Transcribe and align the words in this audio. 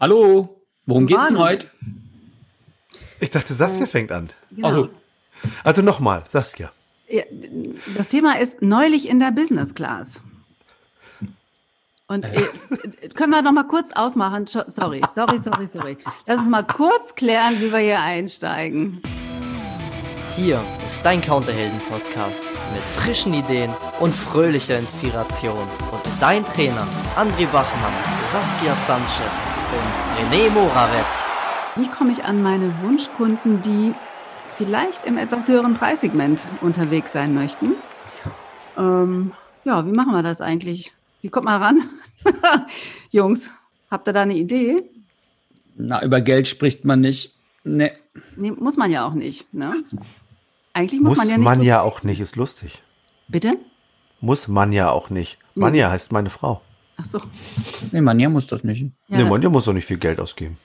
Hallo, 0.00 0.62
worum 0.86 1.06
geht's 1.06 1.26
denn 1.28 1.38
heute? 1.38 1.66
Ich 3.20 3.28
dachte, 3.30 3.52
Saskia 3.52 3.86
fängt 3.86 4.10
an. 4.12 4.30
Genau. 4.50 4.68
Also, 4.68 4.88
Also 5.62 5.82
nochmal, 5.82 6.24
Saskia. 6.28 6.72
Ja, 7.08 7.22
Das 7.96 8.08
Thema 8.08 8.38
ist 8.38 8.62
neulich 8.62 9.08
in 9.08 9.20
der 9.20 9.30
Business 9.30 9.74
Class. 9.74 10.22
Und 12.06 12.24
äh, 12.24 12.40
können 13.14 13.30
wir 13.30 13.42
noch 13.42 13.52
mal 13.52 13.66
kurz 13.66 13.90
ausmachen? 13.92 14.46
Sorry, 14.46 15.02
sorry, 15.14 15.38
sorry, 15.38 15.66
sorry. 15.66 15.98
Lass 16.26 16.38
uns 16.38 16.48
mal 16.48 16.62
kurz 16.64 17.14
klären, 17.14 17.60
wie 17.60 17.70
wir 17.70 17.78
hier 17.78 18.00
einsteigen. 18.00 19.02
Hier 20.36 20.64
ist 20.86 21.04
dein 21.04 21.20
Counterhelden-Podcast 21.20 22.44
mit 22.72 22.82
frischen 22.82 23.34
Ideen 23.34 23.70
und 24.00 24.14
fröhlicher 24.14 24.78
Inspiration. 24.78 25.66
Und 25.92 26.02
dein 26.20 26.44
Trainer 26.44 26.86
André 27.16 27.52
Wachmann, 27.52 27.92
Saskia 28.26 28.74
Sanchez 28.74 29.44
und 29.72 30.32
René 30.32 30.50
Morawetz. 30.50 31.32
Wie 31.76 31.88
komme 31.88 32.12
ich 32.12 32.24
an 32.24 32.42
meine 32.42 32.72
Wunschkunden, 32.82 33.60
die 33.62 33.94
vielleicht 34.56 35.04
im 35.04 35.18
etwas 35.18 35.48
höheren 35.48 35.74
Preissegment 35.74 36.44
unterwegs 36.60 37.12
sein 37.12 37.34
möchten? 37.34 37.74
Ähm, 38.78 39.32
ja, 39.64 39.84
wie 39.86 39.92
machen 39.92 40.12
wir 40.12 40.22
das 40.22 40.40
eigentlich? 40.40 40.92
Wie 41.22 41.28
kommt 41.28 41.46
man 41.46 41.62
ran? 41.62 41.82
Jungs, 43.10 43.50
habt 43.90 44.08
ihr 44.08 44.12
da 44.12 44.22
eine 44.22 44.34
Idee? 44.34 44.84
na, 45.80 46.02
über 46.02 46.20
Geld 46.20 46.48
spricht 46.48 46.84
man 46.84 47.00
nicht. 47.00 47.36
Nee. 47.64 47.90
Nee, 48.36 48.52
muss 48.52 48.76
man 48.76 48.90
ja 48.90 49.06
auch 49.06 49.14
nicht. 49.14 49.52
Ne? 49.52 49.84
Eigentlich 50.72 51.00
muss, 51.00 51.10
Muss 51.10 51.18
man 51.18 51.28
ja 51.28 51.36
nicht. 51.36 51.44
man 51.44 51.62
ja 51.62 51.80
auch 51.82 52.02
nicht, 52.02 52.20
ist 52.20 52.36
lustig. 52.36 52.82
Bitte? 53.28 53.56
Muss 54.20 54.48
man 54.48 54.72
ja 54.72 54.90
auch 54.90 55.10
nicht. 55.10 55.38
Manja 55.56 55.90
heißt 55.90 56.12
meine 56.12 56.30
Frau. 56.30 56.60
Ach 56.96 57.04
so. 57.06 57.20
Nee, 57.92 58.00
Manja 58.00 58.28
muss 58.28 58.46
das 58.46 58.62
nicht. 58.64 58.82
Ja, 59.08 59.18
nee, 59.18 59.24
Manja 59.24 59.48
muss 59.48 59.64
doch 59.64 59.72
nicht 59.72 59.86
viel 59.86 59.98
Geld 59.98 60.20
ausgeben. 60.20 60.58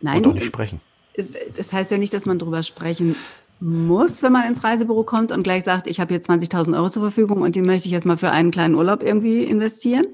nein, 0.00 0.18
Und 0.18 0.26
auch 0.28 0.34
nicht 0.34 0.46
sprechen. 0.46 0.80
es, 1.14 1.32
das 1.56 1.72
heißt 1.72 1.90
ja 1.90 1.98
nicht, 1.98 2.12
dass 2.14 2.24
man 2.26 2.38
drüber 2.38 2.62
sprechen 2.62 3.16
muss, 3.60 4.22
wenn 4.22 4.32
man 4.32 4.46
ins 4.46 4.62
Reisebüro 4.62 5.02
kommt 5.02 5.32
und 5.32 5.42
gleich 5.42 5.64
sagt, 5.64 5.88
ich 5.88 5.98
habe 5.98 6.14
hier 6.14 6.22
20.000 6.22 6.76
Euro 6.76 6.88
zur 6.90 7.02
Verfügung 7.02 7.42
und 7.42 7.56
die 7.56 7.62
möchte 7.62 7.88
ich 7.88 7.92
jetzt 7.92 8.06
mal 8.06 8.16
für 8.16 8.30
einen 8.30 8.52
kleinen 8.52 8.76
Urlaub 8.76 9.02
irgendwie 9.02 9.42
investieren. 9.42 10.06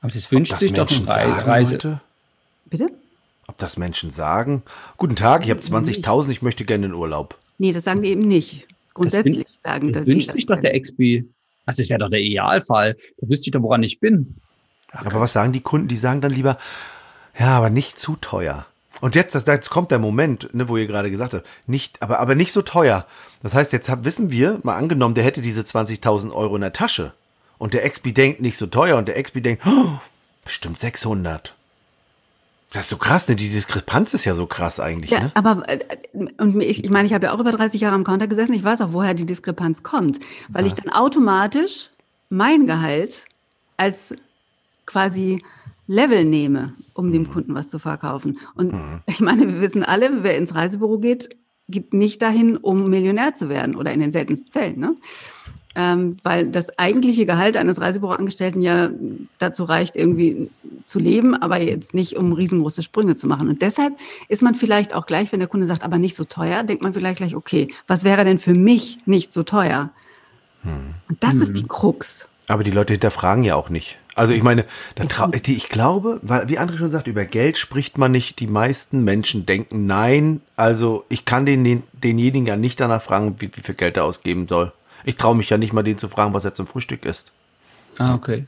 Aber 0.00 0.12
das 0.12 0.30
wünscht 0.32 0.52
Das 0.52 0.60
sich 0.60 0.72
doch 0.72 0.88
ein 0.90 1.04
Menschen 1.04 1.06
sagen, 1.06 1.32
Reise. 1.32 1.74
Leute? 1.76 2.00
Bitte? 2.66 2.90
Ob 3.46 3.56
das 3.58 3.76
Menschen 3.76 4.10
sagen? 4.12 4.62
Guten 4.96 5.14
Tag, 5.16 5.44
ich 5.44 5.50
habe 5.50 5.60
20.000, 5.60 6.28
ich 6.30 6.42
möchte 6.42 6.64
gerne 6.64 6.86
in 6.86 6.92
Urlaub. 6.94 7.38
Nee, 7.58 7.72
das 7.72 7.84
sagen 7.84 8.02
die 8.02 8.10
eben 8.10 8.22
nicht. 8.22 8.66
Grundsätzlich 8.94 9.44
das 9.44 9.58
sagen 9.62 9.92
Das 9.92 10.04
die 10.04 10.12
wünscht 10.12 10.32
sich 10.32 10.46
doch 10.46 10.60
der 10.60 10.74
Expi. 10.74 11.28
Ach, 11.66 11.74
das 11.74 11.88
wäre 11.88 12.00
doch 12.00 12.10
der 12.10 12.20
Idealfall. 12.20 12.96
Da 13.18 13.28
wüsste 13.28 13.48
ich 13.48 13.52
doch, 13.52 13.62
woran 13.62 13.82
ich 13.82 14.00
bin. 14.00 14.36
Aber 14.90 15.20
was 15.20 15.34
sagen 15.34 15.52
die 15.52 15.60
Kunden? 15.60 15.88
Die 15.88 15.96
sagen 15.96 16.20
dann 16.20 16.32
lieber, 16.32 16.56
ja, 17.38 17.48
aber 17.48 17.70
nicht 17.70 18.00
zu 18.00 18.16
teuer. 18.16 18.66
Und 19.00 19.14
jetzt, 19.14 19.34
das, 19.34 19.46
jetzt 19.46 19.70
kommt 19.70 19.90
der 19.90 19.98
Moment, 19.98 20.52
ne, 20.54 20.68
wo 20.68 20.76
ihr 20.76 20.86
gerade 20.86 21.10
gesagt 21.10 21.34
habt, 21.34 21.46
nicht, 21.66 22.02
aber, 22.02 22.18
aber 22.18 22.34
nicht 22.34 22.52
so 22.52 22.62
teuer. 22.62 23.06
Das 23.42 23.54
heißt, 23.54 23.72
jetzt 23.72 23.88
hab, 23.88 24.04
wissen 24.04 24.30
wir, 24.30 24.58
mal 24.62 24.76
angenommen, 24.76 25.14
der 25.14 25.24
hätte 25.24 25.40
diese 25.40 25.60
20.000 25.60 26.32
Euro 26.32 26.56
in 26.56 26.62
der 26.62 26.72
Tasche. 26.72 27.12
Und 27.58 27.74
der 27.74 27.84
Expi 27.84 28.12
denkt 28.12 28.40
nicht 28.40 28.56
so 28.56 28.66
teuer 28.66 28.96
und 28.96 29.06
der 29.06 29.16
Expi 29.16 29.40
denkt, 29.40 29.64
oh, 29.66 29.98
bestimmt 30.44 30.80
600. 30.80 31.54
Das 32.72 32.84
ist 32.84 32.90
so 32.90 32.96
krass, 32.98 33.28
ne? 33.28 33.36
Die 33.36 33.48
Diskrepanz 33.48 34.12
ist 34.12 34.26
ja 34.26 34.34
so 34.34 34.46
krass 34.46 34.78
eigentlich, 34.78 35.10
Ja, 35.10 35.20
ne? 35.20 35.32
aber 35.34 35.66
äh, 35.68 35.78
und 36.38 36.60
ich, 36.60 36.84
ich 36.84 36.90
meine, 36.90 37.06
ich 37.06 37.14
habe 37.14 37.26
ja 37.26 37.32
auch 37.32 37.40
über 37.40 37.50
30 37.50 37.80
Jahre 37.80 37.94
am 37.94 38.04
Counter 38.04 38.26
gesessen. 38.26 38.52
Ich 38.52 38.64
weiß 38.64 38.82
auch, 38.82 38.92
woher 38.92 39.14
die 39.14 39.24
Diskrepanz 39.24 39.82
kommt, 39.82 40.20
weil 40.48 40.66
ich 40.66 40.74
dann 40.74 40.92
automatisch 40.92 41.90
mein 42.28 42.66
Gehalt 42.66 43.24
als 43.78 44.14
quasi 44.84 45.42
Level 45.86 46.26
nehme, 46.26 46.74
um 46.92 47.10
dem 47.10 47.30
Kunden 47.30 47.54
was 47.54 47.70
zu 47.70 47.78
verkaufen. 47.78 48.38
Und 48.54 48.74
ich 49.06 49.20
meine, 49.20 49.48
wir 49.48 49.60
wissen 49.62 49.82
alle, 49.82 50.22
wer 50.22 50.36
ins 50.36 50.54
Reisebüro 50.54 50.98
geht, 50.98 51.30
geht 51.68 51.94
nicht 51.94 52.20
dahin, 52.20 52.58
um 52.58 52.90
Millionär 52.90 53.32
zu 53.32 53.48
werden 53.48 53.76
oder 53.76 53.92
in 53.92 54.00
den 54.00 54.12
seltensten 54.12 54.52
Fällen, 54.52 54.78
ne? 54.78 54.96
Ähm, 55.74 56.16
weil 56.24 56.48
das 56.48 56.78
eigentliche 56.78 57.26
Gehalt 57.26 57.56
eines 57.56 57.80
Reisebüroangestellten 57.80 58.62
ja 58.62 58.90
dazu 59.38 59.64
reicht, 59.64 59.96
irgendwie 59.96 60.50
zu 60.86 60.98
leben, 60.98 61.34
aber 61.34 61.60
jetzt 61.60 61.94
nicht, 61.94 62.16
um 62.16 62.32
riesengroße 62.32 62.82
Sprünge 62.82 63.14
zu 63.14 63.26
machen. 63.26 63.48
Und 63.48 63.62
deshalb 63.62 63.94
ist 64.28 64.42
man 64.42 64.54
vielleicht 64.54 64.94
auch 64.94 65.06
gleich, 65.06 65.30
wenn 65.30 65.40
der 65.40 65.48
Kunde 65.48 65.66
sagt, 65.66 65.84
aber 65.84 65.98
nicht 65.98 66.16
so 66.16 66.24
teuer, 66.24 66.64
denkt 66.64 66.82
man 66.82 66.94
vielleicht 66.94 67.18
gleich, 67.18 67.36
okay, 67.36 67.68
was 67.86 68.02
wäre 68.02 68.24
denn 68.24 68.38
für 68.38 68.54
mich 68.54 68.98
nicht 69.04 69.32
so 69.32 69.42
teuer? 69.42 69.90
Und 71.08 71.22
das 71.22 71.36
ist 71.36 71.56
die 71.56 71.66
Krux. 71.66 72.28
Aber 72.48 72.64
die 72.64 72.70
Leute 72.70 72.94
hinterfragen 72.94 73.44
ja 73.44 73.54
auch 73.56 73.68
nicht. 73.68 73.98
Also 74.14 74.32
ich 74.32 74.42
meine, 74.42 74.64
die, 75.46 75.54
ich 75.54 75.68
glaube, 75.68 76.18
weil, 76.22 76.48
wie 76.48 76.58
André 76.58 76.76
schon 76.76 76.90
sagt, 76.90 77.06
über 77.06 77.24
Geld 77.24 77.56
spricht 77.56 77.98
man 77.98 78.10
nicht. 78.10 78.40
Die 78.40 78.48
meisten 78.48 79.04
Menschen 79.04 79.46
denken, 79.46 79.86
nein, 79.86 80.40
also 80.56 81.04
ich 81.08 81.24
kann 81.24 81.46
den, 81.46 81.62
den, 81.62 81.82
denjenigen 81.92 82.46
ja 82.46 82.56
nicht 82.56 82.80
danach 82.80 83.02
fragen, 83.02 83.36
wie, 83.38 83.50
wie 83.54 83.60
viel 83.60 83.76
Geld 83.76 83.96
er 83.96 84.04
ausgeben 84.04 84.48
soll. 84.48 84.72
Ich 85.08 85.16
traue 85.16 85.34
mich 85.34 85.48
ja 85.48 85.56
nicht 85.56 85.72
mal, 85.72 85.82
den 85.82 85.96
zu 85.96 86.08
fragen, 86.10 86.34
was 86.34 86.44
er 86.44 86.52
zum 86.52 86.66
Frühstück 86.66 87.06
isst. 87.06 87.32
Ah, 87.96 88.12
okay. 88.14 88.46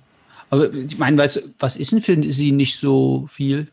Aber 0.51 0.71
ich 0.73 0.99
meine, 0.99 1.17
was 1.17 1.77
ist 1.77 1.93
denn 1.93 2.01
für 2.03 2.23
Sie 2.31 2.53
nicht 2.53 2.77
so 2.77 3.27
viel? 3.29 3.69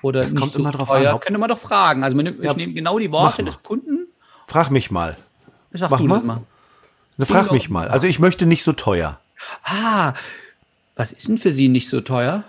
Oder 0.00 0.22
Das 0.22 0.30
nicht 0.32 0.40
kommt 0.40 0.52
so 0.52 0.60
immer 0.60 0.72
drauf 0.72 0.88
teuer? 0.88 1.12
an. 1.12 1.20
Könnte 1.20 1.38
man 1.38 1.50
doch 1.50 1.58
fragen. 1.58 2.02
Also 2.02 2.16
nimmt- 2.16 2.42
Ja, 2.42 2.52
ich 2.52 2.56
nehme 2.56 2.72
genau 2.72 2.98
die 2.98 3.12
Worte 3.12 3.44
des 3.44 3.62
Kunden. 3.62 4.06
Frag 4.46 4.70
mich 4.70 4.90
mal. 4.90 5.18
Sag 5.72 5.90
Mach 5.90 5.98
du 6.00 6.06
mal. 6.06 6.22
mal. 6.22 6.40
Ne, 7.18 7.26
frag 7.26 7.42
Genau. 7.42 7.52
mich 7.52 7.68
mal. 7.68 7.88
Also 7.88 8.06
ich 8.06 8.18
möchte 8.18 8.46
nicht 8.46 8.64
so 8.64 8.72
teuer. 8.72 9.20
Ah, 9.62 10.14
was 10.96 11.12
ist 11.12 11.28
denn 11.28 11.36
für 11.36 11.52
Sie 11.52 11.68
nicht 11.68 11.90
so 11.90 12.00
teuer? 12.00 12.44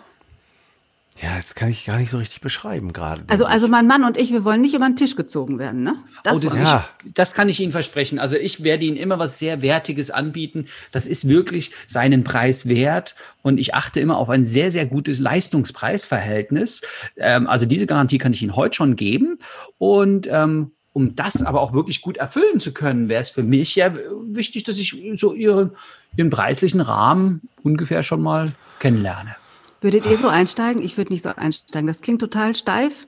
Ja, 1.22 1.35
das 1.35 1.55
kann 1.55 1.69
ich 1.69 1.85
gar 1.85 1.99
nicht 1.99 2.09
so 2.09 2.17
richtig 2.17 2.41
beschreiben 2.41 2.94
gerade. 2.94 3.23
Also, 3.27 3.45
also 3.45 3.67
mein 3.67 3.85
Mann 3.85 4.03
und 4.03 4.17
ich, 4.17 4.31
wir 4.31 4.44
wollen 4.44 4.61
nicht 4.61 4.73
über 4.73 4.85
den 4.85 4.95
Tisch 4.95 5.16
gezogen 5.16 5.59
werden, 5.59 5.83
ne? 5.83 5.97
Das 6.23 6.38
oh, 6.38 6.39
das. 6.39 6.55
Ja. 6.55 6.89
ich, 7.05 7.13
das 7.13 7.33
kann 7.33 7.49
ich 7.49 7.59
Ihnen 7.59 7.72
versprechen. 7.72 8.17
Also 8.17 8.38
ich 8.38 8.63
werde 8.63 8.85
Ihnen 8.85 8.97
immer 8.97 9.19
was 9.19 9.38
sehr 9.38 9.61
Wertiges 9.61 10.09
anbieten. 10.09 10.67
Das 10.91 11.05
ist 11.05 11.27
wirklich 11.27 11.72
seinen 11.85 12.23
Preis 12.23 12.67
wert. 12.67 13.16
Und 13.44 13.59
ich 13.59 13.75
achte 13.75 13.99
immer 13.99 14.17
auf 14.17 14.29
ein 14.29 14.45
sehr, 14.45 14.72
sehr 14.72 14.85
gutes 14.85 15.19
Leistungs-Preis-Verhältnis. 15.19 16.81
Ähm, 17.17 17.45
also 17.45 17.66
diese 17.66 17.85
Garantie 17.85 18.17
kann 18.17 18.33
ich 18.33 18.41
Ihnen 18.41 18.55
heute 18.55 18.75
schon 18.75 18.95
geben. 18.95 19.38
Und 19.78 20.28
ähm, 20.31 20.72
um 20.93 21.16
das 21.16 21.43
aber 21.43 21.61
auch 21.61 21.73
wirklich 21.73 22.01
gut 22.01 22.17
erfüllen 22.17 22.59
zu 22.59 22.73
können, 22.73 23.09
wäre 23.09 23.22
es 23.22 23.29
für 23.29 23.43
mich 23.43 23.75
ja 23.75 23.93
wichtig, 24.29 24.63
dass 24.63 24.78
ich 24.78 24.95
so 25.16 25.33
Ihren, 25.33 25.72
Ihren 26.17 26.29
preislichen 26.29 26.81
Rahmen 26.81 27.41
ungefähr 27.63 28.01
schon 28.01 28.22
mal 28.22 28.53
kennenlerne. 28.79 29.35
Würdet 29.81 30.06
ihr 30.06 30.18
so 30.18 30.28
einsteigen? 30.28 30.81
Ich 30.81 30.97
würde 30.97 31.12
nicht 31.12 31.24
so 31.24 31.30
einsteigen. 31.30 31.88
Das 31.88 32.02
klingt 32.02 32.22
total 32.22 32.56
steif. 32.56 33.08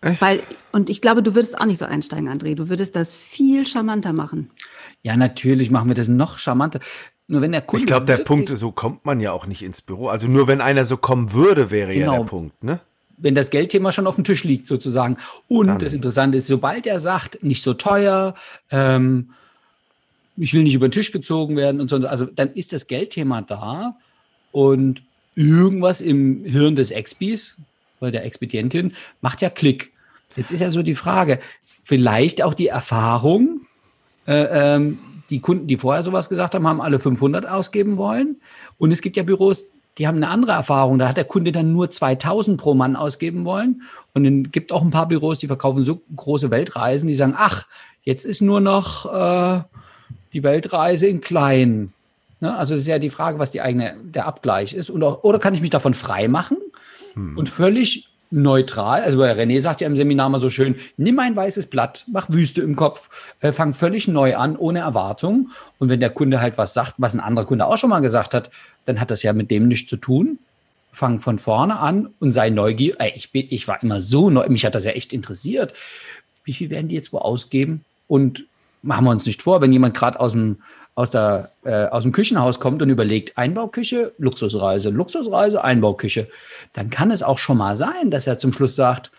Echt? 0.00 0.20
Weil, 0.20 0.42
und 0.72 0.90
ich 0.90 1.00
glaube, 1.00 1.22
du 1.22 1.34
würdest 1.34 1.60
auch 1.60 1.66
nicht 1.66 1.78
so 1.78 1.84
einsteigen, 1.84 2.28
André. 2.28 2.54
Du 2.54 2.68
würdest 2.68 2.96
das 2.96 3.14
viel 3.14 3.66
charmanter 3.66 4.12
machen. 4.12 4.50
Ja, 5.02 5.16
natürlich 5.16 5.70
machen 5.70 5.88
wir 5.88 5.94
das 5.94 6.08
noch 6.08 6.38
charmanter. 6.38 6.80
Nur 7.28 7.40
wenn 7.40 7.52
der 7.52 7.62
Kunde 7.62 7.82
ich 7.82 7.86
glaube, 7.86 8.06
der 8.06 8.18
Punkt, 8.18 8.50
so 8.56 8.72
kommt 8.72 9.04
man 9.04 9.20
ja 9.20 9.32
auch 9.32 9.46
nicht 9.46 9.62
ins 9.62 9.80
Büro. 9.80 10.08
Also 10.08 10.28
nur 10.28 10.46
wenn 10.48 10.60
einer 10.60 10.84
so 10.84 10.96
kommen 10.96 11.32
würde, 11.32 11.70
wäre 11.70 11.92
ja 11.92 12.00
Genau. 12.00 12.18
der 12.18 12.24
Punkt, 12.24 12.64
ne? 12.64 12.80
wenn 13.22 13.34
das 13.34 13.50
Geldthema 13.50 13.92
schon 13.92 14.06
auf 14.06 14.16
dem 14.16 14.24
Tisch 14.24 14.42
liegt 14.44 14.66
sozusagen. 14.66 15.16
Und 15.48 15.68
Dann. 15.68 15.78
das 15.78 15.92
Interessante 15.92 16.38
ist, 16.38 16.48
sobald 16.48 16.86
er 16.86 16.98
sagt, 16.98 17.42
nicht 17.42 17.62
so 17.62 17.74
teuer, 17.74 18.34
ähm, 18.70 19.30
ich 20.36 20.52
will 20.54 20.64
nicht 20.64 20.74
über 20.74 20.88
den 20.88 20.92
Tisch 20.92 21.12
gezogen 21.12 21.56
werden 21.56 21.80
und 21.80 21.88
so, 21.88 21.96
also 22.06 22.26
dann 22.26 22.50
ist 22.52 22.72
das 22.72 22.86
Geldthema 22.86 23.42
da 23.42 23.96
und 24.50 25.02
irgendwas 25.34 26.00
im 26.00 26.44
Hirn 26.44 26.76
des 26.76 26.90
Expis 26.90 27.56
oder 28.00 28.10
der 28.10 28.24
Expedientin 28.24 28.94
macht 29.20 29.42
ja 29.42 29.50
Klick. 29.50 29.92
Jetzt 30.36 30.50
ist 30.50 30.60
ja 30.60 30.70
so 30.70 30.82
die 30.82 30.94
Frage, 30.94 31.38
vielleicht 31.84 32.42
auch 32.42 32.54
die 32.54 32.68
Erfahrung, 32.68 33.66
äh, 34.26 34.74
ähm, 34.74 34.98
die 35.30 35.40
Kunden, 35.40 35.66
die 35.66 35.76
vorher 35.76 36.02
sowas 36.02 36.28
gesagt 36.28 36.54
haben, 36.54 36.66
haben 36.66 36.80
alle 36.80 36.98
500 36.98 37.46
ausgeben 37.46 37.96
wollen. 37.96 38.40
Und 38.78 38.92
es 38.92 39.00
gibt 39.00 39.16
ja 39.16 39.22
Büros, 39.22 39.64
die 39.98 40.06
haben 40.06 40.16
eine 40.16 40.28
andere 40.28 40.52
Erfahrung. 40.52 40.98
Da 40.98 41.08
hat 41.08 41.16
der 41.16 41.24
Kunde 41.24 41.52
dann 41.52 41.72
nur 41.72 41.90
2000 41.90 42.60
pro 42.60 42.74
Mann 42.74 42.96
ausgeben 42.96 43.44
wollen. 43.44 43.82
Und 44.14 44.46
es 44.46 44.52
gibt 44.52 44.72
auch 44.72 44.82
ein 44.82 44.90
paar 44.90 45.08
Büros, 45.08 45.38
die 45.38 45.46
verkaufen 45.46 45.84
so 45.84 46.02
große 46.14 46.50
Weltreisen, 46.50 47.08
die 47.08 47.14
sagen, 47.14 47.34
ach, 47.36 47.66
jetzt 48.02 48.24
ist 48.24 48.40
nur 48.40 48.60
noch 48.60 49.06
äh, 49.12 49.62
die 50.32 50.42
Weltreise 50.42 51.06
in 51.06 51.20
klein. 51.20 51.92
Ne? 52.42 52.54
Also 52.56 52.74
das 52.74 52.82
ist 52.82 52.88
ja 52.88 52.98
die 52.98 53.08
Frage, 53.08 53.38
was 53.38 53.52
die 53.52 53.62
eigene, 53.62 53.94
der 54.02 54.26
Abgleich 54.26 54.74
ist. 54.74 54.90
Und 54.90 55.02
auch, 55.02 55.22
oder 55.22 55.38
kann 55.38 55.54
ich 55.54 55.60
mich 55.60 55.70
davon 55.70 55.94
frei 55.94 56.28
machen 56.28 56.58
und 57.36 57.48
völlig 57.48 58.08
neutral, 58.30 59.02
also 59.02 59.18
bei 59.18 59.30
René 59.30 59.60
sagt 59.60 59.82
ja 59.82 59.86
im 59.86 59.94
Seminar 59.94 60.30
mal 60.30 60.40
so 60.40 60.48
schön, 60.50 60.76
nimm 60.96 61.18
ein 61.18 61.36
weißes 61.36 61.66
Blatt, 61.66 62.04
mach 62.10 62.30
Wüste 62.30 62.62
im 62.62 62.76
Kopf, 62.76 63.30
äh, 63.40 63.52
fang 63.52 63.74
völlig 63.74 64.08
neu 64.08 64.36
an, 64.36 64.56
ohne 64.56 64.80
Erwartung. 64.80 65.50
Und 65.78 65.90
wenn 65.90 66.00
der 66.00 66.10
Kunde 66.10 66.40
halt 66.40 66.56
was 66.56 66.72
sagt, 66.74 66.94
was 66.96 67.14
ein 67.14 67.20
anderer 67.20 67.44
Kunde 67.44 67.66
auch 67.66 67.76
schon 67.76 67.90
mal 67.90 68.00
gesagt 68.00 68.32
hat, 68.34 68.50
dann 68.86 68.98
hat 68.98 69.10
das 69.10 69.22
ja 69.22 69.34
mit 69.34 69.50
dem 69.50 69.68
nichts 69.68 69.88
zu 69.88 69.96
tun. 69.96 70.38
Fang 70.90 71.20
von 71.20 71.38
vorne 71.38 71.78
an 71.78 72.08
und 72.20 72.32
sei 72.32 72.50
neugierig. 72.50 73.12
Ich, 73.14 73.32
bin, 73.32 73.46
ich 73.50 73.68
war 73.68 73.82
immer 73.82 74.00
so 74.00 74.30
neu, 74.30 74.48
mich 74.48 74.64
hat 74.64 74.74
das 74.74 74.84
ja 74.84 74.92
echt 74.92 75.12
interessiert. 75.12 75.74
Wie 76.42 76.54
viel 76.54 76.70
werden 76.70 76.88
die 76.88 76.94
jetzt 76.94 77.12
wo 77.12 77.18
ausgeben? 77.18 77.84
Und 78.08 78.46
machen 78.82 79.04
wir 79.04 79.10
uns 79.10 79.26
nicht 79.26 79.42
vor, 79.42 79.60
wenn 79.60 79.72
jemand 79.72 79.94
gerade 79.94 80.18
aus 80.18 80.32
dem 80.32 80.56
aus, 80.94 81.10
der, 81.10 81.50
äh, 81.64 81.86
aus 81.86 82.02
dem 82.02 82.12
Küchenhaus 82.12 82.60
kommt 82.60 82.82
und 82.82 82.90
überlegt, 82.90 83.38
Einbauküche, 83.38 84.12
Luxusreise, 84.18 84.90
Luxusreise, 84.90 85.64
Einbauküche, 85.64 86.28
dann 86.74 86.90
kann 86.90 87.10
es 87.10 87.22
auch 87.22 87.38
schon 87.38 87.56
mal 87.56 87.76
sein, 87.76 88.10
dass 88.10 88.26
er 88.26 88.38
zum 88.38 88.52
Schluss 88.52 88.76
sagt, 88.76 89.10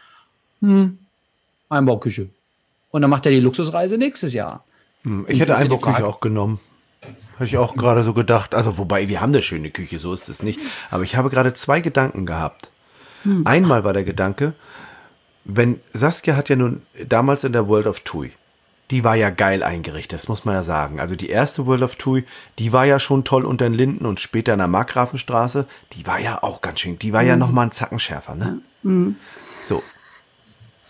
hm, 0.62 1.00
Einbauküche. 1.70 2.30
Und 2.92 3.02
dann 3.02 3.10
macht 3.10 3.25
er 3.25 3.31
die 3.31 3.40
Luxusreise 3.40 3.98
nächstes 3.98 4.34
Jahr. 4.34 4.64
Hm, 5.04 5.25
ich 5.28 5.40
hätte 5.40 5.56
Einbauküche 5.56 6.06
auch 6.06 6.20
genommen. 6.20 6.60
Habe 7.36 7.46
ich 7.46 7.58
auch 7.58 7.75
gerade 7.75 8.04
so 8.04 8.14
gedacht. 8.14 8.54
Also, 8.54 8.78
wobei, 8.78 9.08
wir 9.08 9.20
haben 9.20 9.31
eine 9.31 9.42
schöne 9.42 9.72
Küche, 9.72 9.98
so 9.98 10.14
ist 10.14 10.30
es 10.30 10.44
nicht. 10.44 10.60
Aber 10.92 11.04
ich 11.04 11.16
habe 11.16 11.31
gerade 11.31 11.56
zwei 11.56 11.81
Gedanken 11.81 12.28
gehabt. 12.28 12.70
Hm. 13.24 13.46
Einmal 13.48 13.84
war 13.84 13.94
der 13.94 14.04
Gedanke, 14.04 14.54
wenn 15.46 15.81
Saskia 15.92 16.36
hat 16.36 16.50
ja 16.50 16.56
nun 16.56 16.84
damals 17.08 17.44
in 17.44 17.54
der 17.54 17.68
World 17.68 17.88
of 17.88 18.02
Tui, 18.02 18.31
die 18.92 19.04
war 19.04 19.16
ja 19.16 19.30
geil 19.30 19.64
eingerichtet, 19.64 20.20
das 20.20 20.28
muss 20.28 20.46
man 20.46 20.56
ja 20.56 20.64
sagen. 20.64 21.00
Also 21.00 21.16
die 21.16 21.30
erste 21.30 21.66
World 21.66 21.82
of 21.82 21.96
Tui, 21.96 22.26
die 22.60 22.74
war 22.74 22.86
ja 22.86 23.00
schon 23.00 23.24
toll 23.24 23.46
unter 23.46 23.66
den 23.66 23.74
Linden 23.74 24.06
und 24.06 24.20
später 24.20 24.54
in 24.54 24.60
der 24.60 24.68
Markgrafenstraße, 24.68 25.66
die 25.94 26.06
war 26.06 26.20
ja 26.20 26.44
auch 26.44 26.62
ganz 26.62 26.82
schön, 26.82 27.00
die 27.00 27.14
war 27.14 27.22
mhm. 27.22 27.28
ja 27.28 27.36
noch 27.36 27.52
mal 27.52 27.64
ein 27.64 27.72
Zacken 27.72 28.00
schärfer, 28.00 28.36
ne? 28.36 28.60
Mhm. 28.84 29.16
So. 29.64 29.82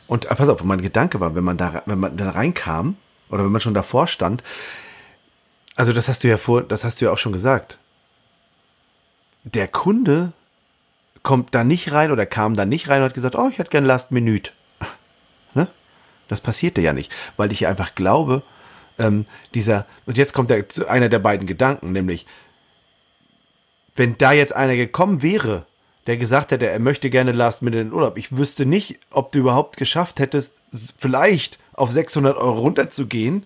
Und 0.07 0.29
ah, 0.29 0.35
pass 0.35 0.49
auf, 0.49 0.63
mein 0.63 0.81
Gedanke 0.81 1.19
war, 1.19 1.35
wenn 1.35 1.43
man 1.43 1.57
da, 1.57 1.83
wenn 1.85 1.99
man 1.99 2.17
da 2.17 2.31
reinkam 2.31 2.97
oder 3.29 3.45
wenn 3.45 3.51
man 3.51 3.61
schon 3.61 3.73
davor 3.73 4.07
stand, 4.07 4.43
also 5.75 5.93
das 5.93 6.07
hast 6.07 6.23
du 6.23 6.27
ja 6.27 6.37
vor, 6.37 6.63
das 6.63 6.83
hast 6.83 6.99
du 6.99 7.05
ja 7.05 7.11
auch 7.11 7.17
schon 7.17 7.33
gesagt. 7.33 7.79
Der 9.43 9.67
Kunde 9.67 10.33
kommt 11.23 11.55
da 11.55 11.63
nicht 11.63 11.91
rein 11.93 12.11
oder 12.11 12.25
kam 12.25 12.53
da 12.53 12.65
nicht 12.65 12.89
rein 12.89 13.01
und 13.01 13.05
hat 13.05 13.13
gesagt, 13.13 13.35
oh, 13.35 13.47
ich 13.49 13.57
hätte 13.57 13.71
gern 13.71 13.85
Last 13.85 14.11
Minute. 14.11 14.51
Das 16.33 16.41
passierte 16.41 16.81
ja 16.81 16.93
nicht, 16.93 17.11
weil 17.37 17.51
ich 17.51 17.67
einfach 17.67 17.93
glaube, 17.93 18.41
ähm, 18.97 19.25
dieser, 19.53 19.85
und 20.07 20.17
jetzt 20.17 20.33
kommt 20.33 20.49
der, 20.49 20.65
einer 20.87 21.07
der 21.07 21.19
beiden 21.19 21.45
Gedanken, 21.45 21.91
nämlich, 21.91 22.25
wenn 23.95 24.17
da 24.17 24.31
jetzt 24.31 24.55
einer 24.55 24.75
gekommen 24.75 25.21
wäre, 25.21 25.67
der 26.07 26.17
gesagt 26.17 26.51
hätte, 26.51 26.67
er 26.67 26.79
möchte 26.79 27.11
gerne 27.11 27.33
Last 27.33 27.61
Minute 27.61 27.81
in 27.81 27.87
den 27.89 27.93
Urlaub, 27.93 28.17
ich 28.17 28.35
wüsste 28.35 28.65
nicht, 28.65 28.99
ob 29.11 29.31
du 29.31 29.39
überhaupt 29.39 29.77
geschafft 29.77 30.19
hättest, 30.19 30.59
vielleicht 30.97 31.59
auf 31.73 31.91
600 31.91 32.35
Euro 32.35 32.61
runterzugehen, 32.61 33.45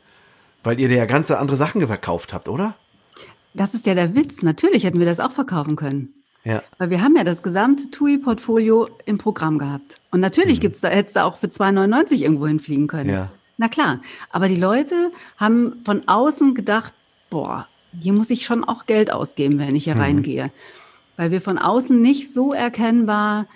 weil 0.64 0.80
ihr 0.80 0.90
ja 0.90 1.06
ganze 1.06 1.40
andere 1.40 1.58
Sachen 1.58 1.86
verkauft 1.86 2.34
habt, 2.34 2.48
oder? 2.48 2.76
Das 3.54 3.74
ist 3.74 3.86
ja 3.86 3.96
der 3.96 4.16
Witz. 4.16 4.44
Natürlich 4.44 4.86
hätten 4.86 5.00
wir 5.00 5.06
das 5.06 5.20
auch 5.20 5.34
verkaufen 5.34 5.76
können. 5.76 6.14
Ja. 6.44 6.64
Weil 6.78 6.90
wir 6.90 7.02
haben 7.02 7.16
ja 7.16 7.24
das 7.24 7.44
gesamte 7.44 7.90
TUI-Portfolio 7.92 8.90
im 9.06 9.18
Programm 9.18 9.58
gehabt. 9.58 10.00
Und 10.12 10.22
natürlich 10.22 10.58
mhm. 10.58 10.62
gibt's 10.62 10.82
da, 10.82 10.90
hättest 10.90 11.18
du 11.18 11.24
auch 11.24 11.38
für 11.38 11.48
2,99 11.48 12.22
irgendwo 12.22 12.48
hinfliegen 12.48 12.88
können. 12.88 13.10
Ja. 13.10 13.32
Na 13.58 13.68
klar. 13.68 14.02
Aber 14.30 14.48
die 14.48 14.56
Leute 14.56 15.12
haben 15.38 15.82
von 15.84 16.08
außen 16.08 16.54
gedacht, 16.54 16.94
boah, 17.30 17.68
hier 18.00 18.14
muss 18.14 18.30
ich 18.30 18.46
schon 18.46 18.64
auch 18.64 18.86
Geld 18.86 19.12
ausgeben, 19.12 19.60
wenn 19.60 19.76
ich 19.76 19.86
hier 19.86 19.96
mhm. 19.96 20.02
reingehe. 20.02 20.52
Weil 21.18 21.32
wir 21.32 21.42
von 21.42 21.58
außen 21.58 22.00
nicht 22.00 22.32
so 22.32 22.54
erkennbar 22.54 23.48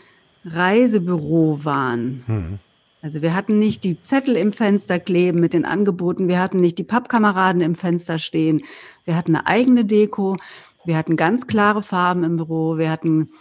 Reisebüro 0.43 1.63
waren. 1.63 2.23
Mhm. 2.27 2.59
Also 3.03 3.23
wir 3.23 3.33
hatten 3.33 3.57
nicht 3.57 3.83
die 3.83 3.99
Zettel 4.01 4.35
im 4.35 4.53
Fenster 4.53 4.99
kleben 4.99 5.39
mit 5.39 5.53
den 5.53 5.65
Angeboten, 5.65 6.27
wir 6.27 6.39
hatten 6.39 6.59
nicht 6.59 6.77
die 6.77 6.83
Pappkameraden 6.83 7.61
im 7.61 7.73
Fenster 7.73 8.19
stehen, 8.19 8.63
wir 9.05 9.15
hatten 9.15 9.35
eine 9.35 9.47
eigene 9.47 9.85
Deko, 9.85 10.37
wir 10.85 10.97
hatten 10.97 11.17
ganz 11.17 11.47
klare 11.47 11.83
Farben 11.83 12.23
im 12.23 12.37
Büro, 12.37 12.77
wir 12.77 12.91
hatten 12.91 13.31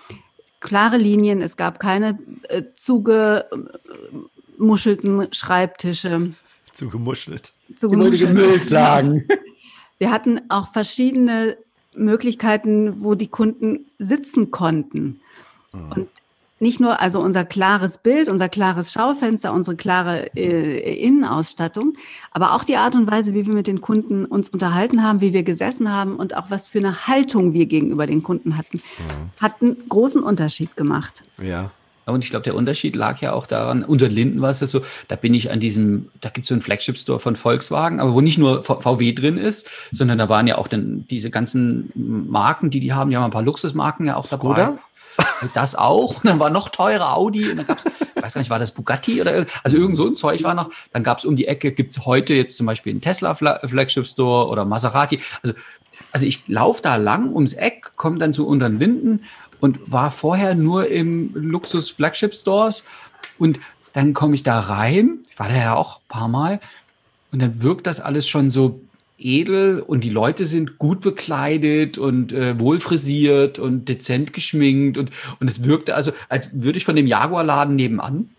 klare 0.61 0.97
Linien, 0.97 1.43
es 1.43 1.57
gab 1.57 1.79
keine 1.81 2.19
äh, 2.49 2.63
zugemuschelten 2.75 5.33
Schreibtische. 5.33 6.33
Zugemuschelt. 6.75 7.53
Zugemuschelt. 7.77 8.21
Gemüllt 8.21 8.67
sagen. 8.67 9.27
Wir 9.99 10.11
hatten 10.11 10.41
auch 10.49 10.69
verschiedene 10.69 11.57
Möglichkeiten, 11.95 13.05
wo 13.05 13.15
die 13.15 13.29
Kunden 13.29 13.91
sitzen 13.99 14.51
konnten. 14.51 15.21
Mhm. 15.73 15.93
Und 15.93 16.09
nicht 16.61 16.79
nur 16.79 17.01
also 17.01 17.21
unser 17.21 17.45
klares 17.45 17.99
Bild, 17.99 18.29
unser 18.29 18.49
klares 18.49 18.93
Schaufenster, 18.93 19.53
unsere 19.53 19.77
klare 19.77 20.35
äh, 20.37 20.95
Innenausstattung, 21.03 21.95
aber 22.33 22.55
auch 22.55 22.65
die 22.65 22.77
Art 22.77 22.95
und 22.95 23.11
Weise, 23.11 23.35
wie 23.35 23.47
wir 23.47 23.55
mit 23.55 23.67
den 23.67 23.81
Kunden 23.81 24.27
uns 24.27 24.51
unterhalten 24.51 25.03
haben, 25.03 25.21
wie 25.21 25.33
wir 25.33 25.43
gesessen 25.43 25.91
haben 25.91 26.17
und 26.17 26.37
auch 26.37 26.51
was 26.51 26.69
für 26.69 26.79
eine 26.79 27.07
Haltung 27.07 27.55
wir 27.55 27.67
gegenüber 27.67 28.07
den 28.07 28.23
Kunden 28.23 28.59
hatten, 28.59 28.77
mhm. 28.77 29.43
hat 29.43 29.61
einen 29.61 29.89
großen 29.89 30.23
Unterschied 30.23 30.77
gemacht. 30.77 31.23
Ja. 31.43 31.71
Und 32.07 32.25
ich 32.25 32.31
glaube, 32.31 32.43
der 32.43 32.57
Unterschied 32.57 32.97
lag 32.97 33.21
ja 33.21 33.33
auch 33.33 33.47
daran, 33.47 33.85
unter 33.85 34.09
Linden 34.09 34.41
war 34.41 34.51
es 34.51 34.61
ja 34.61 34.67
so, 34.67 34.83
da 35.09 35.17
bin 35.17 35.33
ich 35.33 35.51
an 35.51 35.61
diesem, 35.61 36.09
da 36.21 36.29
gibt 36.29 36.45
es 36.45 36.49
so 36.49 36.55
einen 36.55 36.63
Flagship-Store 36.63 37.21
von 37.21 37.37
Volkswagen, 37.37 38.01
aber 38.01 38.15
wo 38.15 38.21
nicht 38.21 38.39
nur 38.39 38.63
VW 38.63 39.13
drin 39.13 39.37
ist, 39.37 39.69
sondern 39.93 40.19
da 40.19 40.29
waren 40.29 40.47
ja 40.47 40.59
auch 40.59 40.67
dann 40.67 41.07
diese 41.09 41.31
ganzen 41.31 41.93
Marken, 41.95 42.71
die 42.71 42.81
die 42.81 42.93
haben, 42.93 43.11
die 43.11 43.17
haben 43.17 43.25
ein 43.25 43.31
paar 43.31 43.43
Luxusmarken 43.43 44.07
ja 44.07 44.17
auch 44.17 44.27
Skoda? 44.27 44.79
Das 45.55 45.75
auch. 45.75 46.17
Und 46.17 46.27
dann 46.27 46.39
war 46.39 46.51
noch 46.51 46.69
teurer 46.69 47.17
Audi. 47.17 47.51
Und 47.51 47.59
dann 47.59 47.67
gab 47.67 47.79
es, 47.79 47.85
ich 47.85 48.23
weiß 48.23 48.35
gar 48.35 48.41
nicht, 48.41 48.51
war 48.51 48.59
das 48.59 48.73
Bugatti 48.73 49.21
oder 49.21 49.47
also 49.63 49.77
irgend 49.77 49.97
so 49.97 50.07
ein 50.07 50.17
Zeug 50.17 50.43
war 50.43 50.55
noch. 50.55 50.71
Dann 50.93 51.03
gab 51.03 51.19
es 51.19 51.25
um 51.25 51.37
die 51.37 51.47
Ecke, 51.47 51.73
gibt 51.73 51.93
es 51.93 52.05
heute 52.07 52.35
jetzt 52.35 52.57
zum 52.57 52.67
Beispiel 52.67 52.93
einen 52.93 53.01
Tesla 53.01 53.35
Flagship 53.35 54.07
Store 54.07 54.49
oder 54.49 54.65
Maserati. 54.65 55.21
Also, 55.43 55.55
also 56.13 56.27
ich 56.27 56.47
laufe 56.49 56.83
da 56.83 56.97
lang 56.97 57.33
ums 57.33 57.53
Eck, 57.53 57.93
komme 57.97 58.19
dann 58.19 58.33
zu 58.33 58.47
unteren 58.47 58.79
Linden 58.79 59.25
und 59.61 59.91
war 59.91 60.11
vorher 60.11 60.55
nur 60.55 60.89
im 60.89 61.33
Luxus 61.35 61.91
Flagship 61.91 62.35
Stores. 62.35 62.85
Und 63.39 63.61
dann 63.93 64.15
komme 64.15 64.35
ich 64.35 64.43
da 64.43 64.61
rein. 64.61 65.21
Ich 65.29 65.39
war 65.39 65.49
da 65.49 65.57
ja 65.57 65.75
auch 65.75 65.99
ein 65.99 66.09
paar 66.09 66.29
Mal. 66.29 66.61
Und 67.33 67.41
dann 67.41 67.63
wirkt 67.63 67.87
das 67.87 68.01
alles 68.01 68.29
schon 68.29 68.51
so 68.51 68.81
edel 69.21 69.81
und 69.81 70.05
die 70.05 70.11
Leute 70.11 70.45
sind 70.45 70.79
gut 70.79 71.01
bekleidet 71.01 71.99
und 71.99 72.33
äh, 72.33 72.59
wohlfrisiert 72.59 73.59
und 73.59 73.89
dezent 73.89 74.33
geschminkt 74.33 74.99
und, 74.99 75.11
und 75.39 75.49
es 75.51 75.65
wirkte 75.65 75.95
also, 75.95 76.13
als 76.29 76.63
würde 76.63 76.79
ich 76.79 76.85
von 76.85 76.97
dem 76.97 77.07
Jaguar-Laden 77.07 77.77
nebenan 77.77 78.31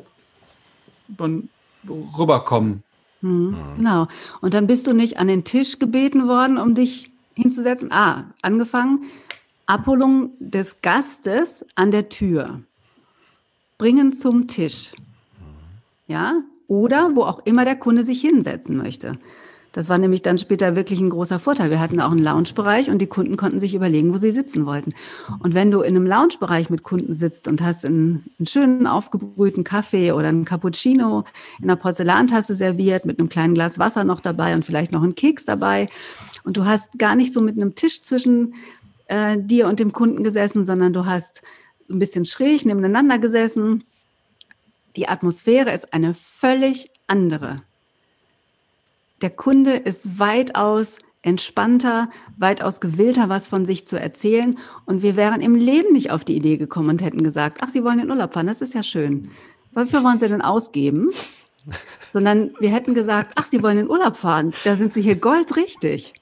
dann 1.17 1.49
rüberkommen. 1.87 2.83
Hm, 3.21 3.55
genau. 3.77 4.07
Und 4.41 4.53
dann 4.53 4.67
bist 4.67 4.87
du 4.87 4.93
nicht 4.93 5.17
an 5.17 5.27
den 5.27 5.43
Tisch 5.43 5.79
gebeten 5.79 6.27
worden, 6.27 6.57
um 6.57 6.75
dich 6.75 7.11
hinzusetzen. 7.35 7.91
Ah, 7.91 8.25
angefangen. 8.41 9.11
Abholung 9.65 10.31
des 10.39 10.81
Gastes 10.81 11.65
an 11.75 11.91
der 11.91 12.09
Tür. 12.09 12.61
Bringen 13.77 14.13
zum 14.13 14.47
Tisch. 14.47 14.91
Ja? 16.07 16.41
Oder 16.67 17.15
wo 17.15 17.23
auch 17.23 17.45
immer 17.45 17.65
der 17.65 17.75
Kunde 17.75 18.03
sich 18.03 18.21
hinsetzen 18.21 18.77
möchte. 18.77 19.17
Das 19.73 19.87
war 19.87 19.97
nämlich 19.97 20.21
dann 20.21 20.37
später 20.37 20.75
wirklich 20.75 20.99
ein 20.99 21.09
großer 21.09 21.39
Vorteil. 21.39 21.69
Wir 21.69 21.79
hatten 21.79 22.01
auch 22.01 22.11
einen 22.11 22.23
Lounge-Bereich 22.23 22.89
und 22.89 22.99
die 22.99 23.07
Kunden 23.07 23.37
konnten 23.37 23.59
sich 23.59 23.73
überlegen, 23.73 24.13
wo 24.13 24.17
sie 24.17 24.31
sitzen 24.31 24.65
wollten. 24.65 24.93
Und 25.39 25.53
wenn 25.53 25.71
du 25.71 25.81
in 25.81 25.95
einem 25.95 26.05
Lounge-Bereich 26.05 26.69
mit 26.69 26.83
Kunden 26.83 27.13
sitzt 27.13 27.47
und 27.47 27.61
hast 27.61 27.85
einen, 27.85 28.25
einen, 28.37 28.47
schönen 28.47 28.85
aufgebrühten 28.85 29.63
Kaffee 29.63 30.11
oder 30.11 30.27
einen 30.27 30.43
Cappuccino 30.43 31.23
in 31.59 31.69
einer 31.69 31.77
Porzellantasse 31.77 32.57
serviert 32.57 33.05
mit 33.05 33.19
einem 33.19 33.29
kleinen 33.29 33.53
Glas 33.53 33.79
Wasser 33.79 34.03
noch 34.03 34.19
dabei 34.19 34.55
und 34.55 34.65
vielleicht 34.65 34.91
noch 34.91 35.03
einen 35.03 35.15
Keks 35.15 35.45
dabei 35.45 35.87
und 36.43 36.57
du 36.57 36.65
hast 36.65 36.97
gar 36.97 37.15
nicht 37.15 37.33
so 37.33 37.41
mit 37.41 37.55
einem 37.55 37.75
Tisch 37.75 38.01
zwischen 38.01 38.55
äh, 39.07 39.37
dir 39.37 39.67
und 39.67 39.79
dem 39.79 39.93
Kunden 39.93 40.23
gesessen, 40.23 40.65
sondern 40.65 40.93
du 40.93 41.05
hast 41.05 41.43
ein 41.89 41.99
bisschen 41.99 42.25
schräg 42.25 42.65
nebeneinander 42.65 43.19
gesessen. 43.19 43.83
Die 44.95 45.07
Atmosphäre 45.07 45.71
ist 45.71 45.93
eine 45.93 46.13
völlig 46.13 46.89
andere 47.07 47.61
der 49.21 49.29
Kunde 49.29 49.73
ist 49.73 50.19
weitaus 50.19 50.99
entspannter, 51.21 52.09
weitaus 52.37 52.81
gewillter, 52.81 53.29
was 53.29 53.47
von 53.47 53.65
sich 53.65 53.87
zu 53.87 53.99
erzählen. 53.99 54.57
Und 54.85 55.03
wir 55.03 55.15
wären 55.15 55.41
im 55.41 55.55
Leben 55.55 55.93
nicht 55.93 56.11
auf 56.11 56.25
die 56.25 56.35
Idee 56.35 56.57
gekommen 56.57 56.89
und 56.89 57.01
hätten 57.01 57.23
gesagt, 57.23 57.59
ach, 57.61 57.69
Sie 57.69 57.83
wollen 57.83 57.99
in 57.99 58.09
Urlaub 58.09 58.33
fahren, 58.33 58.47
das 58.47 58.61
ist 58.61 58.73
ja 58.73 58.83
schön. 58.83 59.29
Wofür 59.73 60.03
wollen 60.03 60.19
Sie 60.19 60.27
denn 60.27 60.41
ausgeben? 60.41 61.11
Sondern 62.11 62.51
wir 62.59 62.71
hätten 62.71 62.95
gesagt, 62.95 63.33
ach, 63.35 63.45
Sie 63.45 63.61
wollen 63.61 63.77
in 63.77 63.89
Urlaub 63.89 64.17
fahren, 64.17 64.51
da 64.63 64.75
sind 64.75 64.93
Sie 64.93 65.01
hier 65.01 65.15
goldrichtig. 65.15 66.13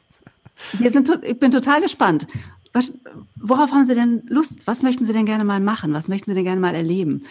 Wir 0.73 0.91
sind, 0.91 1.09
ich 1.23 1.39
bin 1.39 1.51
total 1.51 1.81
gespannt. 1.81 2.27
Was, 2.73 2.93
worauf 3.35 3.71
haben 3.71 3.85
Sie 3.85 3.95
denn 3.95 4.23
Lust? 4.27 4.67
Was 4.67 4.83
möchten 4.83 5.05
Sie 5.05 5.13
denn 5.13 5.25
gerne 5.25 5.45
mal 5.45 5.61
machen? 5.61 5.93
Was 5.93 6.09
möchten 6.09 6.29
Sie 6.29 6.35
denn 6.35 6.43
gerne 6.43 6.59
mal 6.59 6.75
erleben? 6.75 7.23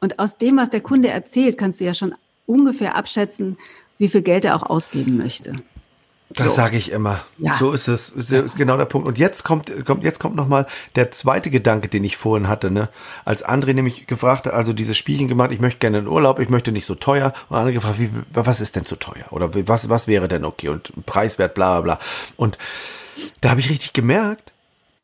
Und 0.00 0.18
aus 0.18 0.36
dem, 0.36 0.56
was 0.56 0.70
der 0.70 0.80
Kunde 0.80 1.08
erzählt, 1.08 1.56
kannst 1.58 1.80
du 1.80 1.84
ja 1.84 1.94
schon 1.94 2.14
ungefähr 2.46 2.96
abschätzen, 2.96 3.56
wie 3.98 4.08
viel 4.08 4.22
Geld 4.22 4.44
er 4.44 4.56
auch 4.56 4.62
ausgeben 4.62 5.16
möchte. 5.16 5.62
Das 6.30 6.48
so. 6.48 6.52
sage 6.52 6.76
ich 6.76 6.90
immer. 6.90 7.20
Ja. 7.38 7.56
So 7.58 7.72
ist 7.72 7.88
es. 7.88 8.12
Das 8.14 8.30
ist 8.30 8.56
genau 8.56 8.76
der 8.76 8.84
Punkt. 8.84 9.08
Und 9.08 9.18
jetzt 9.18 9.44
kommt, 9.44 9.72
kommt, 9.86 10.04
jetzt 10.04 10.20
kommt 10.20 10.36
noch 10.36 10.46
mal 10.46 10.66
der 10.94 11.10
zweite 11.10 11.50
Gedanke, 11.50 11.88
den 11.88 12.04
ich 12.04 12.18
vorhin 12.18 12.48
hatte, 12.48 12.70
ne? 12.70 12.90
Als 13.24 13.44
André 13.44 13.72
nämlich 13.72 14.06
gefragt 14.06 14.46
hat, 14.46 14.52
also 14.52 14.74
dieses 14.74 14.98
Spielchen 14.98 15.26
gemacht, 15.26 15.52
ich 15.52 15.60
möchte 15.60 15.78
gerne 15.78 15.98
in 15.98 16.06
Urlaub, 16.06 16.38
ich 16.38 16.50
möchte 16.50 16.70
nicht 16.70 16.84
so 16.84 16.94
teuer. 16.94 17.32
Und 17.48 17.56
André 17.56 17.72
gefragt, 17.72 17.98
wie, 17.98 18.10
was 18.32 18.60
ist 18.60 18.76
denn 18.76 18.84
zu 18.84 18.96
teuer? 18.96 19.24
Oder 19.30 19.50
was, 19.66 19.88
was 19.88 20.06
wäre 20.06 20.28
denn 20.28 20.44
okay? 20.44 20.68
Und 20.68 20.92
preiswert, 21.06 21.54
bla, 21.54 21.80
bla, 21.80 21.96
bla. 21.96 22.06
Und 22.36 22.58
da 23.40 23.50
habe 23.50 23.60
ich 23.60 23.70
richtig 23.70 23.94
gemerkt, 23.94 24.52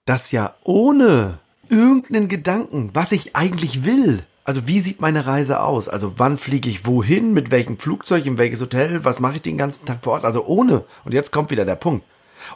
dass 0.05 0.31
ja 0.31 0.55
ohne 0.63 1.39
irgendeinen 1.71 2.29
Gedanken, 2.29 2.91
was 2.93 3.13
ich 3.13 3.35
eigentlich 3.35 3.85
will, 3.85 4.25
also 4.45 4.69
wie 4.69 4.81
sieht 4.81 5.01
meine 5.01 5.27
Reise 5.27 5.61
aus? 5.61 5.89
Also 5.89 6.15
wann 6.19 6.39
fliege 6.39 6.69
ich 6.69 6.87
wohin, 6.87 7.33
mit 7.33 7.51
welchem 7.51 7.79
Flugzeug, 7.79 8.27
in 8.27 8.39
welches 8.39 8.61
Hotel, 8.61 9.05
was 9.05 9.19
mache 9.19 9.37
ich 9.37 9.43
den 9.43 9.59
ganzen 9.59 9.85
Tag 9.87 9.99
vor 10.03 10.13
Ort? 10.13 10.25
Also 10.25 10.45
ohne, 10.45 10.85
und 11.05 11.13
jetzt 11.13 11.33
kommt 11.33 11.51
wieder 11.51 11.65
der 11.65 11.77
Punkt, 11.77 12.05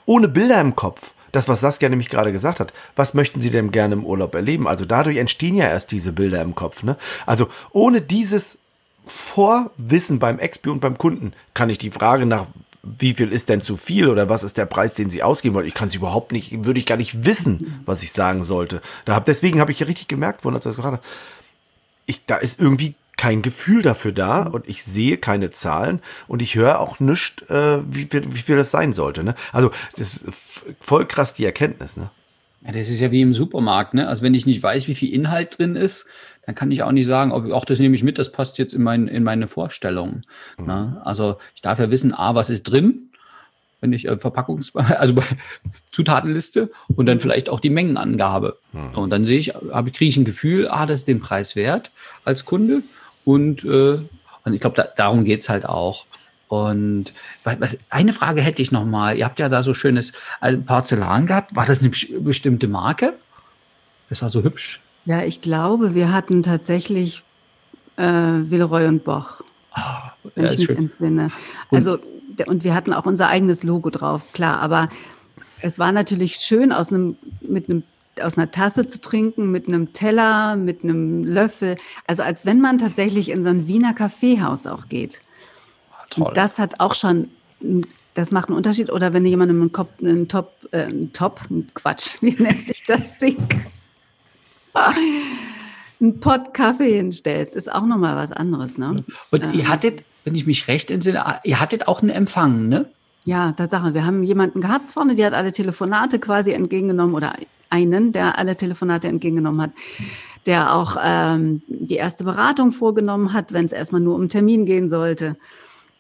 Ohne 0.05 0.29
Bilder 0.29 0.61
im 0.61 0.77
Kopf. 0.77 1.13
Das, 1.33 1.49
was 1.49 1.61
Saskia 1.61 1.89
nämlich 1.89 2.09
gerade 2.09 2.33
gesagt 2.33 2.59
hat. 2.61 2.73
Was 2.97 3.15
möchten 3.15 3.41
Sie 3.41 3.51
denn 3.51 3.71
gerne 3.71 3.95
im 3.95 4.05
Urlaub 4.05 4.35
erleben? 4.35 4.67
Also 4.67 4.85
dadurch 4.85 5.19
entstehen 5.19 5.55
ja 5.55 5.67
erst 5.67 5.93
diese 5.93 6.13
Bilder 6.13 6.41
im 6.41 6.55
Kopf. 6.55 6.83
Ne? 6.83 6.97
Also 7.27 7.49
ohne 7.73 8.01
dieses 8.01 8.59
Vorwissen 9.07 10.19
beim 10.19 10.39
Expi 10.39 10.71
und 10.71 10.81
beim 10.81 10.97
Kunden 10.97 11.33
kann 11.55 11.71
ich 11.71 11.79
die 11.79 11.91
Frage 11.91 12.27
nach, 12.27 12.47
wie 12.83 13.15
viel 13.15 13.33
ist 13.33 13.49
denn 13.49 13.61
zu 13.61 13.77
viel 13.77 14.09
oder 14.09 14.29
was 14.29 14.43
ist 14.43 14.57
der 14.57 14.67
Preis, 14.67 14.95
den 14.95 15.11
Sie 15.11 15.23
ausgeben 15.23 15.55
wollen? 15.55 15.67
Ich 15.67 15.75
kann 15.75 15.89
es 15.89 15.95
überhaupt 15.95 16.33
nicht, 16.33 16.65
würde 16.65 16.79
ich 16.79 16.87
gar 16.87 16.97
nicht 16.97 17.25
wissen, 17.25 17.83
was 17.85 18.03
ich 18.03 18.13
sagen 18.13 18.45
sollte. 18.45 18.81
Da 19.05 19.15
hab, 19.15 19.25
deswegen 19.25 19.61
habe 19.61 19.73
ich 19.73 19.87
richtig 19.87 20.09
gemerkt, 20.09 20.45
wo 20.45 20.51
das 20.51 20.77
gerade, 20.77 21.01
ich, 22.09 22.25
da 22.27 22.37
ist 22.37 22.61
irgendwie 22.61 22.95
kein 23.17 23.43
Gefühl 23.43 23.83
dafür 23.83 24.13
da 24.13 24.43
und 24.43 24.69
ich 24.69 24.83
sehe 24.85 25.19
keine 25.19 25.51
Zahlen 25.51 26.01
und 26.29 26.41
ich 26.41 26.55
höre 26.55 26.81
auch 26.81 27.01
nichts, 27.01 27.43
äh, 27.51 27.81
wie, 27.89 28.05
viel, 28.05 28.33
wie 28.33 28.39
viel 28.39 28.57
das 28.57 28.71
sein 28.71 28.93
sollte. 28.93 29.25
Ne? 29.25 29.35
Also 29.53 29.71
das 29.97 30.17
ist 30.17 30.65
voll 30.81 31.05
krass 31.05 31.35
die 31.35 31.45
Erkenntnis. 31.45 31.97
Ne? 31.97 32.11
Ja, 32.65 32.73
das 32.73 32.89
ist 32.89 33.01
ja 33.01 33.11
wie 33.11 33.21
im 33.21 33.35
Supermarkt. 33.35 33.95
Ne? 33.95 34.09
Also 34.09 34.23
wenn 34.23 34.35
ich 34.35 34.47
nicht 34.47 34.63
weiß, 34.63 34.87
wie 34.89 34.95
viel 34.95 35.13
Inhalt 35.13 35.59
drin 35.59 35.75
ist, 35.75 36.07
dann 36.47 36.55
kann 36.55 36.71
ich 36.71 36.83
auch 36.83 36.93
nicht 36.93 37.07
sagen, 37.07 37.33
ob 37.33 37.51
auch 37.53 37.65
das 37.65 37.81
nehme 37.81 37.95
ich 37.95 38.05
mit, 38.05 38.19
das 38.19 38.33
passt 38.33 38.57
jetzt 38.57 38.73
in, 38.73 38.83
mein, 38.83 39.09
in 39.09 39.25
meine 39.25 39.49
Vorstellung. 39.49 40.23
Mhm. 40.57 40.67
Ne? 40.67 41.03
Also 41.05 41.37
ich 41.55 41.61
darf 41.61 41.81
ja 41.81 41.91
wissen, 41.91 42.15
a, 42.15 42.37
was 42.37 42.51
ist 42.51 42.63
drin, 42.63 43.08
wenn 43.81 43.93
ich 43.93 44.07
äh, 44.07 44.13
Verpackungs-, 44.13 44.77
also 44.99 45.15
bei 45.15 45.23
Zutatenliste 45.91 46.71
und 46.95 47.07
dann 47.07 47.21
vielleicht 47.21 47.49
auch 47.49 47.61
die 47.61 47.71
Mengenangabe. 47.71 48.59
Mhm. 48.73 48.99
Und 48.99 49.11
dann 49.11 49.25
sehe 49.25 49.39
ich, 49.39 49.55
habe, 49.55 49.91
kriege 49.91 50.09
ich 50.09 50.17
ein 50.17 50.25
Gefühl, 50.25 50.69
ah, 50.69 50.87
das 50.87 51.01
ist 51.01 51.09
den 51.09 51.21
Preis 51.21 51.57
wert 51.57 51.91
als 52.25 52.45
Kunde. 52.45 52.83
Und, 53.25 53.65
äh, 53.65 53.99
und 54.45 54.55
ich 54.55 54.61
glaube, 54.61 54.77
da, 54.77 54.89
darum 54.97 55.25
geht's 55.25 55.49
halt 55.49 55.67
auch. 55.67 56.07
Und 56.49 57.13
eine 57.91 58.13
Frage 58.15 58.41
hätte 58.41 58.63
ich 58.63 58.73
noch 58.73 58.87
mal. 58.87 59.19
Ihr 59.19 59.27
habt 59.27 59.39
ja 59.39 59.51
da 59.51 59.63
so 59.63 59.75
schönes 59.75 60.15
äh, 60.41 60.57
Porzellan 60.57 61.27
gehabt. 61.27 61.55
War 61.55 61.67
das 61.67 61.81
eine 61.81 61.91
bestimmte 61.91 62.69
Marke? 62.69 63.15
Das 64.09 64.23
war 64.23 64.31
so 64.31 64.43
hübsch. 64.43 64.81
Ja, 65.05 65.23
ich 65.23 65.43
glaube, 65.43 65.95
wir 65.95 66.11
hatten 66.11 66.43
tatsächlich 66.43 67.23
äh, 67.97 68.05
Villeroy 68.05 68.87
und 68.87 69.05
Boch. 69.05 69.43
Ah, 69.73 70.13
wenn 70.35 70.47
ja, 70.47 70.53
ich 70.53 70.59
mich 70.59 70.67
schön. 70.67 70.77
entsinne. 70.77 71.31
Also, 71.71 71.95
und, 71.95 72.03
und 72.47 72.65
wir 72.65 72.75
hatten 72.75 72.93
auch 72.93 73.07
unser 73.07 73.29
eigenes 73.29 73.63
Logo 73.63 73.91
drauf, 73.91 74.23
klar. 74.33 74.61
Aber 74.61 74.89
es 75.61 75.79
war 75.79 75.93
natürlich 75.93 76.37
schön, 76.37 76.73
aus 76.73 76.93
einem, 76.93 77.17
mit 77.41 77.69
einem 77.69 77.83
aus 78.23 78.37
einer 78.37 78.51
Tasse 78.51 78.87
zu 78.87 79.01
trinken, 79.01 79.53
mit 79.53 79.69
einem 79.69 79.93
Teller, 79.93 80.57
mit 80.57 80.83
einem 80.83 81.23
Löffel. 81.23 81.77
Also 82.07 82.23
als 82.25 82.45
wenn 82.47 82.61
man 82.61 82.79
tatsächlich 82.79 83.29
in 83.29 83.45
so 83.45 83.49
ein 83.49 83.69
Wiener 83.69 83.95
Kaffeehaus 83.95 84.67
auch 84.67 84.89
geht. 84.89 85.21
Toll. 86.11 86.29
Und 86.29 86.37
das 86.37 86.59
hat 86.59 86.81
auch 86.81 86.95
schon, 86.95 87.31
das 88.15 88.31
macht 88.31 88.49
einen 88.49 88.57
Unterschied. 88.57 88.91
Oder 88.91 89.13
wenn 89.13 89.25
du 89.25 89.31
jemandem 89.31 89.61
einen, 89.61 89.73
Kopf, 89.73 89.91
einen 90.01 90.27
Top, 90.27 90.53
äh, 90.73 90.83
einen 90.83 91.13
Top, 91.13 91.41
Quatsch, 91.75 92.19
wie 92.21 92.33
nennt 92.33 92.57
sich 92.57 92.85
das 92.85 93.17
Ding? 93.19 93.37
einen 96.01 96.21
Pott 96.21 96.55
Kaffee 96.55 96.97
hinstellst, 96.97 97.57
ist 97.57 97.73
auch 97.73 97.87
nochmal 97.87 98.17
was 98.17 98.33
anderes, 98.33 98.79
ne? 98.79 99.05
Und 99.31 99.45
ähm. 99.45 99.53
ihr 99.53 99.69
hattet, 99.69 100.05
wenn 100.29 100.35
ich 100.35 100.47
mich 100.47 100.69
recht 100.69 100.91
entsinne, 100.91 101.41
ihr 101.43 101.59
hattet 101.59 101.89
auch 101.89 102.03
einen 102.03 102.11
Empfang, 102.11 102.69
ne? 102.69 102.85
Ja, 103.25 103.53
Tatsache. 103.53 103.95
Wir 103.95 104.05
haben 104.05 104.23
jemanden 104.23 104.61
gehabt 104.61 104.91
vorne, 104.91 105.15
die 105.15 105.25
hat 105.25 105.33
alle 105.33 105.53
Telefonate 105.53 106.19
quasi 106.19 106.53
entgegengenommen 106.53 107.15
oder 107.15 107.33
einen, 107.71 108.13
der 108.13 108.39
alle 108.39 108.55
Telefonate 108.55 109.09
entgegengenommen 109.09 109.63
hat, 109.63 109.71
der 110.45 110.75
auch 110.75 110.99
ähm, 111.03 111.63
die 111.67 111.97
erste 111.97 112.25
Beratung 112.25 112.73
vorgenommen 112.73 113.33
hat, 113.33 113.55
wenn 113.55 113.65
es 113.65 113.73
erstmal 113.73 114.03
nur 114.03 114.17
um 114.17 114.29
Termin 114.29 114.67
gehen 114.67 114.91
sollte. 114.91 115.37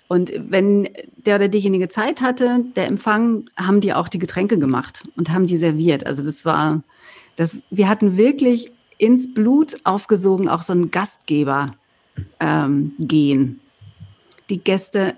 Und 0.08 0.30
wenn 0.36 0.90
der 1.16 1.36
oder 1.36 1.48
diejenige 1.48 1.88
Zeit 1.88 2.20
hatte, 2.20 2.66
der 2.76 2.86
Empfang, 2.86 3.48
haben 3.56 3.80
die 3.80 3.94
auch 3.94 4.08
die 4.08 4.18
Getränke 4.18 4.58
gemacht 4.58 5.04
und 5.16 5.30
haben 5.30 5.46
die 5.46 5.56
serviert. 5.56 6.06
Also 6.06 6.22
das 6.22 6.44
war, 6.44 6.82
das, 7.36 7.56
wir 7.70 7.88
hatten 7.88 8.18
wirklich 8.18 8.70
ins 8.98 9.32
Blut 9.32 9.78
aufgesogen 9.84 10.50
auch 10.50 10.60
so 10.60 10.74
ein 10.74 10.90
Gastgeber 10.90 11.72
ähm, 12.40 12.92
gehen. 12.98 13.60
Die 14.50 14.62
Gäste, 14.62 15.16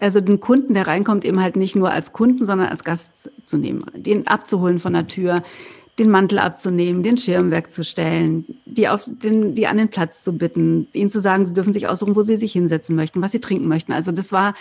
also 0.00 0.20
den 0.20 0.40
Kunden, 0.40 0.74
der 0.74 0.86
reinkommt, 0.86 1.24
eben 1.24 1.40
halt 1.40 1.56
nicht 1.56 1.76
nur 1.76 1.90
als 1.90 2.12
Kunden, 2.12 2.44
sondern 2.44 2.68
als 2.68 2.84
Gast 2.84 3.30
zu 3.44 3.56
nehmen, 3.56 3.84
den 3.94 4.26
abzuholen 4.26 4.78
von 4.78 4.92
der 4.92 5.06
Tür, 5.06 5.42
den 5.98 6.10
Mantel 6.10 6.38
abzunehmen, 6.38 7.02
den 7.02 7.16
Schirm 7.16 7.50
wegzustellen, 7.50 8.44
die, 8.64 8.88
auf 8.88 9.04
den, 9.06 9.54
die 9.54 9.66
an 9.66 9.78
den 9.78 9.88
Platz 9.88 10.22
zu 10.22 10.32
bitten, 10.32 10.86
ihnen 10.92 11.10
zu 11.10 11.20
sagen, 11.20 11.44
sie 11.44 11.54
dürfen 11.54 11.72
sich 11.72 11.88
aussuchen, 11.88 12.14
wo 12.14 12.22
sie 12.22 12.36
sich 12.36 12.52
hinsetzen 12.52 12.94
möchten, 12.94 13.20
was 13.20 13.32
sie 13.32 13.40
trinken 13.40 13.66
möchten. 13.66 13.92
Also 13.92 14.12
das 14.12 14.32
war 14.32 14.54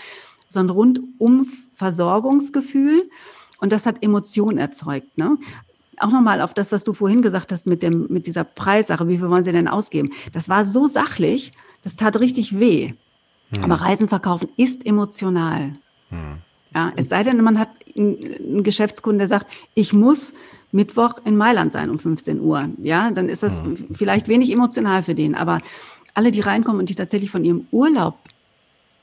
so 0.50 0.60
ein 0.60 0.70
rundum 0.70 1.46
Versorgungsgefühl 1.74 3.10
und 3.60 3.72
das 3.72 3.86
hat 3.86 4.04
Emotionen 4.04 4.58
erzeugt. 4.58 5.18
Ne? 5.18 5.38
Auch 5.98 6.12
nochmal 6.12 6.42
auf 6.42 6.54
das, 6.54 6.72
was 6.72 6.84
du 6.84 6.94
vorhin 6.94 7.22
gesagt 7.22 7.52
hast 7.52 7.68
mit, 7.68 7.84
dem, 7.84 8.08
mit 8.10 8.28
dieser 8.28 8.44
Preissache, 8.44 9.08
wie 9.08 9.18
viel 9.18 9.30
wollen 9.30 9.44
sie 9.44 9.52
denn 9.52 9.68
ausgeben? 9.68 10.12
Das 10.32 10.50
war 10.50 10.66
so 10.66 10.88
sachlich, 10.88 11.52
das 11.84 11.96
tat 11.96 12.20
richtig 12.20 12.60
weh. 12.60 12.94
Hm. 13.52 13.64
Aber 13.64 13.76
Reisen 13.76 14.08
verkaufen 14.08 14.50
ist 14.58 14.86
emotional. 14.86 15.74
Hm. 16.10 16.38
Ja, 16.76 16.92
es 16.96 17.10
sei 17.10 17.24
denn, 17.24 17.42
man 17.42 17.58
hat 17.58 17.70
einen 17.96 18.64
Geschäftskunden, 18.64 19.20
der 19.20 19.28
sagt, 19.28 19.48
ich 19.74 19.94
muss 19.94 20.34
Mittwoch 20.72 21.16
in 21.26 21.38
Mailand 21.38 21.72
sein 21.72 21.90
um 21.90 21.98
15 21.98 22.42
Uhr. 22.42 22.70
Ja, 22.82 23.10
dann 23.12 23.30
ist 23.30 23.44
das 23.44 23.64
mhm. 23.64 23.96
vielleicht 23.96 24.28
wenig 24.28 24.52
emotional 24.52 25.02
für 25.02 25.16
den. 25.16 25.34
Aber 25.34 25.62
alle, 26.14 26.32
die 26.32 26.42
reinkommen 26.42 26.80
und 26.80 26.90
die 26.90 26.96
tatsächlich 26.96 27.32
von 27.32 27.44
ihrem 27.44 27.68
Urlaub 27.72 28.18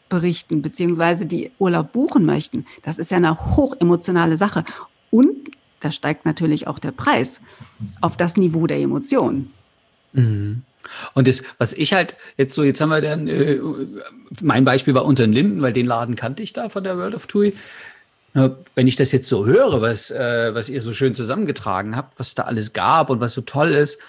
berichten, 0.09 0.63
beziehungsweise 0.63 1.27
die 1.27 1.51
Urlaub 1.59 1.93
buchen 1.93 2.27
möchten, 2.27 2.67
das 2.83 2.99
ist 2.99 3.11
ja 3.11 3.17
eine 3.17 3.57
hochemotionale 3.57 4.37
Sache. 4.37 4.65
Und 5.11 5.51
da 5.81 5.91
steigt 5.91 6.25
natürlich 6.25 6.67
auch 6.67 6.79
der 6.79 6.93
Preis 6.93 7.41
auf 8.01 8.17
das 8.17 8.37
Niveau 8.37 8.67
der 8.67 8.79
Emotionen. 8.79 9.53
Mhm. 10.13 10.63
Und 11.14 11.29
das, 11.29 11.43
was 11.59 11.73
ich 11.73 11.93
halt 11.93 12.17
jetzt 12.37 12.55
so, 12.55 12.62
jetzt 12.62 12.81
haben 12.81 12.91
wir 12.91 13.00
dann, 13.00 13.29
äh, 13.29 13.59
mein 14.41 14.64
Beispiel 14.64 14.95
war 14.95 15.05
unter 15.05 15.25
den 15.25 15.33
Linden, 15.33 15.62
weil 15.62 15.73
den 15.73 15.87
Laden 15.87 16.17
kannte 16.17 16.43
ich 16.43 16.53
da 16.53 16.69
von 16.69 16.85
der 16.85 16.99
World 16.99 17.14
of 17.14 17.26
TUI. 17.26 17.55
Wenn 18.75 18.88
ich 18.88 18.97
das 18.97 19.12
jetzt 19.12 19.29
so 19.29 19.47
höre, 19.47 19.81
was, 19.81 20.11
äh, 20.11 20.53
was 20.55 20.69
ihr 20.69 20.83
so 20.83 20.93
schön 20.93 21.14
zusammengetragen 21.14 21.97
habt, 21.97 22.19
was 22.19 22.35
da 22.35 22.43
alles 22.43 22.73
gab 22.73 23.11
und 23.11 23.21
was 23.21 23.33
so 23.33 23.43
toll 23.43 23.71
ist, 23.71 24.00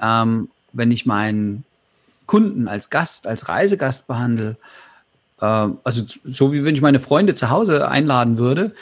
ähm, 0.00 0.48
wenn 0.72 0.92
ich 0.92 1.06
meinen 1.06 1.64
Kunden 2.26 2.68
als 2.68 2.88
Gast, 2.88 3.26
als 3.26 3.48
Reisegast 3.48 4.06
behandle, 4.06 4.56
äh, 5.40 5.44
also 5.84 6.04
so 6.24 6.52
wie 6.52 6.64
wenn 6.64 6.74
ich 6.74 6.82
meine 6.82 7.00
Freunde 7.00 7.34
zu 7.34 7.50
Hause 7.50 7.88
einladen 7.88 8.38
würde, 8.38 8.74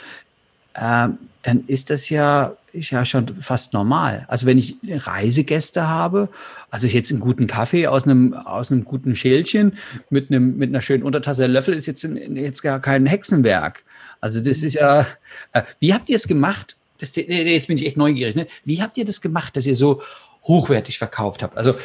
äh, 0.75 1.09
dann 1.43 1.63
ist 1.67 1.89
das 1.89 2.09
ja, 2.09 2.55
ist 2.73 2.91
ja 2.91 3.05
schon 3.05 3.27
fast 3.27 3.73
normal. 3.73 4.25
Also 4.27 4.45
wenn 4.45 4.57
ich 4.57 4.75
Reisegäste 4.83 5.87
habe, 5.87 6.29
also 6.69 6.87
jetzt 6.87 7.11
einen 7.11 7.19
guten 7.19 7.47
Kaffee 7.47 7.87
aus 7.87 8.03
einem, 8.03 8.33
aus 8.33 8.71
einem 8.71 8.85
guten 8.85 9.15
Schälchen 9.15 9.77
mit 10.09 10.29
einem, 10.29 10.57
mit 10.57 10.69
einer 10.69 10.81
schönen 10.81 11.03
Untertasse 11.03 11.47
Löffel 11.47 11.73
ist 11.73 11.85
jetzt, 11.85 12.03
jetzt 12.03 12.61
gar 12.61 12.79
kein 12.79 13.05
Hexenwerk. 13.05 13.83
Also 14.19 14.39
das 14.39 14.63
ist 14.63 14.75
ja, 14.75 15.07
äh, 15.53 15.63
wie 15.79 15.93
habt 15.93 16.09
ihr 16.09 16.15
es 16.15 16.27
gemacht? 16.27 16.77
Das, 16.99 17.15
jetzt 17.15 17.67
bin 17.67 17.77
ich 17.77 17.85
echt 17.85 17.97
neugierig. 17.97 18.35
Ne? 18.35 18.47
Wie 18.63 18.81
habt 18.81 18.95
ihr 18.97 19.05
das 19.05 19.21
gemacht, 19.21 19.57
dass 19.57 19.65
ihr 19.65 19.75
so 19.75 20.01
hochwertig 20.43 20.97
verkauft 20.97 21.41
habt? 21.43 21.57
Also, 21.57 21.75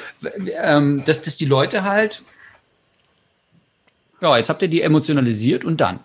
ähm, 0.61 1.03
dass, 1.07 1.23
dass 1.23 1.37
die 1.37 1.47
Leute 1.47 1.85
halt, 1.85 2.23
ja, 4.21 4.37
jetzt 4.37 4.51
habt 4.51 4.63
ihr 4.63 4.69
die 4.69 4.83
emotionalisiert 4.83 5.65
und 5.65 5.81
dann, 5.81 6.01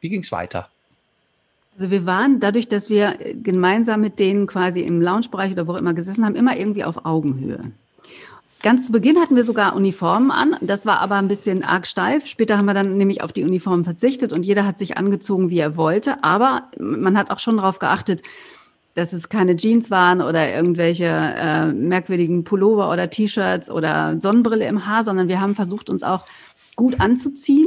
wie 0.00 0.08
ging 0.08 0.22
es 0.22 0.32
weiter? 0.32 0.70
Also 1.76 1.90
wir 1.90 2.06
waren 2.06 2.38
dadurch, 2.38 2.68
dass 2.68 2.88
wir 2.88 3.18
gemeinsam 3.34 4.00
mit 4.00 4.18
denen 4.18 4.46
quasi 4.46 4.80
im 4.80 5.02
Loungebereich 5.02 5.52
oder 5.52 5.66
wo 5.66 5.72
auch 5.72 5.78
immer 5.78 5.94
gesessen 5.94 6.24
haben, 6.24 6.36
immer 6.36 6.56
irgendwie 6.56 6.84
auf 6.84 7.04
Augenhöhe. 7.04 7.72
Ganz 8.62 8.86
zu 8.86 8.92
Beginn 8.92 9.20
hatten 9.20 9.36
wir 9.36 9.44
sogar 9.44 9.76
Uniformen 9.76 10.30
an. 10.30 10.56
Das 10.62 10.86
war 10.86 11.00
aber 11.00 11.16
ein 11.16 11.28
bisschen 11.28 11.62
arg 11.62 11.86
steif. 11.86 12.26
Später 12.26 12.56
haben 12.56 12.64
wir 12.64 12.72
dann 12.72 12.96
nämlich 12.96 13.22
auf 13.22 13.32
die 13.32 13.44
Uniformen 13.44 13.84
verzichtet 13.84 14.32
und 14.32 14.44
jeder 14.44 14.64
hat 14.64 14.78
sich 14.78 14.96
angezogen, 14.96 15.50
wie 15.50 15.58
er 15.58 15.76
wollte. 15.76 16.24
Aber 16.24 16.70
man 16.78 17.18
hat 17.18 17.30
auch 17.30 17.40
schon 17.40 17.58
darauf 17.58 17.78
geachtet, 17.78 18.22
dass 18.94 19.12
es 19.12 19.28
keine 19.28 19.56
Jeans 19.56 19.90
waren 19.90 20.22
oder 20.22 20.50
irgendwelche 20.50 21.04
äh, 21.04 21.66
merkwürdigen 21.66 22.44
Pullover 22.44 22.90
oder 22.90 23.10
T-Shirts 23.10 23.68
oder 23.68 24.18
Sonnenbrille 24.20 24.66
im 24.66 24.86
Haar, 24.86 25.04
sondern 25.04 25.28
wir 25.28 25.40
haben 25.40 25.54
versucht, 25.54 25.90
uns 25.90 26.02
auch 26.02 26.24
gut 26.74 27.00
anzuziehen. 27.00 27.66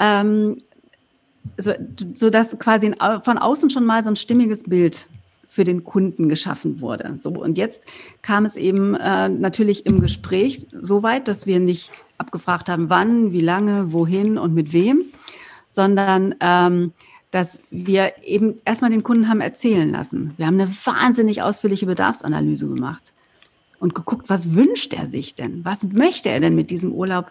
Ähm, 0.00 0.62
so, 1.58 1.72
so 2.14 2.30
dass 2.30 2.58
quasi 2.58 2.92
von 3.22 3.38
außen 3.38 3.70
schon 3.70 3.84
mal 3.84 4.02
so 4.02 4.10
ein 4.10 4.16
stimmiges 4.16 4.64
Bild 4.64 5.08
für 5.46 5.64
den 5.64 5.84
Kunden 5.84 6.28
geschaffen 6.28 6.80
wurde. 6.80 7.16
So, 7.18 7.30
und 7.30 7.56
jetzt 7.56 7.84
kam 8.22 8.44
es 8.44 8.56
eben 8.56 8.94
äh, 8.94 9.28
natürlich 9.28 9.86
im 9.86 10.00
Gespräch 10.00 10.66
so 10.72 11.02
weit, 11.02 11.28
dass 11.28 11.46
wir 11.46 11.60
nicht 11.60 11.90
abgefragt 12.18 12.68
haben, 12.68 12.90
wann, 12.90 13.32
wie 13.32 13.40
lange, 13.40 13.92
wohin 13.92 14.38
und 14.38 14.54
mit 14.54 14.72
wem, 14.72 15.02
sondern 15.70 16.34
ähm, 16.40 16.92
dass 17.30 17.60
wir 17.70 18.12
eben 18.24 18.56
erstmal 18.64 18.90
den 18.90 19.02
Kunden 19.02 19.28
haben 19.28 19.40
erzählen 19.40 19.90
lassen. 19.90 20.34
Wir 20.36 20.46
haben 20.46 20.60
eine 20.60 20.70
wahnsinnig 20.84 21.42
ausführliche 21.42 21.86
Bedarfsanalyse 21.86 22.66
gemacht 22.66 23.12
und 23.78 23.94
geguckt, 23.94 24.28
was 24.28 24.54
wünscht 24.54 24.94
er 24.94 25.06
sich 25.06 25.34
denn? 25.34 25.64
Was 25.64 25.82
möchte 25.84 26.30
er 26.30 26.40
denn 26.40 26.54
mit 26.54 26.70
diesem 26.70 26.92
Urlaub 26.92 27.30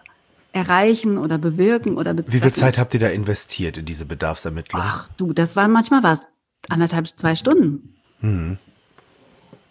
erreichen 0.56 1.18
oder 1.18 1.38
bewirken 1.38 1.98
oder 1.98 2.14
bezwecken. 2.14 2.34
Wie 2.34 2.42
viel 2.42 2.54
Zeit 2.54 2.78
habt 2.78 2.94
ihr 2.94 3.00
da 3.02 3.10
investiert 3.10 3.78
in 3.78 3.86
diese 3.86 4.06
Bedarfsermittlung? 4.06 4.82
Ach 4.84 5.10
du, 5.18 5.34
das 5.34 5.56
waren 5.58 5.72
manchmal 5.72 6.02
was, 6.02 6.28
anderthalb, 6.70 7.08
zwei 7.08 7.36
Stunden. 7.36 7.96
Mhm. 8.22 8.58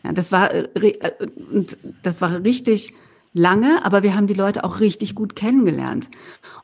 Ja, 0.04 0.12
das 0.12 0.30
war, 0.30 0.52
äh, 0.52 0.68
äh, 0.74 1.26
und 1.50 1.78
das 2.02 2.20
war 2.20 2.44
richtig 2.44 2.92
lange, 3.32 3.84
aber 3.84 4.02
wir 4.02 4.14
haben 4.14 4.26
die 4.26 4.34
Leute 4.34 4.62
auch 4.62 4.80
richtig 4.80 5.14
gut 5.14 5.34
kennengelernt. 5.34 6.10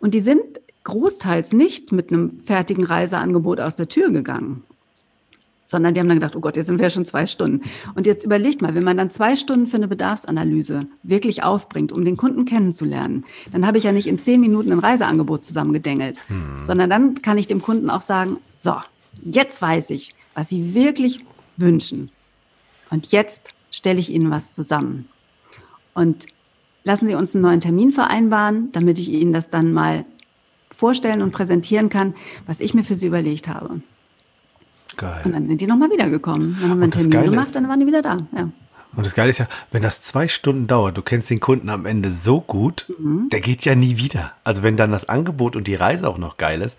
Und 0.00 0.12
die 0.12 0.20
sind 0.20 0.42
großteils 0.84 1.54
nicht 1.54 1.90
mit 1.90 2.12
einem 2.12 2.40
fertigen 2.40 2.84
Reiseangebot 2.84 3.58
aus 3.58 3.76
der 3.76 3.88
Tür 3.88 4.10
gegangen, 4.10 4.64
sondern 5.70 5.94
die 5.94 6.00
haben 6.00 6.08
dann 6.08 6.18
gedacht, 6.18 6.34
oh 6.34 6.40
Gott, 6.40 6.56
jetzt 6.56 6.66
sind 6.66 6.78
wir 6.78 6.86
ja 6.86 6.90
schon 6.90 7.04
zwei 7.04 7.26
Stunden. 7.26 7.62
Und 7.94 8.04
jetzt 8.04 8.24
überlegt 8.24 8.60
mal, 8.60 8.74
wenn 8.74 8.82
man 8.82 8.96
dann 8.96 9.08
zwei 9.08 9.36
Stunden 9.36 9.68
für 9.68 9.76
eine 9.76 9.86
Bedarfsanalyse 9.86 10.88
wirklich 11.04 11.44
aufbringt, 11.44 11.92
um 11.92 12.04
den 12.04 12.16
Kunden 12.16 12.44
kennenzulernen, 12.44 13.24
dann 13.52 13.64
habe 13.64 13.78
ich 13.78 13.84
ja 13.84 13.92
nicht 13.92 14.08
in 14.08 14.18
zehn 14.18 14.40
Minuten 14.40 14.72
ein 14.72 14.80
Reiseangebot 14.80 15.44
zusammengedengelt, 15.44 16.22
sondern 16.64 16.90
dann 16.90 17.22
kann 17.22 17.38
ich 17.38 17.46
dem 17.46 17.62
Kunden 17.62 17.88
auch 17.88 18.02
sagen, 18.02 18.38
so, 18.52 18.74
jetzt 19.24 19.62
weiß 19.62 19.90
ich, 19.90 20.12
was 20.34 20.48
Sie 20.48 20.74
wirklich 20.74 21.24
wünschen. 21.56 22.10
Und 22.90 23.12
jetzt 23.12 23.54
stelle 23.70 24.00
ich 24.00 24.10
Ihnen 24.10 24.32
was 24.32 24.52
zusammen. 24.52 25.08
Und 25.94 26.26
lassen 26.82 27.06
Sie 27.06 27.14
uns 27.14 27.36
einen 27.36 27.42
neuen 27.42 27.60
Termin 27.60 27.92
vereinbaren, 27.92 28.72
damit 28.72 28.98
ich 28.98 29.08
Ihnen 29.10 29.32
das 29.32 29.50
dann 29.50 29.72
mal 29.72 30.04
vorstellen 30.74 31.22
und 31.22 31.30
präsentieren 31.30 31.90
kann, 31.90 32.14
was 32.46 32.60
ich 32.60 32.74
mir 32.74 32.82
für 32.82 32.96
Sie 32.96 33.06
überlegt 33.06 33.46
habe. 33.46 33.82
Und 35.02 35.08
Geil. 35.08 35.32
dann 35.32 35.46
sind 35.46 35.60
die 35.60 35.66
nochmal 35.66 35.90
wiedergekommen. 35.90 36.56
Dann 36.60 36.70
haben 36.70 36.78
wir 36.80 36.84
einen 36.84 36.92
Und 36.92 37.10
Termin 37.10 37.30
gemacht, 37.30 37.54
dann 37.54 37.68
waren 37.68 37.80
die 37.80 37.86
wieder 37.86 38.02
da. 38.02 38.18
Ja. 38.36 38.48
Und 38.96 39.06
das 39.06 39.14
Geile 39.14 39.30
ist 39.30 39.38
ja, 39.38 39.46
wenn 39.70 39.82
das 39.82 40.02
zwei 40.02 40.26
Stunden 40.26 40.66
dauert, 40.66 40.96
du 40.98 41.02
kennst 41.02 41.30
den 41.30 41.38
Kunden 41.38 41.68
am 41.68 41.86
Ende 41.86 42.10
so 42.10 42.40
gut, 42.40 42.86
Mhm. 42.98 43.28
der 43.30 43.40
geht 43.40 43.64
ja 43.64 43.76
nie 43.76 43.98
wieder. 43.98 44.32
Also 44.42 44.64
wenn 44.64 44.76
dann 44.76 44.90
das 44.90 45.08
Angebot 45.08 45.54
und 45.54 45.68
die 45.68 45.76
Reise 45.76 46.08
auch 46.08 46.18
noch 46.18 46.38
geil 46.38 46.60
ist, 46.60 46.76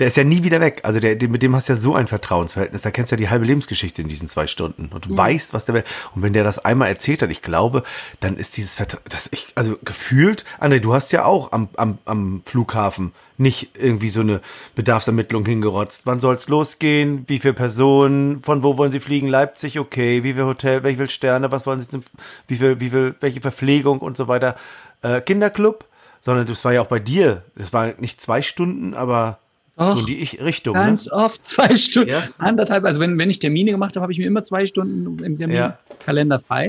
der 0.00 0.08
ist 0.08 0.16
ja 0.16 0.24
nie 0.24 0.42
wieder 0.42 0.60
weg. 0.60 0.80
Also 0.82 0.98
der, 0.98 1.16
mit 1.28 1.40
dem 1.40 1.54
hast 1.54 1.68
du 1.68 1.74
ja 1.74 1.76
so 1.78 1.94
ein 1.94 2.08
Vertrauensverhältnis, 2.08 2.82
da 2.82 2.90
kennst 2.90 3.12
du 3.12 3.14
ja 3.14 3.18
die 3.18 3.30
halbe 3.30 3.44
Lebensgeschichte 3.44 4.02
in 4.02 4.08
diesen 4.08 4.28
zwei 4.28 4.48
Stunden. 4.48 4.90
Und 4.92 5.04
du 5.08 5.16
weißt, 5.16 5.54
was 5.54 5.64
der 5.64 5.76
will. 5.76 5.84
Und 6.16 6.22
wenn 6.22 6.32
der 6.32 6.42
das 6.42 6.58
einmal 6.58 6.88
erzählt 6.88 7.22
hat, 7.22 7.30
ich 7.30 7.42
glaube, 7.42 7.84
dann 8.18 8.36
ist 8.38 8.56
dieses 8.56 8.74
Vertrauen, 8.74 9.04
das 9.08 9.28
ich, 9.30 9.46
also 9.54 9.78
gefühlt, 9.84 10.44
André, 10.60 10.80
du 10.80 10.92
hast 10.94 11.12
ja 11.12 11.24
auch 11.26 11.52
am, 11.52 11.68
am, 11.76 11.98
am 12.06 12.42
Flughafen 12.44 13.12
nicht 13.38 13.70
irgendwie 13.78 14.10
so 14.10 14.20
eine 14.20 14.40
Bedarfsermittlung 14.74 15.44
hingerotzt. 15.46 16.02
Wann 16.06 16.20
soll's 16.20 16.48
losgehen? 16.48 17.24
Wie 17.26 17.38
viele 17.38 17.54
Personen? 17.54 18.42
Von 18.42 18.62
wo 18.62 18.76
wollen 18.78 18.92
Sie 18.92 19.00
fliegen? 19.00 19.28
Leipzig, 19.28 19.78
okay. 19.78 20.22
Wie 20.24 20.34
viel 20.34 20.44
Hotel? 20.44 20.82
Welche 20.82 21.08
Sterne? 21.08 21.50
Was 21.50 21.66
wollen 21.66 21.80
Sie? 21.80 21.88
zum- 21.88 22.02
Wie 22.48 22.56
viel, 22.56 22.80
wie 22.80 22.90
viel, 22.90 23.14
welche 23.20 23.40
Verpflegung 23.40 23.98
und 24.00 24.16
so 24.16 24.28
weiter? 24.28 24.56
Äh, 25.02 25.20
Kinderclub? 25.20 25.84
Sondern 26.20 26.46
das 26.46 26.64
war 26.64 26.72
ja 26.72 26.82
auch 26.82 26.86
bei 26.86 27.00
dir. 27.00 27.42
Das 27.56 27.72
war 27.72 27.94
nicht 27.98 28.20
zwei 28.20 28.42
Stunden, 28.42 28.94
aber 28.94 29.38
so 29.76 29.84
Doch, 29.86 30.00
in 30.00 30.06
die 30.06 30.18
ich 30.20 30.40
Richtung. 30.40 30.74
Ne? 30.76 30.84
Ganz 30.84 31.08
oft 31.10 31.44
zwei 31.46 31.76
Stunden, 31.76 32.10
Ja. 32.10 32.28
anderthalb. 32.38 32.84
Also 32.84 33.00
wenn, 33.00 33.18
wenn 33.18 33.28
ich 33.30 33.40
Termine 33.40 33.72
gemacht 33.72 33.96
habe, 33.96 34.02
habe 34.02 34.12
ich 34.12 34.18
mir 34.18 34.26
immer 34.26 34.44
zwei 34.44 34.66
Stunden 34.66 35.22
im 35.24 35.36
Ja. 35.36 35.70
Terminkalender 35.96 36.38
frei 36.38 36.66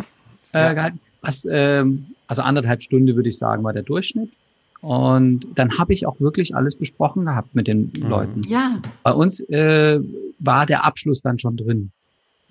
äh, 0.53 0.59
Ja. 0.59 0.73
gehalten. 0.73 0.99
Was, 1.21 1.45
ähm, 1.49 2.07
also 2.27 2.41
anderthalb 2.41 2.81
Stunden 2.81 3.15
würde 3.15 3.29
ich 3.29 3.37
sagen, 3.37 3.63
war 3.63 3.73
der 3.73 3.83
Durchschnitt. 3.83 4.29
Und 4.83 5.47
dann 5.55 5.77
habe 5.77 5.93
ich 5.93 6.05
auch 6.05 6.19
wirklich 6.19 6.55
alles 6.55 6.75
besprochen 6.75 7.23
gehabt 7.23 7.55
mit 7.55 7.67
den 7.67 7.91
Mhm. 7.97 8.09
Leuten. 8.09 8.41
ja, 8.49 8.81
Bei 9.03 9.13
uns 9.13 9.39
äh, 9.49 10.01
war 10.39 10.65
der 10.65 10.83
Abschluss 10.85 11.21
dann 11.21 11.39
schon 11.39 11.55
drin. 11.55 11.91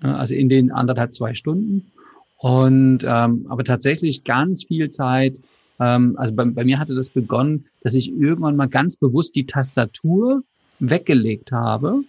Ja, 0.01 0.15
Also 0.15 0.33
in 0.33 0.49
den 0.49 0.71
anderthalb, 0.71 1.13
zwei 1.13 1.35
Stunden. 1.35 1.91
Und 2.37 3.05
ähm, 3.07 3.45
aber 3.49 3.63
tatsächlich 3.63 4.23
ganz 4.23 4.63
viel 4.63 4.89
Zeit. 4.89 5.39
Ähm, 5.79 6.15
also 6.17 6.33
bei, 6.33 6.43
bei 6.45 6.63
mir 6.65 6.79
hatte 6.79 6.95
das 6.95 7.11
begonnen, 7.11 7.65
dass 7.81 7.93
ich 7.93 8.09
irgendwann 8.11 8.55
mal 8.55 8.67
ganz 8.67 8.95
bewusst 8.95 9.35
die 9.35 9.45
Tastatur 9.45 10.41
weggelegt 10.79 11.51
habe. 11.51 12.01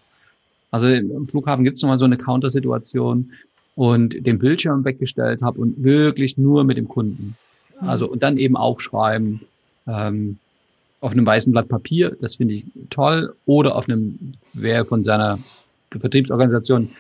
Also 0.71 0.89
im 0.89 1.29
Flughafen 1.29 1.65
gibt 1.65 1.77
es 1.77 1.83
nochmal 1.83 1.99
so 1.99 2.07
eine 2.07 2.17
Countersituation 2.17 3.31
und 3.77 4.27
den 4.27 4.39
Bildschirm 4.39 4.87
weggestellt 4.87 5.43
habe 5.43 5.61
und 5.61 5.85
wirklich 5.85 6.39
nur 6.39 6.65
mit 6.65 6.79
dem 6.79 6.89
Kunden. 6.89 7.37
Also 7.79 8.09
und 8.11 8.23
dann 8.23 8.39
eben 8.39 8.57
aufschreiben 8.57 9.43
ähm, 9.87 10.39
auf 11.01 11.13
einem 11.13 11.27
weißen 11.27 11.53
Blatt 11.53 11.69
Papier, 11.69 12.17
das 12.21 12.37
finde 12.37 12.55
ich 12.55 12.65
toll, 12.91 13.35
oder 13.47 13.77
auf 13.77 13.89
einem, 13.89 14.35
wer 14.55 14.85
von 14.85 15.05
seiner 15.05 15.39
Vertriebsorganisation 15.91 16.91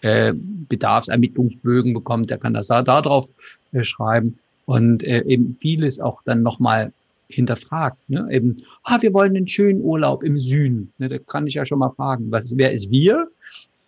äh, 0.00 0.32
Bedarfsermittlungsbögen 0.34 1.92
bekommt, 1.94 2.30
der 2.30 2.38
kann 2.38 2.54
das 2.54 2.68
da, 2.68 2.82
da 2.82 3.02
drauf 3.02 3.30
äh, 3.72 3.84
schreiben 3.84 4.38
und 4.66 5.04
äh, 5.04 5.22
eben 5.24 5.54
vieles 5.54 6.00
auch 6.00 6.22
dann 6.24 6.42
nochmal 6.42 6.92
hinterfragt. 7.28 7.98
Ne? 8.08 8.26
Eben, 8.30 8.56
ah, 8.84 9.00
wir 9.00 9.12
wollen 9.12 9.36
einen 9.36 9.48
schönen 9.48 9.80
Urlaub 9.80 10.22
im 10.22 10.40
Süden. 10.40 10.92
Ne? 10.98 11.08
Da 11.08 11.18
kann 11.18 11.46
ich 11.46 11.54
ja 11.54 11.64
schon 11.64 11.78
mal 11.78 11.90
fragen, 11.90 12.30
was, 12.30 12.56
wer 12.56 12.72
ist 12.72 12.90
wir? 12.90 13.28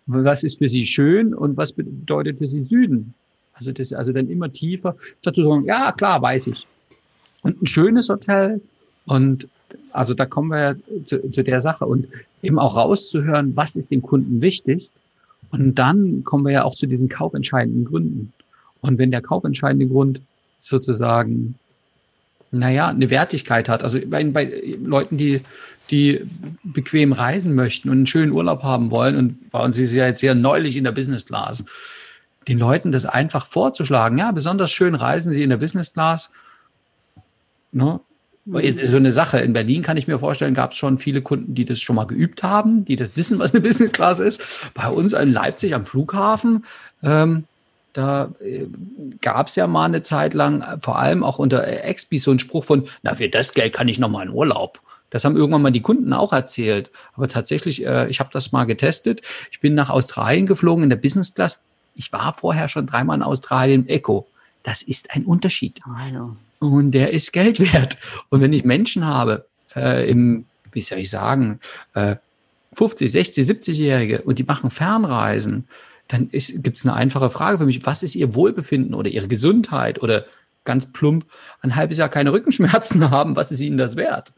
Was 0.07 0.45
ist 0.45 0.59
für 0.59 0.69
Sie 0.69 0.85
schön 0.85 1.35
und 1.35 1.57
was 1.57 1.73
bedeutet 1.73 2.39
für 2.39 2.47
Sie 2.47 2.61
Süden? 2.61 3.15
Also 3.55 3.73
das 3.73 3.93
also 3.93 4.13
dann 4.13 4.29
immer 4.29 4.53
tiefer 4.53 4.97
dazu 5.23 5.45
sagen, 5.45 5.65
ja 5.65 5.93
klar, 5.93 6.21
weiß 6.21 6.49
ich. 6.49 6.67
Und 7.45 7.63
ein 7.63 7.67
schönes 7.67 8.09
Hotel 8.09 8.61
und 9.07 9.47
also 9.93 10.13
da 10.13 10.27
kommen 10.27 10.49
wir 10.51 10.61
ja 10.61 10.75
zu, 11.05 11.31
zu 11.31 11.45
der 11.45 11.61
Sache 11.61 11.87
und 11.87 12.09
eben 12.43 12.59
auch 12.59 12.77
rauszuhören, 12.77 13.57
was 13.57 13.77
ist 13.77 13.91
dem 13.91 14.03
Kunden 14.03 14.43
wichtig. 14.43 14.91
Und 15.51 15.77
dann 15.77 16.25
kommen 16.25 16.45
wir 16.45 16.53
ja 16.53 16.65
auch 16.65 16.75
zu 16.75 16.87
diesen 16.87 17.09
kaufentscheidenden 17.09 17.85
Gründen. 17.85 18.33
Und 18.81 18.99
wenn 18.99 19.13
der 19.13 19.23
kaufentscheidende 19.23 19.87
Grund 19.87 20.21
sozusagen, 20.59 21.55
naja, 22.51 22.89
eine 22.89 23.09
Wertigkeit 23.11 23.69
hat, 23.69 23.85
also 23.85 23.99
bei, 24.07 24.25
bei 24.25 24.77
Leuten, 24.83 25.17
die, 25.17 25.43
die 25.91 26.27
bequem 26.65 27.13
reisen 27.13 27.55
möchten 27.55 27.89
und 27.89 27.99
einen 27.99 28.07
schönen 28.07 28.33
Urlaub 28.33 28.63
haben 28.63 28.91
wollen, 28.91 29.17
und 29.17 29.51
bei 29.51 29.63
uns 29.63 29.79
ist 29.79 29.93
ja 29.93 30.07
jetzt 30.07 30.21
sehr 30.21 30.35
neulich 30.35 30.77
in 30.77 30.85
der 30.85 30.93
Business 30.93 31.27
Class, 31.27 31.63
den 32.49 32.59
Leuten 32.59 32.91
das 32.91 33.07
einfach 33.07 33.47
vorzuschlagen, 33.47 34.19
ja, 34.19 34.33
besonders 34.33 34.71
schön 34.71 34.95
reisen 34.95 35.33
sie 35.33 35.43
in 35.43 35.51
der 35.51 35.57
Business 35.57 35.93
Class. 35.93 36.33
Ne? 37.75 38.01
Ist 38.61 38.79
so 38.91 38.97
eine 38.99 39.11
Sache. 39.11 39.39
In 39.39 39.55
Berlin 39.55 39.83
kann 39.83 39.97
ich 39.97 40.07
mir 40.07 40.19
vorstellen, 40.19 40.53
gab 40.53 40.73
es 40.73 40.77
schon 40.77 40.99
viele 40.99 41.23
Kunden, 41.23 41.55
die 41.55 41.65
das 41.65 41.81
schon 41.81 41.97
mal 41.97 42.07
geübt 42.07 42.43
haben, 42.43 42.85
die 42.85 42.97
das 42.97 43.17
wissen, 43.17 43.39
was 43.39 43.55
eine 43.55 43.63
Business 43.63 43.93
Class 43.93 44.21
ist. 44.21 44.71
Bei 44.75 44.89
uns 44.89 45.15
in 45.15 45.33
Leipzig 45.33 45.75
am 45.75 45.87
Flughafen, 45.87 46.65
ähm, 47.03 47.45
da 47.95 48.33
äh, 48.41 48.67
gab 49.23 49.49
es 49.49 49.57
ja 49.57 49.67
mal 49.67 49.87
eine 49.87 50.03
Zeit 50.03 50.35
lang, 50.35 50.61
äh, 50.61 50.79
vor 50.79 50.99
allem 50.99 51.25
auch 51.25 51.39
unter 51.39 51.67
Expi, 51.67 52.19
so 52.19 52.33
einen 52.33 52.39
Spruch 52.39 52.65
von, 52.65 52.87
na, 53.03 53.15
für 53.15 53.31
das 53.31 53.55
Geld 53.55 53.73
kann 53.73 53.89
ich 53.89 53.99
noch 53.99 54.11
mal 54.11 54.27
in 54.27 54.33
Urlaub. 54.33 54.81
Das 55.09 55.25
haben 55.25 55.37
irgendwann 55.37 55.63
mal 55.63 55.71
die 55.71 55.81
Kunden 55.81 56.13
auch 56.13 56.33
erzählt. 56.33 56.91
Aber 57.15 57.29
tatsächlich, 57.29 57.87
äh, 57.87 58.09
ich 58.09 58.21
habe 58.21 58.31
das 58.33 58.53
mal 58.53 58.65
getestet. 58.65 59.23
Ich 59.53 59.61
bin 59.61 59.75
nach 59.75 59.89
Australien 59.89 60.45
geflogen 60.45 60.83
in 60.83 60.91
der 60.91 60.97
Business 60.97 61.33
Class. 61.33 61.63
Ich 61.95 62.13
war 62.13 62.35
vorher 62.35 62.69
schon 62.69 62.87
dreimal 62.87 63.17
in 63.17 63.23
Australien 63.23 63.89
Echo. 63.89 64.27
Das 64.65 64.83
ist 64.83 65.15
ein 65.15 65.25
Unterschied 65.25 65.81
hallo. 65.87 66.37
Und 66.73 66.91
der 66.93 67.13
ist 67.13 67.33
Geld 67.33 67.61
wert. 67.73 67.99
Und 68.31 68.41
wenn 68.41 68.53
ich 68.53 68.65
Menschen 68.65 69.07
habe, 69.07 69.47
äh, 69.75 70.09
im, 70.11 70.47
wie 70.73 70.81
soll 70.83 70.99
ich 70.99 71.11
sagen, 71.11 71.61
äh, 71.95 72.17
50, 72.75 73.11
60, 73.11 73.47
70-Jährige 73.47 74.23
und 74.23 74.39
die 74.39 74.45
machen 74.45 74.71
Fernreisen, 74.71 75.69
dann 76.09 76.29
gibt 76.31 76.79
es 76.79 76.85
eine 76.85 76.95
einfache 76.95 77.31
Frage 77.31 77.59
für 77.59 77.67
mich, 77.67 77.87
was 77.87 78.03
ist 78.03 78.15
ihr 78.15 78.35
Wohlbefinden 78.35 78.95
oder 78.95 79.09
ihre 79.11 79.29
Gesundheit 79.29 80.03
oder 80.03 80.25
ganz 80.65 80.87
plump 80.93 81.25
ein 81.61 81.77
halbes 81.77 81.99
Jahr 81.99 82.09
keine 82.09 82.33
Rückenschmerzen 82.33 83.11
haben, 83.11 83.37
was 83.37 83.53
ist 83.53 83.61
ihnen 83.61 83.79
das 83.79 83.97
wert? 83.97 84.33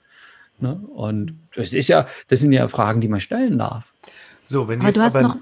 Ne? 0.58 0.74
Und 0.94 1.34
das 1.54 1.72
ist 1.72 1.88
ja, 1.88 2.06
das 2.28 2.40
sind 2.40 2.52
ja 2.52 2.68
Fragen, 2.68 3.00
die 3.00 3.08
man 3.08 3.20
stellen 3.20 3.58
darf. 3.58 3.94
So, 4.46 4.68
wenn 4.68 4.78
Aber 4.80 4.88
jetzt 4.88 4.96
du 4.96 5.00
hast 5.02 5.16
aber, 5.16 5.28
noch- 5.28 5.36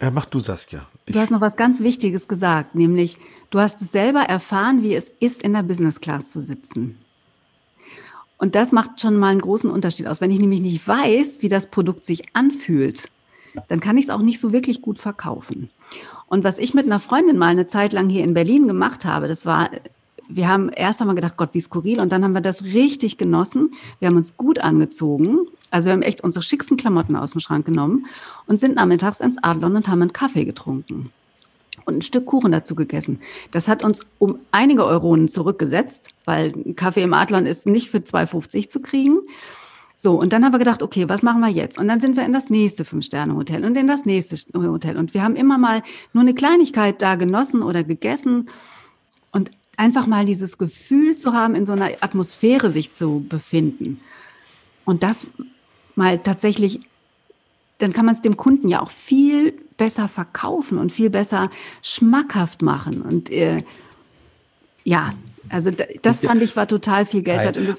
Ja, 0.00 0.10
mach 0.10 0.26
du, 0.26 0.40
Saskia. 0.40 0.86
Du 1.06 1.18
hast 1.18 1.30
noch 1.30 1.40
was 1.40 1.56
ganz 1.56 1.80
Wichtiges 1.80 2.28
gesagt, 2.28 2.74
nämlich 2.74 3.16
du 3.50 3.60
hast 3.60 3.80
selber 3.80 4.20
erfahren, 4.20 4.82
wie 4.82 4.94
es 4.94 5.12
ist, 5.20 5.42
in 5.42 5.52
der 5.52 5.62
Business 5.62 6.00
Class 6.00 6.30
zu 6.32 6.40
sitzen. 6.40 6.98
Und 8.38 8.54
das 8.54 8.72
macht 8.72 9.00
schon 9.00 9.16
mal 9.16 9.28
einen 9.28 9.40
großen 9.40 9.70
Unterschied 9.70 10.06
aus. 10.06 10.20
Wenn 10.20 10.30
ich 10.30 10.40
nämlich 10.40 10.60
nicht 10.60 10.86
weiß, 10.86 11.42
wie 11.42 11.48
das 11.48 11.66
Produkt 11.66 12.04
sich 12.04 12.24
anfühlt, 12.34 13.08
dann 13.68 13.80
kann 13.80 13.96
ich 13.96 14.04
es 14.04 14.10
auch 14.10 14.20
nicht 14.20 14.40
so 14.40 14.52
wirklich 14.52 14.82
gut 14.82 14.98
verkaufen. 14.98 15.70
Und 16.28 16.44
was 16.44 16.58
ich 16.58 16.74
mit 16.74 16.84
einer 16.84 17.00
Freundin 17.00 17.38
mal 17.38 17.46
eine 17.46 17.66
Zeit 17.66 17.94
lang 17.94 18.10
hier 18.10 18.24
in 18.24 18.34
Berlin 18.34 18.66
gemacht 18.66 19.06
habe, 19.06 19.28
das 19.28 19.46
war, 19.46 19.70
wir 20.28 20.48
haben 20.48 20.68
erst 20.68 21.00
einmal 21.00 21.16
gedacht, 21.16 21.38
Gott, 21.38 21.50
wie 21.52 21.60
skurril, 21.60 22.00
und 22.00 22.12
dann 22.12 22.24
haben 22.24 22.34
wir 22.34 22.42
das 22.42 22.64
richtig 22.64 23.16
genossen. 23.16 23.72
Wir 24.00 24.08
haben 24.08 24.16
uns 24.16 24.36
gut 24.36 24.58
angezogen. 24.58 25.46
Also 25.70 25.86
wir 25.86 25.94
haben 25.94 26.02
echt 26.02 26.22
unsere 26.22 26.42
schicksten 26.42 26.76
Klamotten 26.76 27.16
aus 27.16 27.30
dem 27.30 27.40
Schrank 27.40 27.64
genommen 27.64 28.06
und 28.46 28.60
sind 28.60 28.76
nachmittags 28.76 29.20
ins 29.20 29.42
Adlon 29.42 29.76
und 29.76 29.88
haben 29.88 30.02
einen 30.02 30.12
Kaffee 30.12 30.44
getrunken 30.44 31.10
und 31.86 31.98
ein 31.98 32.02
Stück 32.02 32.26
Kuchen 32.26 32.52
dazu 32.52 32.74
gegessen. 32.74 33.20
Das 33.52 33.68
hat 33.68 33.82
uns 33.82 34.04
um 34.18 34.40
einige 34.50 34.84
Euronen 34.84 35.28
zurückgesetzt, 35.28 36.10
weil 36.26 36.52
ein 36.52 36.76
Kaffee 36.76 37.02
im 37.02 37.14
Adlon 37.14 37.46
ist 37.46 37.66
nicht 37.66 37.88
für 37.88 37.98
2,50 37.98 38.68
zu 38.68 38.80
kriegen. 38.80 39.20
So, 39.94 40.20
und 40.20 40.32
dann 40.34 40.44
haben 40.44 40.52
wir 40.52 40.58
gedacht, 40.58 40.82
okay, 40.82 41.08
was 41.08 41.22
machen 41.22 41.40
wir 41.40 41.48
jetzt? 41.48 41.78
Und 41.78 41.88
dann 41.88 42.00
sind 42.00 42.16
wir 42.16 42.24
in 42.24 42.32
das 42.32 42.50
nächste 42.50 42.84
Fünf-Sterne-Hotel 42.84 43.64
und 43.64 43.76
in 43.76 43.86
das 43.86 44.04
nächste 44.04 44.36
Hotel. 44.54 44.98
Und 44.98 45.14
wir 45.14 45.22
haben 45.22 45.36
immer 45.36 45.56
mal 45.56 45.82
nur 46.12 46.22
eine 46.22 46.34
Kleinigkeit 46.34 47.00
da 47.00 47.14
genossen 47.14 47.62
oder 47.62 47.82
gegessen. 47.82 48.50
Und 49.32 49.50
einfach 49.76 50.06
mal 50.06 50.26
dieses 50.26 50.58
Gefühl 50.58 51.16
zu 51.16 51.32
haben, 51.32 51.54
in 51.54 51.64
so 51.64 51.72
einer 51.72 51.90
Atmosphäre 52.00 52.72
sich 52.72 52.92
zu 52.92 53.24
befinden. 53.28 54.00
Und 54.84 55.02
das 55.02 55.26
mal 55.94 56.18
tatsächlich, 56.18 56.80
dann 57.78 57.92
kann 57.92 58.06
man 58.06 58.14
es 58.14 58.22
dem 58.22 58.36
Kunden 58.36 58.68
ja 58.68 58.82
auch 58.82 58.90
viel 58.90 59.54
besser 59.76 60.08
verkaufen 60.08 60.78
und 60.78 60.92
viel 60.92 61.10
besser 61.10 61.50
schmackhaft 61.82 62.62
machen. 62.62 63.02
Und 63.02 63.30
äh, 63.30 63.62
ja, 64.84 65.14
also 65.48 65.70
das 66.02 66.20
fand 66.20 66.42
ich 66.42 66.56
war 66.56 66.66
total 66.66 67.06
viel 67.06 67.22
Geld 67.22 67.56
wert. 67.56 67.78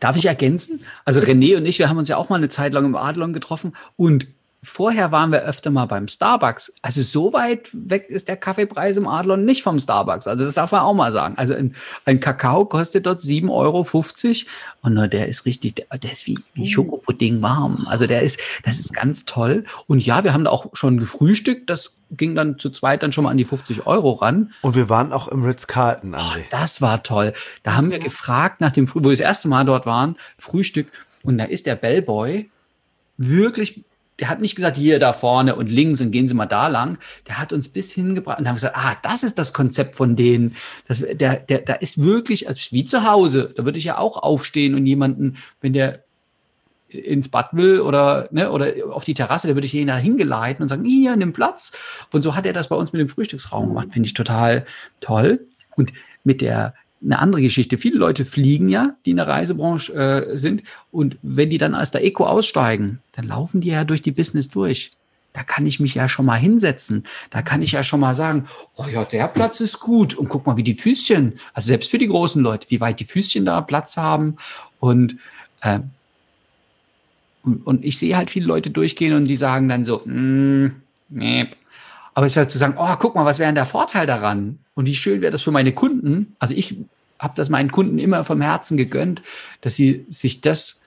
Darf 0.00 0.16
ich 0.16 0.26
ergänzen? 0.26 0.80
Also 1.04 1.20
René 1.20 1.56
und 1.56 1.66
ich, 1.66 1.78
wir 1.78 1.88
haben 1.88 1.98
uns 1.98 2.08
ja 2.08 2.16
auch 2.16 2.28
mal 2.28 2.36
eine 2.36 2.48
Zeit 2.48 2.72
lang 2.72 2.84
im 2.84 2.96
Adlon 2.96 3.32
getroffen 3.32 3.74
und 3.96 4.26
vorher 4.64 5.12
waren 5.12 5.30
wir 5.30 5.42
öfter 5.42 5.70
mal 5.70 5.84
beim 5.86 6.08
Starbucks. 6.08 6.72
Also 6.82 7.02
so 7.02 7.32
weit 7.32 7.70
weg 7.72 8.08
ist 8.08 8.28
der 8.28 8.36
Kaffeepreis 8.36 8.96
im 8.96 9.06
Adlon 9.06 9.44
nicht 9.44 9.62
vom 9.62 9.78
Starbucks. 9.78 10.26
Also 10.26 10.44
das 10.44 10.54
darf 10.54 10.72
man 10.72 10.80
auch 10.80 10.94
mal 10.94 11.12
sagen. 11.12 11.36
Also 11.36 11.54
ein, 11.54 11.74
ein 12.04 12.20
Kakao 12.20 12.64
kostet 12.64 13.06
dort 13.06 13.20
7,50 13.20 13.50
Euro 13.50 13.86
und 14.82 14.94
nur 14.94 15.08
der 15.08 15.28
ist 15.28 15.46
richtig, 15.46 15.74
der, 15.74 15.86
der 15.98 16.12
ist 16.12 16.26
wie, 16.26 16.38
wie 16.54 16.62
oh. 16.62 16.66
Schokopudding 16.66 17.42
warm. 17.42 17.86
Also 17.88 18.06
der 18.06 18.22
ist, 18.22 18.40
das 18.64 18.78
ist 18.78 18.94
ganz 18.94 19.24
toll. 19.24 19.64
Und 19.86 20.04
ja, 20.04 20.24
wir 20.24 20.32
haben 20.32 20.44
da 20.44 20.50
auch 20.50 20.70
schon 20.72 20.98
gefrühstückt. 20.98 21.68
Das 21.68 21.92
ging 22.10 22.34
dann 22.34 22.58
zu 22.58 22.70
zweit 22.70 23.02
dann 23.02 23.12
schon 23.12 23.24
mal 23.24 23.30
an 23.30 23.36
die 23.36 23.44
50 23.44 23.86
Euro 23.86 24.12
ran. 24.12 24.52
Und 24.62 24.74
wir 24.74 24.88
waren 24.88 25.12
auch 25.12 25.28
im 25.28 25.44
Ritz-Carlton. 25.44 26.14
Oh, 26.14 26.40
das 26.50 26.80
war 26.80 27.02
toll. 27.02 27.32
Da 27.62 27.74
haben 27.74 27.90
wir 27.90 27.98
gefragt 27.98 28.60
nach 28.60 28.72
dem, 28.72 28.92
wo 28.94 29.00
wir 29.00 29.10
das 29.10 29.20
erste 29.20 29.48
Mal 29.48 29.64
dort 29.64 29.86
waren, 29.86 30.16
Frühstück. 30.38 30.90
Und 31.22 31.38
da 31.38 31.44
ist 31.44 31.66
der 31.66 31.76
Bellboy 31.76 32.50
wirklich 33.16 33.84
der 34.20 34.28
hat 34.28 34.40
nicht 34.40 34.54
gesagt, 34.54 34.76
hier 34.76 34.98
da 34.98 35.12
vorne 35.12 35.56
und 35.56 35.70
links 35.70 36.00
und 36.00 36.10
gehen 36.10 36.28
Sie 36.28 36.34
mal 36.34 36.46
da 36.46 36.68
lang. 36.68 36.98
Der 37.26 37.38
hat 37.38 37.52
uns 37.52 37.68
bis 37.68 37.92
hingebracht 37.92 38.38
und 38.38 38.46
haben 38.46 38.54
gesagt, 38.54 38.76
ah, 38.76 38.96
das 39.02 39.22
ist 39.22 39.38
das 39.38 39.52
Konzept 39.52 39.96
von 39.96 40.16
denen. 40.16 40.56
Das, 40.86 41.00
der, 41.00 41.36
der, 41.36 41.58
da 41.60 41.74
ist 41.74 41.98
wirklich, 41.98 42.48
also 42.48 42.60
wie 42.70 42.84
zu 42.84 43.04
Hause, 43.10 43.52
da 43.56 43.64
würde 43.64 43.78
ich 43.78 43.84
ja 43.84 43.98
auch 43.98 44.22
aufstehen 44.22 44.74
und 44.74 44.86
jemanden, 44.86 45.36
wenn 45.60 45.72
der 45.72 46.04
ins 46.88 47.28
Bad 47.28 47.48
will 47.52 47.80
oder, 47.80 48.28
ne, 48.30 48.50
oder 48.52 48.72
auf 48.90 49.04
die 49.04 49.14
Terrasse, 49.14 49.48
da 49.48 49.54
würde 49.54 49.66
ich 49.66 49.74
ihn 49.74 49.88
da 49.88 49.96
hingeleiten 49.96 50.62
und 50.62 50.68
sagen, 50.68 50.84
hier, 50.84 51.16
nimm 51.16 51.32
Platz. 51.32 51.72
Und 52.12 52.22
so 52.22 52.36
hat 52.36 52.46
er 52.46 52.52
das 52.52 52.68
bei 52.68 52.76
uns 52.76 52.92
mit 52.92 53.00
dem 53.00 53.08
Frühstücksraum 53.08 53.68
gemacht. 53.68 53.88
Finde 53.90 54.06
ich 54.06 54.14
total 54.14 54.64
toll. 55.00 55.40
Und 55.76 55.92
mit 56.22 56.40
der 56.40 56.74
eine 57.04 57.18
andere 57.18 57.42
Geschichte. 57.42 57.78
Viele 57.78 57.98
Leute 57.98 58.24
fliegen 58.24 58.68
ja, 58.68 58.96
die 59.04 59.10
in 59.10 59.16
der 59.16 59.28
Reisebranche 59.28 59.92
äh, 59.92 60.36
sind. 60.36 60.62
Und 60.90 61.18
wenn 61.22 61.50
die 61.50 61.58
dann 61.58 61.74
aus 61.74 61.90
der 61.90 62.04
Eco 62.04 62.24
aussteigen, 62.24 63.00
dann 63.12 63.26
laufen 63.26 63.60
die 63.60 63.68
ja 63.68 63.84
durch 63.84 64.02
die 64.02 64.12
Business 64.12 64.48
durch. 64.48 64.90
Da 65.32 65.42
kann 65.42 65.66
ich 65.66 65.80
mich 65.80 65.94
ja 65.94 66.08
schon 66.08 66.26
mal 66.26 66.36
hinsetzen. 66.36 67.04
Da 67.30 67.42
kann 67.42 67.60
ich 67.60 67.72
ja 67.72 67.82
schon 67.82 68.00
mal 68.00 68.14
sagen, 68.14 68.46
oh 68.76 68.86
ja, 68.86 69.04
der 69.04 69.28
Platz 69.28 69.60
ist 69.60 69.80
gut. 69.80 70.14
Und 70.14 70.28
guck 70.28 70.46
mal, 70.46 70.56
wie 70.56 70.62
die 70.62 70.74
Füßchen, 70.74 71.38
also 71.52 71.66
selbst 71.66 71.90
für 71.90 71.98
die 71.98 72.08
großen 72.08 72.40
Leute, 72.42 72.70
wie 72.70 72.80
weit 72.80 73.00
die 73.00 73.04
Füßchen 73.04 73.44
da 73.44 73.60
Platz 73.60 73.96
haben. 73.96 74.36
Und, 74.78 75.16
äh, 75.60 75.80
und, 77.42 77.66
und 77.66 77.84
ich 77.84 77.98
sehe 77.98 78.16
halt 78.16 78.30
viele 78.30 78.46
Leute 78.46 78.70
durchgehen 78.70 79.12
und 79.14 79.26
die 79.26 79.36
sagen 79.36 79.68
dann 79.68 79.84
so, 79.84 80.02
mm, 80.04 80.70
nee, 81.08 81.46
aber 82.14 82.26
ich 82.26 82.36
halt 82.36 82.50
zu 82.50 82.58
sagen, 82.58 82.76
oh, 82.78 82.94
guck 82.98 83.16
mal, 83.16 83.24
was 83.24 83.40
wäre 83.40 83.48
denn 83.48 83.56
der 83.56 83.66
Vorteil 83.66 84.06
daran? 84.06 84.60
Und 84.74 84.86
wie 84.86 84.94
schön 84.94 85.20
wäre 85.20 85.32
das 85.32 85.42
für 85.42 85.50
meine 85.50 85.72
Kunden? 85.72 86.36
Also 86.38 86.54
ich 86.54 86.76
habe 87.24 87.34
das 87.36 87.50
meinen 87.50 87.72
Kunden 87.72 87.98
immer 87.98 88.24
vom 88.24 88.40
Herzen 88.40 88.76
gegönnt, 88.76 89.22
dass 89.60 89.74
sie 89.74 90.06
sich 90.08 90.40
das 90.40 90.80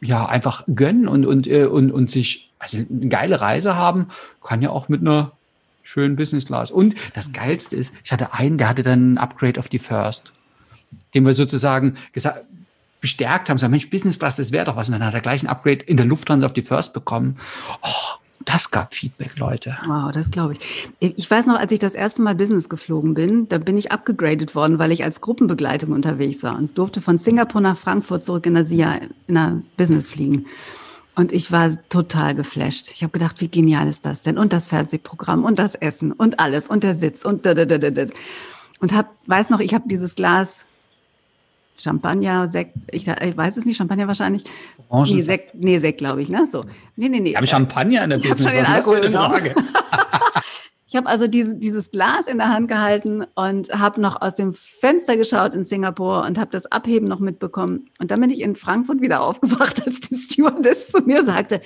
ja 0.00 0.26
einfach 0.26 0.64
gönnen 0.74 1.08
und, 1.08 1.26
und, 1.26 1.46
äh, 1.46 1.66
und, 1.66 1.92
und 1.92 2.10
sich 2.10 2.50
also 2.58 2.78
eine 2.78 3.08
geile 3.08 3.40
Reise 3.40 3.76
haben, 3.76 4.08
kann 4.42 4.62
ja 4.62 4.70
auch 4.70 4.88
mit 4.88 5.00
einer 5.00 5.32
schönen 5.82 6.16
Business 6.16 6.46
Class. 6.46 6.70
Und 6.70 6.94
das 7.14 7.32
Geilste 7.32 7.76
ist, 7.76 7.94
ich 8.04 8.12
hatte 8.12 8.34
einen, 8.34 8.58
der 8.58 8.68
hatte 8.68 8.82
dann 8.82 9.14
ein 9.14 9.18
Upgrade 9.18 9.58
auf 9.58 9.68
die 9.68 9.78
First, 9.78 10.32
den 11.14 11.24
wir 11.24 11.34
sozusagen 11.34 11.96
gesagt, 12.12 12.44
bestärkt 13.00 13.48
haben, 13.48 13.58
sagen, 13.58 13.70
Mensch, 13.70 13.88
Business 13.90 14.18
Class, 14.18 14.36
das 14.36 14.52
wäre 14.52 14.66
doch 14.66 14.76
was. 14.76 14.88
Und 14.88 14.94
dann 14.94 15.04
hat 15.04 15.14
er 15.14 15.20
gleich 15.20 15.42
ein 15.42 15.48
Upgrade 15.48 15.84
in 15.84 15.96
der 15.96 16.06
Lufthansa 16.06 16.46
auf 16.46 16.52
die 16.52 16.62
First 16.62 16.92
bekommen. 16.92 17.38
Oh, 17.82 18.18
das 18.44 18.70
gab 18.70 18.94
Feedback, 18.94 19.38
Leute. 19.38 19.76
Wow, 19.86 20.12
das 20.12 20.30
glaube 20.30 20.54
ich. 20.54 20.60
Ich 21.16 21.30
weiß 21.30 21.46
noch, 21.46 21.56
als 21.56 21.72
ich 21.72 21.78
das 21.78 21.94
erste 21.94 22.22
Mal 22.22 22.34
Business 22.34 22.68
geflogen 22.68 23.14
bin, 23.14 23.48
da 23.48 23.58
bin 23.58 23.76
ich 23.76 23.92
abgegradet 23.92 24.54
worden, 24.54 24.78
weil 24.78 24.92
ich 24.92 25.04
als 25.04 25.20
Gruppenbegleitung 25.20 25.92
unterwegs 25.92 26.42
war 26.42 26.56
und 26.56 26.76
durfte 26.78 27.00
von 27.00 27.18
Singapur 27.18 27.60
nach 27.60 27.76
Frankfurt 27.76 28.24
zurück 28.24 28.46
in 28.46 28.56
Asia 28.56 29.00
in 29.26 29.36
einer 29.36 29.62
Business 29.76 30.08
fliegen. 30.08 30.46
Und 31.14 31.32
ich 31.32 31.50
war 31.50 31.72
total 31.88 32.36
geflasht. 32.36 32.92
Ich 32.92 33.02
habe 33.02 33.10
gedacht, 33.10 33.40
wie 33.40 33.48
genial 33.48 33.88
ist 33.88 34.06
das 34.06 34.22
denn? 34.22 34.38
Und 34.38 34.52
das 34.52 34.68
Fernsehprogramm 34.68 35.44
und 35.44 35.58
das 35.58 35.74
Essen 35.74 36.12
und 36.12 36.38
alles 36.38 36.68
und 36.68 36.84
der 36.84 36.94
Sitz 36.94 37.24
und 37.24 37.44
da, 37.44 37.54
da, 37.54 37.64
da, 37.64 37.78
da. 37.78 38.06
Und 38.78 38.94
hab, 38.94 39.10
weiß 39.26 39.50
noch, 39.50 39.58
ich 39.58 39.74
habe 39.74 39.88
dieses 39.88 40.14
Glas 40.14 40.64
Champagner, 41.80 42.48
Sekt, 42.48 42.76
ich, 42.90 43.06
ich, 43.06 43.36
weiß 43.36 43.56
es 43.56 43.64
nicht, 43.64 43.76
Champagner 43.76 44.06
wahrscheinlich. 44.06 44.44
Orangen 44.88 45.16
nee, 45.16 45.22
Sekt, 45.22 45.54
nee, 45.54 45.78
Sekt 45.78 45.98
glaube 45.98 46.22
ich, 46.22 46.28
ne? 46.28 46.46
So. 46.50 46.64
Nee, 46.96 47.08
nee, 47.08 47.20
nee. 47.20 47.34
Habe 47.34 47.46
Champagner 47.46 48.04
in 48.04 48.10
der 48.10 48.18
Business? 48.18 48.38
Ich 48.38 48.46
habe 48.46 48.56
schon 48.56 48.64
den 48.64 48.66
Alkohol 48.66 49.00
genommen. 49.00 49.50
ich 50.86 50.96
habe 50.96 51.06
also 51.06 51.26
diese, 51.26 51.54
dieses 51.54 51.90
Glas 51.90 52.26
in 52.26 52.38
der 52.38 52.48
Hand 52.48 52.68
gehalten 52.68 53.24
und 53.34 53.70
habe 53.70 54.00
noch 54.00 54.20
aus 54.20 54.34
dem 54.34 54.52
Fenster 54.52 55.16
geschaut 55.16 55.54
in 55.54 55.64
Singapur 55.64 56.24
und 56.24 56.38
habe 56.38 56.50
das 56.50 56.66
Abheben 56.66 57.08
noch 57.08 57.20
mitbekommen. 57.20 57.86
Und 57.98 58.10
dann 58.10 58.20
bin 58.20 58.30
ich 58.30 58.40
in 58.40 58.56
Frankfurt 58.56 59.00
wieder 59.00 59.22
aufgewacht, 59.24 59.84
als 59.86 60.00
die 60.00 60.16
Stewardess 60.16 60.88
zu 60.88 61.02
mir 61.02 61.24
sagte, 61.24 61.60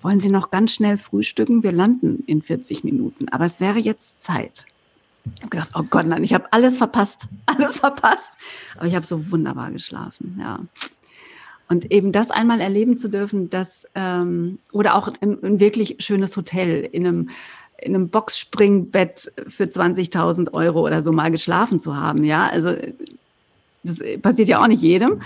wollen 0.00 0.20
Sie 0.20 0.30
noch 0.30 0.50
ganz 0.50 0.72
schnell 0.72 0.96
frühstücken? 0.96 1.62
Wir 1.62 1.72
landen 1.72 2.22
in 2.26 2.42
40 2.42 2.84
Minuten, 2.84 3.28
aber 3.30 3.44
es 3.44 3.60
wäre 3.60 3.78
jetzt 3.78 4.22
Zeit. 4.22 4.66
Ich 5.36 5.40
habe 5.40 5.50
gedacht, 5.50 5.70
oh 5.74 5.82
Gott, 5.82 6.06
nein, 6.06 6.22
ich 6.22 6.34
habe 6.34 6.52
alles 6.52 6.76
verpasst, 6.76 7.28
alles 7.46 7.78
verpasst. 7.78 8.32
Aber 8.76 8.86
ich 8.86 8.94
habe 8.94 9.06
so 9.06 9.30
wunderbar 9.30 9.70
geschlafen, 9.70 10.38
ja. 10.40 10.60
Und 11.66 11.90
eben 11.90 12.12
das 12.12 12.30
einmal 12.30 12.60
erleben 12.60 12.98
zu 12.98 13.08
dürfen, 13.08 13.48
dass, 13.48 13.88
ähm, 13.94 14.58
oder 14.70 14.94
auch 14.94 15.08
ein, 15.22 15.42
ein 15.42 15.60
wirklich 15.60 15.96
schönes 16.00 16.36
Hotel 16.36 16.84
in 16.92 17.06
einem, 17.06 17.30
in 17.78 17.94
einem 17.94 18.10
Boxspringbett 18.10 19.32
für 19.48 19.64
20.000 19.64 20.52
Euro 20.52 20.84
oder 20.84 21.02
so 21.02 21.10
mal 21.10 21.30
geschlafen 21.30 21.80
zu 21.80 21.96
haben, 21.96 22.24
ja. 22.24 22.46
Also, 22.46 22.76
das 23.82 24.00
passiert 24.20 24.48
ja 24.48 24.62
auch 24.62 24.66
nicht 24.66 24.82
jedem. 24.82 25.20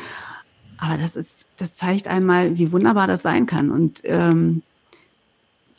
Aber 0.78 0.96
das 0.96 1.16
ist, 1.16 1.46
das 1.56 1.74
zeigt 1.74 2.06
einmal, 2.06 2.56
wie 2.56 2.70
wunderbar 2.70 3.08
das 3.08 3.22
sein 3.22 3.46
kann. 3.46 3.70
Und 3.70 4.00
ähm, 4.04 4.62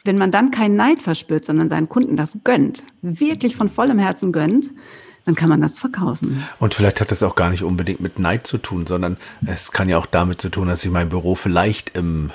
wenn 0.03 0.17
man 0.17 0.31
dann 0.31 0.51
keinen 0.51 0.75
Neid 0.75 1.01
verspürt, 1.01 1.45
sondern 1.45 1.69
seinen 1.69 1.89
Kunden 1.89 2.15
das 2.15 2.39
gönnt, 2.43 2.83
wirklich 3.01 3.55
von 3.55 3.69
vollem 3.69 3.99
Herzen 3.99 4.31
gönnt, 4.31 4.71
dann 5.25 5.35
kann 5.35 5.49
man 5.49 5.62
das 5.62 5.79
verkaufen. 5.79 6.43
Und 6.59 6.73
vielleicht 6.73 7.01
hat 7.01 7.12
das 7.12 7.23
auch 7.23 7.35
gar 7.35 7.49
nicht 7.49 7.63
unbedingt 7.63 7.99
mit 7.99 8.19
Neid 8.19 8.47
zu 8.47 8.57
tun, 8.57 8.88
sondern 8.88 9.17
es 9.45 9.71
kann 9.71 9.89
ja 9.89 9.97
auch 9.97 10.05
damit 10.05 10.41
zu 10.41 10.49
tun, 10.49 10.67
dass 10.67 10.83
ich 10.83 10.91
mein 10.91 11.09
Büro 11.09 11.35
vielleicht 11.35 11.97
im 11.97 12.31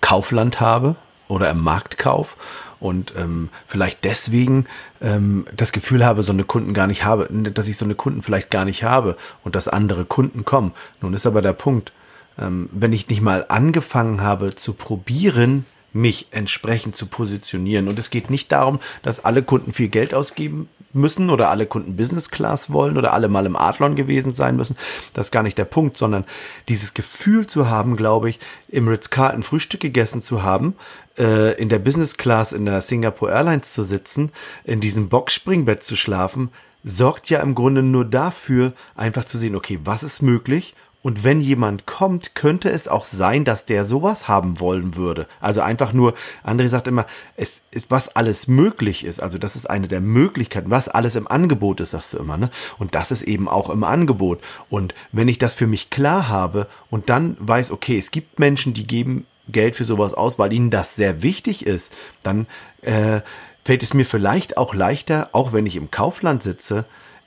Kaufland 0.00 0.60
habe 0.60 0.96
oder 1.28 1.50
im 1.50 1.60
Marktkauf 1.60 2.36
und 2.80 3.14
ähm, 3.16 3.50
vielleicht 3.66 4.04
deswegen 4.04 4.66
ähm, 5.00 5.44
das 5.56 5.72
Gefühl 5.72 6.04
habe, 6.04 6.22
so 6.22 6.32
eine 6.32 6.44
Kunden 6.44 6.74
gar 6.74 6.86
nicht 6.86 7.04
habe, 7.04 7.28
dass 7.30 7.68
ich 7.68 7.76
so 7.76 7.84
eine 7.84 7.94
Kunden 7.94 8.22
vielleicht 8.22 8.50
gar 8.50 8.64
nicht 8.64 8.84
habe 8.84 9.16
und 9.44 9.54
dass 9.54 9.68
andere 9.68 10.04
Kunden 10.04 10.44
kommen. 10.44 10.72
Nun 11.00 11.14
ist 11.14 11.26
aber 11.26 11.42
der 11.42 11.52
Punkt, 11.52 11.92
ähm, 12.38 12.68
wenn 12.72 12.92
ich 12.92 13.08
nicht 13.08 13.20
mal 13.20 13.46
angefangen 13.48 14.22
habe 14.22 14.54
zu 14.54 14.72
probieren, 14.72 15.64
mich 15.92 16.28
entsprechend 16.30 16.96
zu 16.96 17.06
positionieren. 17.06 17.88
Und 17.88 17.98
es 17.98 18.10
geht 18.10 18.30
nicht 18.30 18.52
darum, 18.52 18.80
dass 19.02 19.24
alle 19.24 19.42
Kunden 19.42 19.72
viel 19.72 19.88
Geld 19.88 20.14
ausgeben 20.14 20.68
müssen 20.92 21.30
oder 21.30 21.50
alle 21.50 21.66
Kunden 21.66 21.96
Business 21.96 22.30
Class 22.30 22.72
wollen 22.72 22.98
oder 22.98 23.12
alle 23.12 23.28
mal 23.28 23.46
im 23.46 23.56
Adlon 23.56 23.94
gewesen 23.94 24.32
sein 24.32 24.56
müssen. 24.56 24.76
Das 25.14 25.28
ist 25.28 25.30
gar 25.30 25.42
nicht 25.42 25.58
der 25.58 25.64
Punkt, 25.64 25.96
sondern 25.96 26.24
dieses 26.68 26.94
Gefühl 26.94 27.46
zu 27.46 27.68
haben, 27.68 27.96
glaube 27.96 28.30
ich, 28.30 28.40
im 28.68 28.88
Ritz-Carlton 28.88 29.42
Frühstück 29.42 29.80
gegessen 29.80 30.22
zu 30.22 30.42
haben, 30.42 30.74
äh, 31.18 31.54
in 31.60 31.68
der 31.68 31.78
Business 31.78 32.16
Class 32.16 32.52
in 32.52 32.64
der 32.64 32.80
Singapore 32.80 33.32
Airlines 33.32 33.72
zu 33.72 33.82
sitzen, 33.82 34.32
in 34.64 34.80
diesem 34.80 35.08
Boxspringbett 35.08 35.84
zu 35.84 35.96
schlafen, 35.96 36.50
sorgt 36.82 37.30
ja 37.30 37.40
im 37.40 37.54
Grunde 37.54 37.82
nur 37.82 38.04
dafür, 38.04 38.72
einfach 38.96 39.26
zu 39.26 39.38
sehen, 39.38 39.54
okay, 39.54 39.78
was 39.84 40.02
ist 40.02 40.22
möglich 40.22 40.74
und 41.02 41.24
wenn 41.24 41.40
jemand 41.40 41.86
kommt, 41.86 42.34
könnte 42.34 42.70
es 42.70 42.86
auch 42.86 43.06
sein, 43.06 43.46
dass 43.46 43.64
der 43.64 43.86
sowas 43.86 44.28
haben 44.28 44.60
wollen 44.60 44.96
würde. 44.96 45.26
Also 45.40 45.62
einfach 45.62 45.94
nur, 45.94 46.14
André 46.44 46.68
sagt 46.68 46.88
immer, 46.88 47.06
es 47.36 47.62
ist, 47.70 47.90
was 47.90 48.14
alles 48.14 48.48
möglich 48.48 49.04
ist. 49.04 49.22
Also 49.22 49.38
das 49.38 49.56
ist 49.56 49.68
eine 49.68 49.88
der 49.88 50.02
Möglichkeiten, 50.02 50.70
was 50.70 50.88
alles 50.88 51.16
im 51.16 51.26
Angebot 51.26 51.80
ist, 51.80 51.90
sagst 51.90 52.12
du 52.12 52.18
immer, 52.18 52.36
ne? 52.36 52.50
Und 52.78 52.94
das 52.94 53.10
ist 53.10 53.22
eben 53.22 53.48
auch 53.48 53.70
im 53.70 53.82
Angebot. 53.82 54.40
Und 54.68 54.94
wenn 55.10 55.28
ich 55.28 55.38
das 55.38 55.54
für 55.54 55.66
mich 55.66 55.88
klar 55.88 56.28
habe 56.28 56.66
und 56.90 57.08
dann 57.08 57.36
weiß, 57.40 57.70
okay, 57.70 57.98
es 57.98 58.10
gibt 58.10 58.38
Menschen, 58.38 58.74
die 58.74 58.86
geben 58.86 59.26
Geld 59.48 59.76
für 59.76 59.84
sowas 59.84 60.12
aus, 60.12 60.38
weil 60.38 60.52
ihnen 60.52 60.70
das 60.70 60.96
sehr 60.96 61.22
wichtig 61.22 61.64
ist, 61.64 61.92
dann 62.22 62.46
äh, 62.82 63.20
fällt 63.64 63.82
es 63.82 63.94
mir 63.94 64.04
vielleicht 64.04 64.58
auch 64.58 64.74
leichter, 64.74 65.30
auch 65.32 65.54
wenn 65.54 65.64
ich 65.64 65.76
im 65.76 65.90
Kaufland 65.90 66.42
sitze 66.42 66.84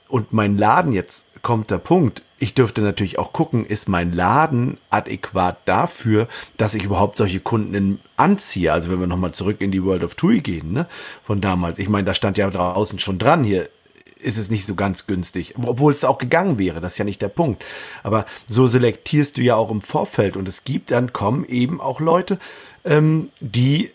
und 0.08 0.32
mein 0.32 0.58
Laden 0.58 0.92
jetzt 0.92 1.26
kommt 1.42 1.70
der 1.70 1.78
Punkt, 1.78 2.22
ich 2.44 2.52
dürfte 2.52 2.82
natürlich 2.82 3.18
auch 3.18 3.32
gucken, 3.32 3.64
ist 3.64 3.88
mein 3.88 4.12
Laden 4.12 4.76
adäquat 4.90 5.56
dafür, 5.64 6.28
dass 6.58 6.74
ich 6.74 6.84
überhaupt 6.84 7.16
solche 7.16 7.40
Kunden 7.40 8.00
anziehe. 8.18 8.70
Also 8.70 8.90
wenn 8.90 9.00
wir 9.00 9.06
nochmal 9.06 9.32
zurück 9.32 9.62
in 9.62 9.72
die 9.72 9.82
World 9.82 10.04
of 10.04 10.14
TUI 10.14 10.42
gehen, 10.42 10.72
ne, 10.72 10.86
von 11.24 11.40
damals. 11.40 11.78
Ich 11.78 11.88
meine, 11.88 12.04
da 12.04 12.14
stand 12.14 12.36
ja 12.36 12.50
draußen 12.50 12.98
schon 12.98 13.18
dran 13.18 13.44
hier, 13.44 13.70
ist 14.18 14.36
es 14.36 14.50
nicht 14.50 14.66
so 14.66 14.74
ganz 14.74 15.06
günstig. 15.06 15.54
Obwohl 15.56 15.92
es 15.92 16.04
auch 16.04 16.18
gegangen 16.18 16.58
wäre, 16.58 16.82
das 16.82 16.92
ist 16.92 16.98
ja 16.98 17.06
nicht 17.06 17.22
der 17.22 17.28
Punkt. 17.28 17.64
Aber 18.02 18.26
so 18.46 18.68
selektierst 18.68 19.38
du 19.38 19.42
ja 19.42 19.56
auch 19.56 19.70
im 19.70 19.80
Vorfeld 19.80 20.36
und 20.36 20.46
es 20.46 20.64
gibt 20.64 20.90
dann 20.90 21.14
kommen 21.14 21.46
eben 21.46 21.80
auch 21.80 21.98
Leute, 21.98 22.38
ähm, 22.84 23.30
die 23.40 23.90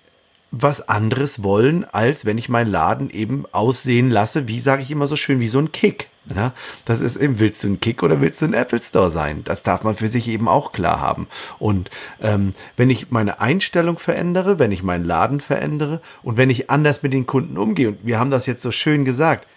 was 0.50 0.90
anderes 0.90 1.44
wollen, 1.44 1.86
als 1.86 2.26
wenn 2.26 2.40
ich 2.40 2.50
meinen 2.50 2.72
Laden 2.72 3.12
eben 3.12 3.46
aussehen 3.52 4.10
lasse, 4.10 4.48
wie 4.48 4.60
sage 4.60 4.82
ich 4.82 4.90
immer 4.90 5.06
so 5.06 5.16
schön, 5.16 5.40
wie 5.40 5.50
so 5.50 5.60
ein 5.60 5.72
Kick. 5.72 6.10
Ja, 6.36 6.54
das 6.86 7.02
ist 7.02 7.16
eben, 7.16 7.40
willst 7.40 7.64
du 7.64 7.70
ein 7.70 7.80
Kick 7.80 8.04
oder 8.04 8.22
willst 8.22 8.42
du 8.42 8.46
ein 8.46 8.54
Apple 8.54 8.82
Store 8.82 9.10
sein? 9.10 9.44
Das 9.46 9.64
darf 9.64 9.84
man 9.84 9.96
für 9.96 10.08
sich 10.08 10.28
eben 10.28 10.48
auch 10.48 10.72
klar 10.72 11.02
haben. 11.02 11.28
Und 11.58 11.90
ähm, 12.22 12.54
wenn 12.78 12.90
ich 12.90 13.10
meine 13.10 13.40
Einstellung 13.40 13.98
verändere, 13.98 14.60
wenn 14.60 14.72
ich 14.72 14.84
meinen 14.84 15.06
Laden 15.06 15.40
verändere 15.40 16.02
und 16.22 16.38
wenn 16.38 16.50
ich 16.50 16.70
anders 16.70 17.02
mit 17.02 17.14
den 17.14 17.26
Kunden 17.26 17.58
umgehe, 17.58 17.90
und 17.90 18.00
wir 18.04 18.20
haben 18.20 18.30
das 18.30 18.46
jetzt 18.46 18.62
so 18.62 18.72
schön 18.72 19.06
gesagt, 19.06 19.48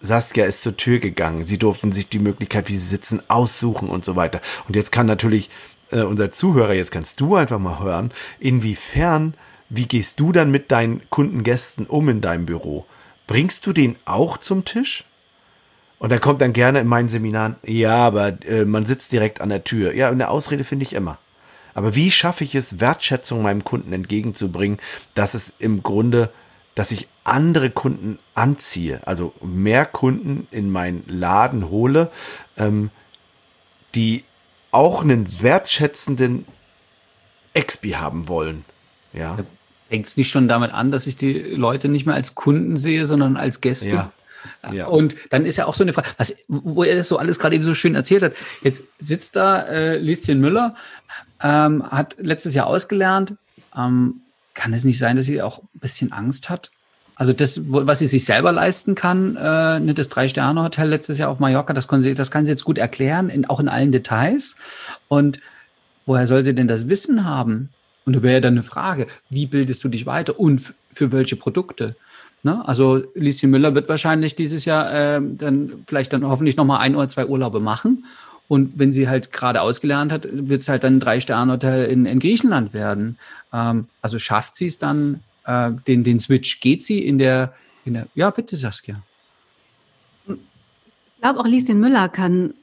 Saskia 0.00 0.46
ist 0.46 0.62
zur 0.62 0.76
Tür 0.76 0.98
gegangen. 0.98 1.46
Sie 1.46 1.58
durften 1.58 1.92
sich 1.92 2.08
die 2.08 2.18
Möglichkeit, 2.20 2.68
wie 2.68 2.76
sie 2.76 2.86
sitzen, 2.86 3.22
aussuchen 3.28 3.88
und 3.88 4.04
so 4.04 4.16
weiter. 4.16 4.40
Und 4.66 4.76
jetzt 4.76 4.92
kann 4.92 5.06
natürlich 5.06 5.50
äh, 5.90 6.02
unser 6.02 6.30
Zuhörer, 6.30 6.74
jetzt 6.74 6.92
kannst 6.92 7.20
du 7.20 7.36
einfach 7.36 7.58
mal 7.58 7.80
hören, 7.80 8.12
inwiefern, 8.38 9.34
wie 9.68 9.86
gehst 9.86 10.18
du 10.18 10.32
dann 10.32 10.50
mit 10.50 10.70
deinen 10.70 11.02
Kundengästen 11.10 11.86
um 11.86 12.08
in 12.08 12.20
deinem 12.20 12.46
Büro? 12.46 12.86
Bringst 13.26 13.66
du 13.66 13.72
den 13.72 13.96
auch 14.04 14.38
zum 14.38 14.64
Tisch? 14.64 15.04
Und 16.00 16.10
dann 16.10 16.20
kommt 16.22 16.40
dann 16.40 16.54
gerne 16.54 16.80
in 16.80 16.86
meinen 16.86 17.10
Seminaren, 17.10 17.56
ja, 17.62 17.94
aber 17.94 18.42
äh, 18.46 18.64
man 18.64 18.86
sitzt 18.86 19.12
direkt 19.12 19.42
an 19.42 19.50
der 19.50 19.64
Tür. 19.64 19.94
Ja, 19.94 20.08
eine 20.08 20.30
Ausrede 20.30 20.64
finde 20.64 20.86
ich 20.86 20.94
immer. 20.94 21.18
Aber 21.74 21.94
wie 21.94 22.10
schaffe 22.10 22.42
ich 22.42 22.54
es, 22.54 22.80
Wertschätzung 22.80 23.42
meinem 23.42 23.64
Kunden 23.64 23.92
entgegenzubringen, 23.92 24.78
dass 25.14 25.34
es 25.34 25.52
im 25.58 25.82
Grunde, 25.82 26.30
dass 26.74 26.90
ich 26.90 27.06
andere 27.22 27.68
Kunden 27.68 28.18
anziehe, 28.34 29.06
also 29.06 29.34
mehr 29.42 29.84
Kunden 29.84 30.48
in 30.50 30.70
meinen 30.72 31.04
Laden 31.06 31.68
hole, 31.68 32.10
ähm, 32.56 32.88
die 33.94 34.24
auch 34.70 35.02
einen 35.02 35.42
wertschätzenden 35.42 36.46
Expi 37.52 37.90
haben 37.90 38.26
wollen. 38.26 38.64
Ja. 39.12 39.36
Fängt 39.90 40.06
es 40.06 40.16
nicht 40.16 40.30
schon 40.30 40.48
damit 40.48 40.72
an, 40.72 40.92
dass 40.92 41.06
ich 41.06 41.16
die 41.16 41.34
Leute 41.34 41.88
nicht 41.88 42.06
mehr 42.06 42.14
als 42.14 42.34
Kunden 42.34 42.78
sehe, 42.78 43.04
sondern 43.04 43.36
als 43.36 43.60
Gäste? 43.60 43.90
Ja. 43.90 44.12
Ja. 44.72 44.86
Und 44.86 45.14
dann 45.30 45.46
ist 45.46 45.56
ja 45.56 45.66
auch 45.66 45.74
so 45.74 45.84
eine 45.84 45.92
Frage, 45.92 46.08
was, 46.16 46.34
wo 46.48 46.84
er 46.84 46.96
das 46.96 47.08
so 47.08 47.18
alles 47.18 47.38
gerade 47.38 47.54
eben 47.54 47.64
so 47.64 47.74
schön 47.74 47.94
erzählt 47.94 48.22
hat. 48.22 48.32
Jetzt 48.62 48.84
sitzt 48.98 49.36
da 49.36 49.62
äh, 49.62 49.98
Lieschen 49.98 50.40
Müller, 50.40 50.74
ähm, 51.42 51.82
hat 51.90 52.16
letztes 52.18 52.54
Jahr 52.54 52.66
ausgelernt. 52.66 53.34
Ähm, 53.76 54.22
kann 54.54 54.72
es 54.72 54.84
nicht 54.84 54.98
sein, 54.98 55.16
dass 55.16 55.24
sie 55.24 55.42
auch 55.42 55.62
ein 55.62 55.80
bisschen 55.80 56.12
Angst 56.12 56.50
hat? 56.50 56.70
Also 57.14 57.34
das, 57.34 57.60
was 57.66 57.98
sie 57.98 58.06
sich 58.06 58.24
selber 58.24 58.50
leisten 58.50 58.94
kann, 58.94 59.36
äh, 59.36 59.78
ne, 59.78 59.92
das 59.92 60.08
Drei-Sterne-Hotel 60.08 60.88
letztes 60.88 61.18
Jahr 61.18 61.28
auf 61.28 61.38
Mallorca, 61.38 61.74
das 61.74 61.86
kann, 61.86 62.00
sie, 62.00 62.14
das 62.14 62.30
kann 62.30 62.46
sie 62.46 62.50
jetzt 62.50 62.64
gut 62.64 62.78
erklären, 62.78 63.28
in, 63.28 63.44
auch 63.44 63.60
in 63.60 63.68
allen 63.68 63.92
Details. 63.92 64.56
Und 65.08 65.40
woher 66.06 66.26
soll 66.26 66.44
sie 66.44 66.54
denn 66.54 66.66
das 66.66 66.88
Wissen 66.88 67.26
haben? 67.26 67.68
Und 68.06 68.16
da 68.16 68.22
wäre 68.22 68.34
ja 68.34 68.40
dann 68.40 68.54
eine 68.54 68.62
Frage, 68.62 69.06
wie 69.28 69.46
bildest 69.46 69.84
du 69.84 69.88
dich 69.88 70.06
weiter 70.06 70.40
und 70.40 70.74
für 70.92 71.12
welche 71.12 71.36
Produkte? 71.36 71.94
Ne? 72.42 72.66
Also 72.66 73.02
Lieschen 73.14 73.50
Müller 73.50 73.74
wird 73.74 73.88
wahrscheinlich 73.88 74.34
dieses 74.34 74.64
Jahr 74.64 74.90
ähm, 74.92 75.36
dann 75.36 75.84
vielleicht 75.86 76.12
dann 76.12 76.26
hoffentlich 76.26 76.56
nochmal 76.56 76.80
ein 76.80 76.96
oder 76.96 77.08
zwei 77.08 77.26
Urlaube 77.26 77.60
machen. 77.60 78.04
Und 78.48 78.78
wenn 78.78 78.92
sie 78.92 79.08
halt 79.08 79.30
gerade 79.30 79.60
ausgelernt 79.60 80.10
hat, 80.10 80.26
wird 80.30 80.62
es 80.62 80.68
halt 80.68 80.82
dann 80.82 80.96
ein 80.96 81.00
Drei-Sterne-Hotel 81.00 81.84
in, 81.84 82.06
in 82.06 82.18
Griechenland 82.18 82.72
werden. 82.72 83.18
Ähm, 83.52 83.86
also 84.02 84.18
schafft 84.18 84.56
sie 84.56 84.66
es 84.66 84.78
dann, 84.78 85.20
äh, 85.44 85.70
den, 85.86 86.02
den 86.02 86.18
Switch, 86.18 86.60
geht 86.60 86.82
sie 86.82 86.98
in 86.98 87.18
der, 87.18 87.54
in 87.84 87.94
der, 87.94 88.06
ja 88.14 88.30
bitte 88.30 88.56
Saskia. 88.56 89.02
Ich 90.26 91.22
glaube, 91.22 91.40
auch 91.40 91.46
Lieschen 91.46 91.78
Müller 91.78 92.08
kann 92.08 92.54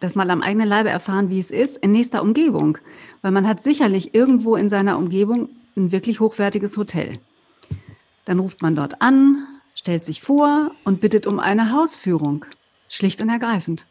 das 0.00 0.14
mal 0.14 0.30
am 0.30 0.42
eigenen 0.42 0.68
Leibe 0.68 0.88
erfahren, 0.88 1.30
wie 1.30 1.38
es 1.38 1.50
ist, 1.50 1.76
in 1.76 1.90
nächster 1.90 2.22
Umgebung. 2.22 2.78
Weil 3.22 3.32
man 3.32 3.46
hat 3.46 3.60
sicherlich 3.60 4.14
irgendwo 4.14 4.56
in 4.56 4.68
seiner 4.68 4.98
Umgebung 4.98 5.50
ein 5.76 5.92
wirklich 5.92 6.20
hochwertiges 6.20 6.76
Hotel. 6.76 7.18
Dann 8.26 8.38
ruft 8.38 8.60
man 8.60 8.76
dort 8.76 9.00
an, 9.00 9.46
stellt 9.74 10.04
sich 10.04 10.20
vor 10.20 10.72
und 10.84 11.00
bittet 11.00 11.26
um 11.26 11.38
eine 11.38 11.72
Hausführung. 11.72 12.44
Schlicht 12.88 13.20
und 13.20 13.30
ergreifend. 13.30 13.86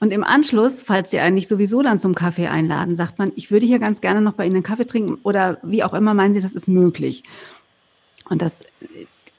Und 0.00 0.12
im 0.12 0.24
Anschluss, 0.24 0.82
falls 0.82 1.10
Sie 1.10 1.20
eigentlich 1.20 1.48
sowieso 1.48 1.82
dann 1.82 1.98
zum 1.98 2.14
Kaffee 2.14 2.48
einladen, 2.48 2.94
sagt 2.94 3.18
man, 3.18 3.32
ich 3.36 3.50
würde 3.50 3.66
hier 3.66 3.78
ganz 3.78 4.00
gerne 4.00 4.20
noch 4.20 4.34
bei 4.34 4.44
Ihnen 4.44 4.56
einen 4.56 4.62
Kaffee 4.64 4.86
trinken 4.86 5.18
oder 5.22 5.58
wie 5.62 5.84
auch 5.84 5.94
immer 5.94 6.14
meinen 6.14 6.34
Sie, 6.34 6.40
das 6.40 6.54
ist 6.54 6.68
möglich. 6.68 7.24
Und 8.28 8.42
das, 8.42 8.64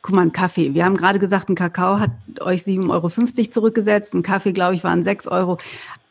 guck 0.02 0.15
mal, 0.15 0.21
ein 0.21 0.32
Kaffee. 0.32 0.74
Wir 0.74 0.86
haben 0.86 0.98
gerade 0.98 1.19
gesagt, 1.19 1.50
ein 1.50 1.56
Kakao 1.56 2.00
hat 2.00 2.12
euch 2.39 2.62
7,50 2.62 2.89
Euro 2.89 3.52
zurückgesetzt. 3.52 4.13
Ein 4.13 4.24
Kaffee, 4.24 4.54
glaube 4.54 4.76
ich, 4.76 4.84
waren 4.84 5.04
6 5.04 5.28
Euro. 5.28 5.58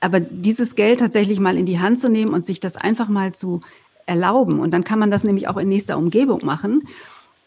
Aber 0.00 0.20
dieses 0.20 0.74
Geld 0.74 1.00
tatsächlich 1.00 1.40
mal 1.40 1.56
in 1.56 1.66
die 1.66 1.80
Hand 1.80 1.98
zu 1.98 2.08
nehmen 2.08 2.34
und 2.34 2.44
sich 2.44 2.60
das 2.60 2.76
einfach 2.76 3.08
mal 3.08 3.32
zu 3.32 3.60
erlauben. 4.06 4.60
Und 4.60 4.72
dann 4.72 4.84
kann 4.84 4.98
man 4.98 5.10
das 5.10 5.24
nämlich 5.24 5.48
auch 5.48 5.56
in 5.56 5.68
nächster 5.68 5.96
Umgebung 5.96 6.44
machen. 6.44 6.86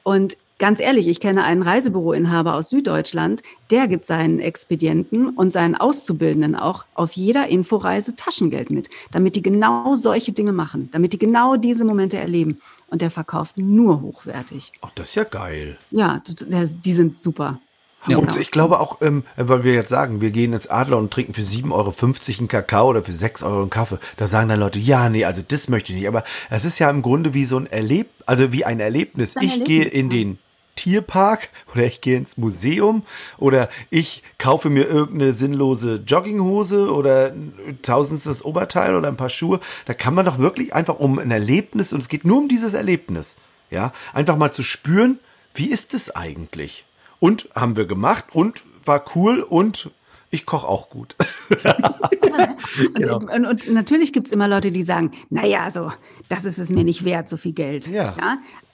Und 0.03 0.37
ganz 0.59 0.79
ehrlich, 0.79 1.07
ich 1.07 1.19
kenne 1.19 1.43
einen 1.43 1.61
Reisebüroinhaber 1.61 2.55
aus 2.55 2.69
Süddeutschland, 2.69 3.41
der 3.71 3.87
gibt 3.87 4.05
seinen 4.05 4.39
Expedienten 4.39 5.29
und 5.29 5.53
seinen 5.53 5.75
Auszubildenden 5.75 6.55
auch 6.55 6.85
auf 6.95 7.13
jeder 7.13 7.47
Inforeise 7.47 8.15
Taschengeld 8.15 8.69
mit, 8.69 8.89
damit 9.11 9.35
die 9.35 9.41
genau 9.41 9.95
solche 9.95 10.31
Dinge 10.31 10.51
machen, 10.51 10.89
damit 10.91 11.13
die 11.13 11.19
genau 11.19 11.55
diese 11.57 11.85
Momente 11.85 12.17
erleben. 12.17 12.59
Und 12.89 13.01
der 13.01 13.11
verkauft 13.11 13.57
nur 13.57 14.01
hochwertig. 14.01 14.71
Ach, 14.81 14.91
das 14.95 15.09
ist 15.09 15.15
ja 15.15 15.25
geil. 15.25 15.77
Ja, 15.91 16.21
die 16.25 16.93
sind 16.93 17.19
super. 17.19 17.59
Ja, 18.05 18.17
Und 18.17 18.37
ich 18.37 18.51
glaube 18.51 18.79
auch, 18.79 19.01
ähm, 19.01 19.23
weil 19.35 19.63
wir 19.63 19.73
jetzt 19.73 19.89
sagen, 19.89 20.21
wir 20.21 20.31
gehen 20.31 20.53
ins 20.53 20.67
Adler 20.67 20.97
und 20.97 21.11
trinken 21.11 21.33
für 21.33 21.41
7,50 21.41 21.71
Euro 21.73 21.93
einen 22.39 22.47
Kakao 22.47 22.89
oder 22.89 23.03
für 23.03 23.11
6 23.11 23.43
Euro 23.43 23.61
einen 23.61 23.69
Kaffee. 23.69 23.97
Da 24.15 24.27
sagen 24.27 24.47
dann 24.47 24.59
Leute, 24.59 24.79
ja, 24.79 25.09
nee, 25.09 25.25
also 25.25 25.41
das 25.45 25.67
möchte 25.67 25.91
ich 25.91 25.99
nicht. 25.99 26.07
Aber 26.07 26.23
es 26.49 26.63
ist 26.63 26.79
ja 26.79 26.89
im 26.89 27.01
Grunde 27.01 27.33
wie 27.33 27.43
so 27.43 27.57
ein 27.57 27.67
Erleb, 27.67 28.07
also 28.25 28.53
wie 28.53 28.63
ein 28.63 28.79
Erlebnis. 28.79 29.35
ein 29.35 29.43
ich 29.43 29.51
Erlebnis, 29.53 29.67
gehe 29.67 29.85
in 29.85 30.11
ja. 30.11 30.17
den 30.17 30.39
Tierpark 30.77 31.49
oder 31.73 31.83
ich 31.83 31.99
gehe 31.99 32.15
ins 32.17 32.37
Museum 32.37 33.03
oder 33.37 33.67
ich 33.89 34.23
kaufe 34.37 34.69
mir 34.69 34.85
irgendeine 34.87 35.33
sinnlose 35.33 36.01
Jogginghose 36.07 36.93
oder 36.93 37.33
ein 37.33 37.79
tausendstes 37.81 38.45
Oberteil 38.45 38.95
oder 38.95 39.09
ein 39.09 39.17
paar 39.17 39.29
Schuhe. 39.29 39.59
Da 39.85 39.93
kann 39.93 40.13
man 40.13 40.25
doch 40.25 40.37
wirklich 40.37 40.73
einfach 40.73 40.97
um 40.99 41.19
ein 41.19 41.31
Erlebnis 41.31 41.91
und 41.91 41.99
es 41.99 42.07
geht 42.07 42.23
nur 42.23 42.37
um 42.37 42.47
dieses 42.47 42.73
Erlebnis. 42.73 43.35
Ja, 43.69 43.91
einfach 44.13 44.37
mal 44.37 44.53
zu 44.53 44.63
spüren, 44.63 45.19
wie 45.53 45.65
ist 45.69 45.93
es 45.93 46.15
eigentlich? 46.15 46.85
Und 47.19 47.49
haben 47.53 47.75
wir 47.75 47.85
gemacht 47.85 48.27
und 48.31 48.63
war 48.85 49.03
cool 49.15 49.41
und 49.41 49.89
ich 50.29 50.45
koche 50.45 50.67
auch 50.67 50.89
gut. 50.89 51.15
Und, 51.49 51.57
Genau. 52.95 53.17
und, 53.17 53.45
und 53.45 53.71
natürlich 53.73 54.13
gibt 54.13 54.27
es 54.27 54.33
immer 54.33 54.47
Leute, 54.47 54.71
die 54.71 54.83
sagen, 54.83 55.11
naja, 55.29 55.63
also 55.63 55.91
das 56.29 56.45
ist 56.45 56.59
es 56.59 56.69
mir 56.69 56.83
nicht 56.83 57.03
wert, 57.05 57.29
so 57.29 57.37
viel 57.37 57.53
Geld. 57.53 57.87
Ja. 57.87 58.15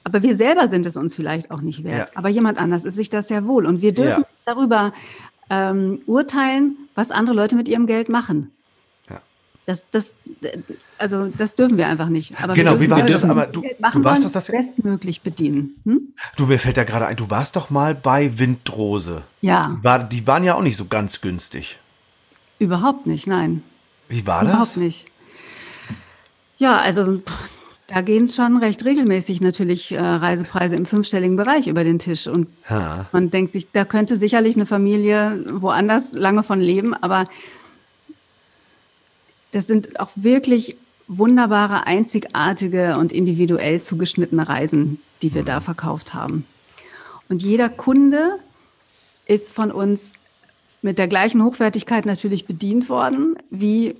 Aber 0.03 0.21
wir 0.21 0.35
selber 0.37 0.67
sind 0.67 0.85
es 0.85 0.97
uns 0.97 1.15
vielleicht 1.15 1.49
auch 1.51 1.61
nicht 1.61 1.83
wert. 1.83 2.09
Ja. 2.09 2.15
Aber 2.17 2.29
jemand 2.29 2.57
anders 2.57 2.83
ist 2.85 2.95
sich 2.95 3.09
das 3.09 3.27
sehr 3.29 3.45
wohl. 3.45 3.65
Und 3.65 3.81
wir 3.81 3.93
dürfen 3.93 4.21
Ja. 4.23 4.27
darüber 4.45 4.93
ähm, 5.49 6.01
urteilen, 6.05 6.77
was 6.95 7.11
andere 7.11 7.35
Leute 7.35 7.55
mit 7.55 7.67
ihrem 7.67 7.85
Geld 7.87 8.09
machen. 8.09 8.51
Ja. 9.09 9.21
Das, 9.65 9.87
das, 9.91 10.15
also 10.97 11.27
das 11.37 11.55
dürfen 11.55 11.77
wir 11.77 11.87
einfach 11.87 12.09
nicht. 12.09 12.41
Aber 12.41 12.53
Genau, 12.53 12.71
wir 12.73 12.79
wie 12.81 12.87
dürfen, 12.87 12.91
war 12.91 12.97
wir 13.05 13.11
das? 13.13 13.21
dürfen 13.21 13.31
Aber 13.31 13.45
du- 13.47 13.61
du 13.61 14.03
warst 14.03 14.25
doch 14.25 14.31
das- 14.31 14.47
bestmöglich 14.47 15.21
bedienen. 15.21 15.75
Hm? 15.85 16.13
Du, 16.37 16.45
mir 16.47 16.59
fällt 16.59 16.77
da 16.77 16.83
gerade 16.85 17.05
ein, 17.05 17.15
du 17.15 17.29
warst 17.29 17.55
doch 17.55 17.69
mal 17.69 17.93
bei 17.95 18.37
Windrose. 18.39 19.23
Ja, 19.41 19.77
War, 19.83 20.03
die 20.03 20.25
waren 20.27 20.43
ja 20.43 20.55
auch 20.55 20.61
nicht 20.61 20.77
so 20.77 20.85
ganz 20.85 21.21
günstig. 21.21 21.77
überhaupt 22.59 23.05
nicht, 23.05 23.27
nein. 23.27 23.63
Wie 24.09 24.25
war 24.27 24.41
das? 24.43 24.49
Überhaupt 24.53 24.77
nicht. 24.77 25.07
Ja, 26.57 26.77
also 26.77 27.17
pff, 27.19 27.51
da 27.87 28.01
gehen 28.01 28.29
schon 28.29 28.57
recht 28.57 28.85
regelmäßig 28.85 29.41
natürlich 29.41 29.91
äh, 29.91 29.99
Reisepreise 29.99 30.75
im 30.75 30.85
fünfstelligen 30.85 31.35
Bereich 31.35 31.67
über 31.67 31.83
den 31.83 31.99
Tisch. 31.99 32.27
Und 32.27 32.47
Ha. 32.69 33.07
man 33.11 33.29
denkt 33.29 33.51
sich, 33.51 33.67
da 33.71 33.85
könnte 33.85 34.15
sicherlich 34.17 34.55
eine 34.55 34.65
Familie 34.65 35.43
woanders 35.51 36.13
lange 36.13 36.43
von 36.43 36.59
leben, 36.59 36.93
aber 36.93 37.25
das 39.51 39.67
sind 39.67 39.99
auch 39.99 40.09
wirklich 40.15 40.77
wunderbare, 41.07 41.85
einzigartige 41.85 42.97
und 42.97 43.11
individuell 43.11 43.81
zugeschnittene 43.81 44.47
Reisen, 44.47 44.99
die 45.21 45.33
wir 45.33 45.43
da 45.43 45.61
verkauft 45.61 46.13
haben. 46.13 46.45
Und 47.29 47.43
jeder 47.43 47.69
Kunde 47.69 48.39
ist 49.25 49.53
von 49.53 49.71
uns 49.71 50.13
mit 50.81 50.97
der 50.97 51.07
gleichen 51.07 51.43
Hochwertigkeit 51.43 52.05
natürlich 52.05 52.45
bedient 52.45 52.89
worden, 52.89 53.37
wie 53.49 53.95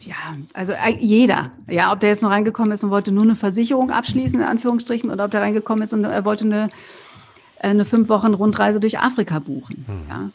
ja, 0.00 0.36
also 0.54 0.72
äh, 0.72 0.96
jeder. 0.98 1.50
Ja, 1.68 1.92
ob 1.92 2.00
der 2.00 2.10
jetzt 2.10 2.22
noch 2.22 2.30
reingekommen 2.30 2.72
ist 2.72 2.84
und 2.84 2.90
wollte 2.90 3.12
nur 3.12 3.24
eine 3.24 3.36
Versicherung 3.36 3.90
abschließen, 3.90 4.40
in 4.40 4.46
Anführungsstrichen, 4.46 5.10
oder 5.10 5.24
ob 5.24 5.30
der 5.30 5.42
reingekommen 5.42 5.82
ist 5.82 5.92
und 5.92 6.04
er 6.04 6.24
wollte 6.24 6.44
eine, 6.44 6.70
äh, 7.58 7.68
eine 7.68 7.84
fünf 7.84 8.08
Wochen 8.08 8.34
Rundreise 8.34 8.80
durch 8.80 8.98
Afrika 8.98 9.38
buchen. 9.38 9.84
Ja. 10.08 10.30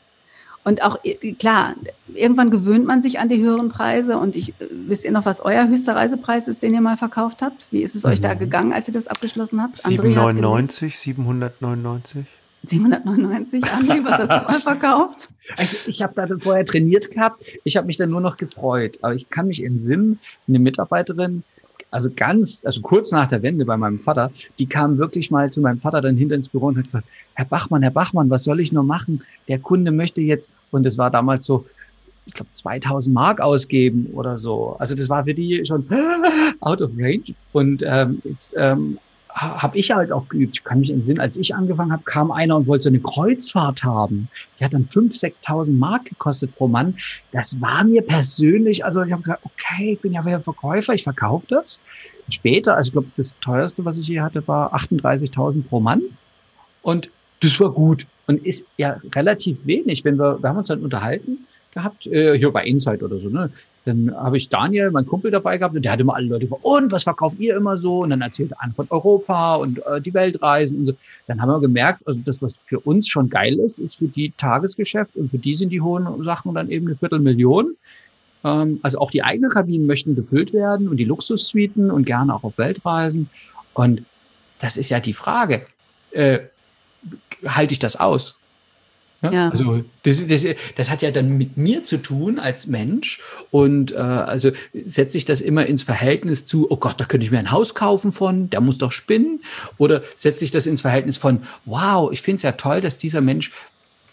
Und 0.65 0.81
auch, 0.81 0.97
äh, 1.03 1.33
klar, 1.33 1.75
irgendwann 2.13 2.49
gewöhnt 2.49 2.87
man 2.87 2.99
sich 2.99 3.19
an 3.19 3.29
die 3.29 3.39
höheren 3.39 3.69
Preise. 3.69 4.17
Und 4.17 4.35
ich, 4.35 4.49
äh, 4.49 4.67
wisst 4.87 5.05
ihr 5.05 5.11
noch, 5.11 5.25
was 5.25 5.39
euer 5.41 5.67
höchster 5.67 5.95
Reisepreis 5.95 6.47
ist, 6.47 6.63
den 6.63 6.73
ihr 6.73 6.81
mal 6.81 6.97
verkauft 6.97 7.43
habt? 7.43 7.67
Wie 7.71 7.83
ist 7.83 7.95
es 7.95 8.03
euch 8.03 8.19
da 8.19 8.33
gegangen, 8.33 8.73
als 8.73 8.87
ihr 8.87 8.93
das 8.93 9.07
abgeschlossen 9.07 9.61
habt? 9.61 9.85
André 9.85 10.15
hat 10.15 10.25
799, 10.25 10.97
799? 10.97 12.25
799, 12.67 13.63
André, 13.65 14.03
was 14.03 14.19
hast 14.19 14.31
du 14.31 14.51
mal 14.51 14.59
verkauft? 14.59 15.29
Ich, 15.59 15.87
ich 15.87 16.01
habe 16.01 16.13
da 16.15 16.27
vorher 16.39 16.65
trainiert 16.65 17.11
gehabt. 17.11 17.43
Ich 17.63 17.77
habe 17.77 17.87
mich 17.87 17.97
dann 17.97 18.09
nur 18.09 18.21
noch 18.21 18.37
gefreut. 18.37 18.97
Aber 19.01 19.15
ich 19.15 19.29
kann 19.29 19.47
mich 19.47 19.63
entsinnen, 19.63 20.19
eine 20.47 20.59
Mitarbeiterin, 20.59 21.43
also 21.91 22.09
ganz, 22.13 22.61
also 22.65 22.81
kurz 22.81 23.11
nach 23.11 23.27
der 23.27 23.41
Wende 23.41 23.63
bei 23.63 23.77
meinem 23.77 23.99
Vater, 23.99 24.31
die 24.59 24.65
kam 24.65 24.97
wirklich 24.97 25.31
mal 25.31 25.49
zu 25.51 25.61
meinem 25.61 25.79
Vater 25.79 26.01
dann 26.01 26.17
hinter 26.17 26.35
ins 26.35 26.49
Büro 26.49 26.67
und 26.67 26.77
hat 26.77 26.85
gesagt, 26.85 27.07
Herr 27.35 27.45
Bachmann, 27.45 27.83
Herr 27.83 27.91
Bachmann, 27.91 28.29
was 28.29 28.43
soll 28.43 28.59
ich 28.59 28.73
nur 28.73 28.83
machen? 28.83 29.23
Der 29.47 29.59
Kunde 29.59 29.91
möchte 29.91 30.19
jetzt, 30.21 30.51
und 30.71 30.85
es 30.85 30.97
war 30.97 31.09
damals 31.09 31.45
so, 31.45 31.65
ich 32.25 32.33
glaube, 32.33 32.51
2000 32.51 33.13
Mark 33.13 33.39
ausgeben 33.39 34.07
oder 34.13 34.37
so. 34.37 34.75
Also 34.79 34.95
das 34.95 35.07
war 35.09 35.23
für 35.23 35.33
die 35.33 35.63
schon 35.65 35.87
out 36.59 36.81
of 36.81 36.91
range. 36.97 37.33
Und 37.53 37.83
ähm, 37.85 38.21
jetzt 38.25 38.53
ähm, 38.57 38.97
habe 39.35 39.77
ich 39.77 39.91
halt 39.91 40.11
auch 40.11 40.29
geübt. 40.29 40.57
Ich 40.57 40.63
kann 40.63 40.79
mich 40.79 40.89
entsinnen, 40.89 41.19
als 41.19 41.37
ich 41.37 41.53
angefangen 41.53 41.91
habe, 41.91 42.03
kam 42.03 42.31
einer 42.31 42.55
und 42.55 42.67
wollte 42.67 42.83
so 42.83 42.89
eine 42.89 43.01
Kreuzfahrt 43.01 43.83
haben. 43.83 44.29
Die 44.59 44.63
hat 44.63 44.73
dann 44.73 44.85
5.000, 44.85 45.43
6.000 45.43 45.73
Mark 45.73 46.05
gekostet 46.05 46.55
pro 46.55 46.67
Mann. 46.67 46.95
Das 47.31 47.59
war 47.59 47.83
mir 47.83 48.01
persönlich, 48.01 48.85
also 48.85 49.03
ich 49.03 49.11
habe 49.11 49.21
gesagt, 49.21 49.43
okay, 49.43 49.93
ich 49.93 49.99
bin 49.99 50.13
ja 50.13 50.21
Verkäufer, 50.21 50.93
ich 50.93 51.03
verkaufe 51.03 51.45
das. 51.49 51.81
Später, 52.29 52.75
also 52.75 52.89
ich 52.89 52.91
glaube, 52.93 53.07
das 53.17 53.35
teuerste, 53.41 53.83
was 53.83 53.97
ich 53.97 54.07
hier 54.07 54.23
hatte, 54.23 54.47
war 54.47 54.73
38.000 54.73 55.63
pro 55.63 55.79
Mann. 55.81 56.01
Und 56.81 57.11
das 57.41 57.59
war 57.59 57.71
gut 57.71 58.07
und 58.27 58.43
ist 58.45 58.65
ja 58.77 58.97
relativ 59.13 59.65
wenig, 59.65 60.05
wenn 60.05 60.17
wir, 60.17 60.41
wir 60.41 60.49
haben 60.49 60.57
uns 60.57 60.69
dann 60.69 60.81
unterhalten 60.81 61.45
gehabt, 61.75 62.07
äh, 62.07 62.37
hier 62.37 62.51
bei 62.51 62.63
Insight 62.65 63.03
oder 63.03 63.19
so, 63.19 63.29
ne? 63.29 63.51
Dann 63.83 64.11
habe 64.15 64.37
ich 64.37 64.49
Daniel, 64.49 64.89
mein 64.89 65.05
Kumpel, 65.05 65.29
dabei 65.29 65.59
gehabt 65.59 65.75
und 65.75 65.85
der 65.85 65.91
hat 65.91 65.99
immer 65.99 66.15
alle 66.15 66.25
Leute 66.25 66.45
gefragt, 66.45 66.65
und 66.65 66.91
was 66.91 67.03
verkauft 67.03 67.37
ihr 67.37 67.55
immer 67.55 67.77
so? 67.77 67.99
Und 67.99 68.09
dann 68.09 68.21
erzählt 68.21 68.51
er 68.51 68.63
an 68.63 68.73
von 68.73 68.87
Europa 68.89 69.55
und 69.57 69.85
äh, 69.85 70.01
die 70.01 70.13
Weltreisen 70.13 70.79
und 70.79 70.85
so. 70.87 70.93
Dann 71.27 71.39
haben 71.39 71.49
wir 71.49 71.59
gemerkt, 71.59 72.01
also 72.07 72.21
das, 72.25 72.41
was 72.41 72.57
für 72.65 72.79
uns 72.79 73.07
schon 73.07 73.29
geil 73.29 73.59
ist, 73.59 73.77
ist 73.77 73.97
für 73.97 74.07
die 74.07 74.31
Tagesgeschäft 74.31 75.15
und 75.15 75.29
für 75.29 75.37
die 75.37 75.53
sind 75.53 75.69
die 75.69 75.81
hohen 75.81 76.23
Sachen 76.23 76.53
dann 76.55 76.71
eben 76.71 76.87
eine 76.87 76.95
Viertelmillion. 76.95 77.75
Ähm, 78.43 78.79
also 78.81 78.99
auch 78.99 79.11
die 79.11 79.23
eigenen 79.23 79.51
Kabinen 79.51 79.85
möchten 79.85 80.15
gefüllt 80.15 80.53
werden 80.53 80.87
und 80.87 80.97
die 80.97 81.05
Luxussuiten 81.05 81.91
und 81.91 82.05
gerne 82.05 82.33
auch 82.33 82.43
auf 82.43 82.57
Weltreisen. 82.57 83.29
Und 83.73 84.03
das 84.59 84.77
ist 84.77 84.89
ja 84.89 84.99
die 84.99 85.13
Frage. 85.13 85.65
Äh, 86.11 86.39
halte 87.45 87.73
ich 87.73 87.79
das 87.79 87.97
aus? 87.97 88.39
Ja? 89.21 89.49
Also 89.49 89.83
das, 90.03 90.27
das, 90.27 90.45
das 90.75 90.89
hat 90.89 91.01
ja 91.01 91.11
dann 91.11 91.37
mit 91.37 91.57
mir 91.57 91.83
zu 91.83 91.97
tun 91.97 92.39
als 92.39 92.67
Mensch 92.67 93.21
und 93.51 93.91
äh, 93.91 93.95
also 93.95 94.51
setze 94.73 95.17
ich 95.17 95.25
das 95.25 95.41
immer 95.41 95.65
ins 95.65 95.83
Verhältnis 95.83 96.45
zu, 96.45 96.69
oh 96.69 96.77
Gott, 96.77 96.99
da 96.99 97.05
könnte 97.05 97.25
ich 97.25 97.31
mir 97.31 97.39
ein 97.39 97.51
Haus 97.51 97.75
kaufen 97.75 98.11
von, 98.11 98.49
der 98.49 98.61
muss 98.61 98.77
doch 98.77 98.91
spinnen 98.91 99.43
oder 99.77 100.03
setze 100.15 100.45
ich 100.45 100.51
das 100.51 100.67
ins 100.67 100.81
Verhältnis 100.81 101.17
von, 101.17 101.43
wow, 101.65 102.11
ich 102.11 102.21
finde 102.21 102.37
es 102.37 102.43
ja 102.43 102.53
toll, 102.53 102.81
dass 102.81 102.97
dieser 102.97 103.21
Mensch 103.21 103.51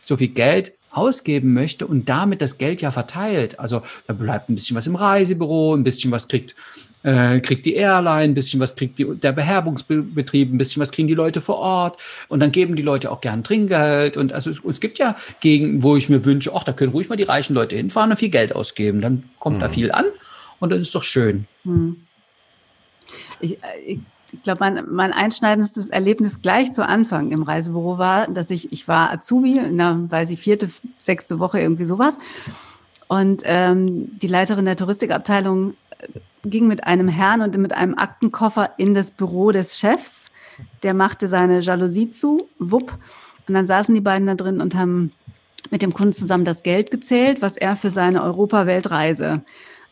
so 0.01 0.17
viel 0.17 0.29
Geld 0.29 0.73
ausgeben 0.91 1.55
möchte 1.55 1.87
und 1.87 2.09
damit 2.09 2.43
das 2.43 2.59
Geld 2.59 2.83
ja 2.83 2.91
verteilt. 2.91 3.59
Also 3.59 3.83
da 4.07 4.13
bleibt 4.13 4.51
ein 4.51 4.55
bisschen 4.55 4.77
was 4.77 4.87
im 4.87 4.97
Reisebüro, 4.97 5.75
ein 5.75 5.85
bisschen 5.85 6.11
was 6.11 6.29
kriegt 6.29 6.55
äh, 7.03 7.41
kriegt 7.41 7.67
die 7.67 7.75
Airline, 7.75 8.33
ein 8.33 8.35
bisschen 8.35 8.61
was 8.61 8.77
kriegt 8.77 8.99
die, 8.99 9.05
der 9.05 9.33
Beherbungsbetrieb, 9.33 10.53
ein 10.53 10.59
bisschen 10.59 10.81
was 10.81 10.93
kriegen 10.93 11.09
die 11.09 11.15
Leute 11.15 11.41
vor 11.41 11.57
Ort 11.57 12.01
und 12.29 12.41
dann 12.41 12.53
geben 12.53 12.77
die 12.77 12.83
Leute 12.83 13.11
auch 13.11 13.21
gern 13.21 13.45
Trinkgeld 13.45 14.17
und 14.17 14.33
also 14.33 14.51
es, 14.51 14.61
es 14.65 14.81
gibt 14.81 14.99
ja 14.99 15.17
Gegenden, 15.41 15.83
wo 15.83 15.97
ich 15.97 16.09
mir 16.09 16.25
wünsche, 16.25 16.53
ach, 16.55 16.65
da 16.65 16.73
können 16.73 16.93
ruhig 16.93 17.09
mal 17.09 17.17
die 17.17 17.23
reichen 17.25 17.55
Leute 17.55 17.77
hinfahren 17.77 18.11
und 18.11 18.17
viel 18.17 18.31
Geld 18.31 18.55
ausgeben, 18.55 19.01
dann 19.01 19.25
kommt 19.39 19.57
mhm. 19.57 19.61
da 19.61 19.69
viel 19.69 19.93
an 19.93 20.05
und 20.61 20.71
dann 20.71 20.81
ist 20.81 20.95
doch 20.95 21.03
schön. 21.03 21.47
Mhm. 21.65 21.97
Ich, 23.41 23.59
ich 23.87 23.99
ich 24.33 24.43
glaube, 24.43 24.61
mein, 24.61 24.85
mein 24.91 25.13
einschneidendstes 25.13 25.91
Erlebnis 25.91 26.41
gleich 26.41 26.73
zu 26.73 26.87
Anfang 26.87 27.33
im 27.33 27.43
Reisebüro 27.43 27.99
war, 27.99 28.27
dass 28.29 28.51
ich, 28.51 28.73
ich 28.73 28.89
war 28.89 29.11
Azubi 29.13 29.59
in 29.59 29.77
der, 29.77 30.07
weiß 30.09 30.31
ich, 30.31 30.41
vierte, 30.41 30.69
sechste 30.99 31.39
Woche, 31.39 31.61
irgendwie 31.61 31.85
sowas. 31.85 32.19
Und 33.09 33.43
ähm, 33.45 34.19
die 34.19 34.27
Leiterin 34.27 34.65
der 34.65 34.77
Touristikabteilung 34.77 35.75
ging 36.45 36.67
mit 36.67 36.85
einem 36.85 37.09
Herrn 37.09 37.41
und 37.41 37.57
mit 37.59 37.73
einem 37.73 37.97
Aktenkoffer 37.97 38.71
in 38.77 38.95
das 38.95 39.11
Büro 39.11 39.53
des 39.53 39.79
Chefs. 39.79 40.31
Der 40.83 40.95
machte 40.95 41.29
seine 41.29 41.61
Jalousie 41.61 42.11
zu, 42.11 42.49
wupp. 42.59 42.93
Und 43.49 43.55
dann 43.55 43.67
saßen 43.67 43.95
die 43.95 44.01
beiden 44.01 44.27
da 44.27 44.35
drin 44.35 44.61
und 44.61 44.75
haben 44.75 45.13
mit 45.71 45.83
dem 45.83 45.95
Kunden 45.95 46.13
zusammen 46.13 46.45
das 46.45 46.63
Geld 46.63 46.91
gezählt, 46.91 47.43
was 47.43 47.57
er 47.57 47.77
für 47.77 47.91
seine 47.91 48.23
Europa-Weltreise 48.23 49.43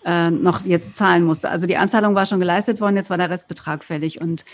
äh, 0.04 0.30
noch 0.30 0.64
jetzt 0.64 0.96
zahlen 0.96 1.24
musste. 1.24 1.50
Also 1.50 1.66
die 1.66 1.76
Anzahlung 1.76 2.14
war 2.14 2.26
schon 2.26 2.40
geleistet 2.40 2.80
worden, 2.80 2.96
jetzt 2.96 3.10
war 3.10 3.18
der 3.18 3.30
Restbetrag 3.30 3.84
fällig. 3.84 4.20
Und 4.20 4.44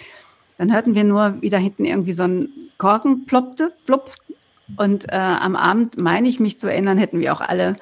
dann 0.58 0.72
hörten 0.72 0.94
wir 0.94 1.04
nur, 1.04 1.36
wie 1.40 1.50
da 1.50 1.58
hinten 1.58 1.84
irgendwie 1.84 2.12
so 2.12 2.24
ein 2.24 2.48
Korken 2.78 3.26
ploppte, 3.26 3.72
flupp. 3.84 4.12
Und 4.76 5.12
äh, 5.12 5.16
am 5.16 5.56
Abend, 5.56 5.96
meine 5.96 6.28
ich 6.28 6.40
mich 6.40 6.58
zu 6.58 6.68
erinnern, 6.68 6.98
hätten 6.98 7.20
wir 7.20 7.32
auch 7.32 7.40
alle 7.40 7.76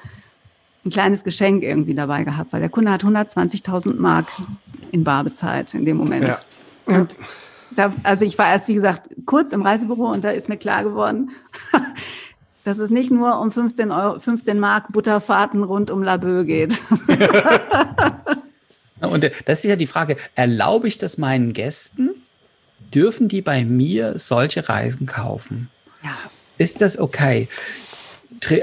ein 0.85 0.91
kleines 0.91 1.23
Geschenk 1.23 1.63
irgendwie 1.63 1.95
dabei 1.95 2.23
gehabt, 2.23 2.53
weil 2.53 2.59
der 2.59 2.69
Kunde 2.69 2.91
hat 2.91 3.03
120.000 3.03 3.95
Mark 3.95 4.27
in 4.91 5.03
Bar 5.03 5.23
bezahlt 5.23 5.73
in 5.73 5.85
dem 5.85 5.97
Moment. 5.97 6.27
Ja. 6.27 6.39
Und 6.85 7.15
da, 7.75 7.91
also 8.03 8.25
ich 8.25 8.37
war 8.37 8.47
erst, 8.49 8.67
wie 8.67 8.75
gesagt, 8.75 9.09
kurz 9.25 9.51
im 9.51 9.63
Reisebüro 9.63 10.11
und 10.11 10.23
da 10.23 10.29
ist 10.29 10.47
mir 10.47 10.57
klar 10.57 10.83
geworden, 10.83 11.31
dass 12.63 12.77
es 12.79 12.89
nicht 12.89 13.11
nur 13.11 13.39
um 13.39 13.51
15, 13.51 13.91
Euro, 13.91 14.19
15 14.19 14.59
Mark 14.59 14.93
Butterfahrten 14.93 15.63
rund 15.63 15.91
um 15.91 16.03
Laboe 16.03 16.45
geht. 16.45 16.79
und 19.01 19.31
das 19.45 19.59
ist 19.59 19.69
ja 19.69 19.75
die 19.75 19.87
Frage, 19.87 20.17
erlaube 20.35 20.87
ich 20.87 20.97
das 20.97 21.17
meinen 21.17 21.53
Gästen? 21.53 22.11
Dürfen 22.93 23.27
die 23.27 23.41
bei 23.41 23.65
mir 23.65 24.19
solche 24.19 24.69
Reisen 24.69 25.07
kaufen? 25.07 25.69
Ja. 26.03 26.15
Ist 26.57 26.81
das 26.81 26.97
okay? 26.97 27.49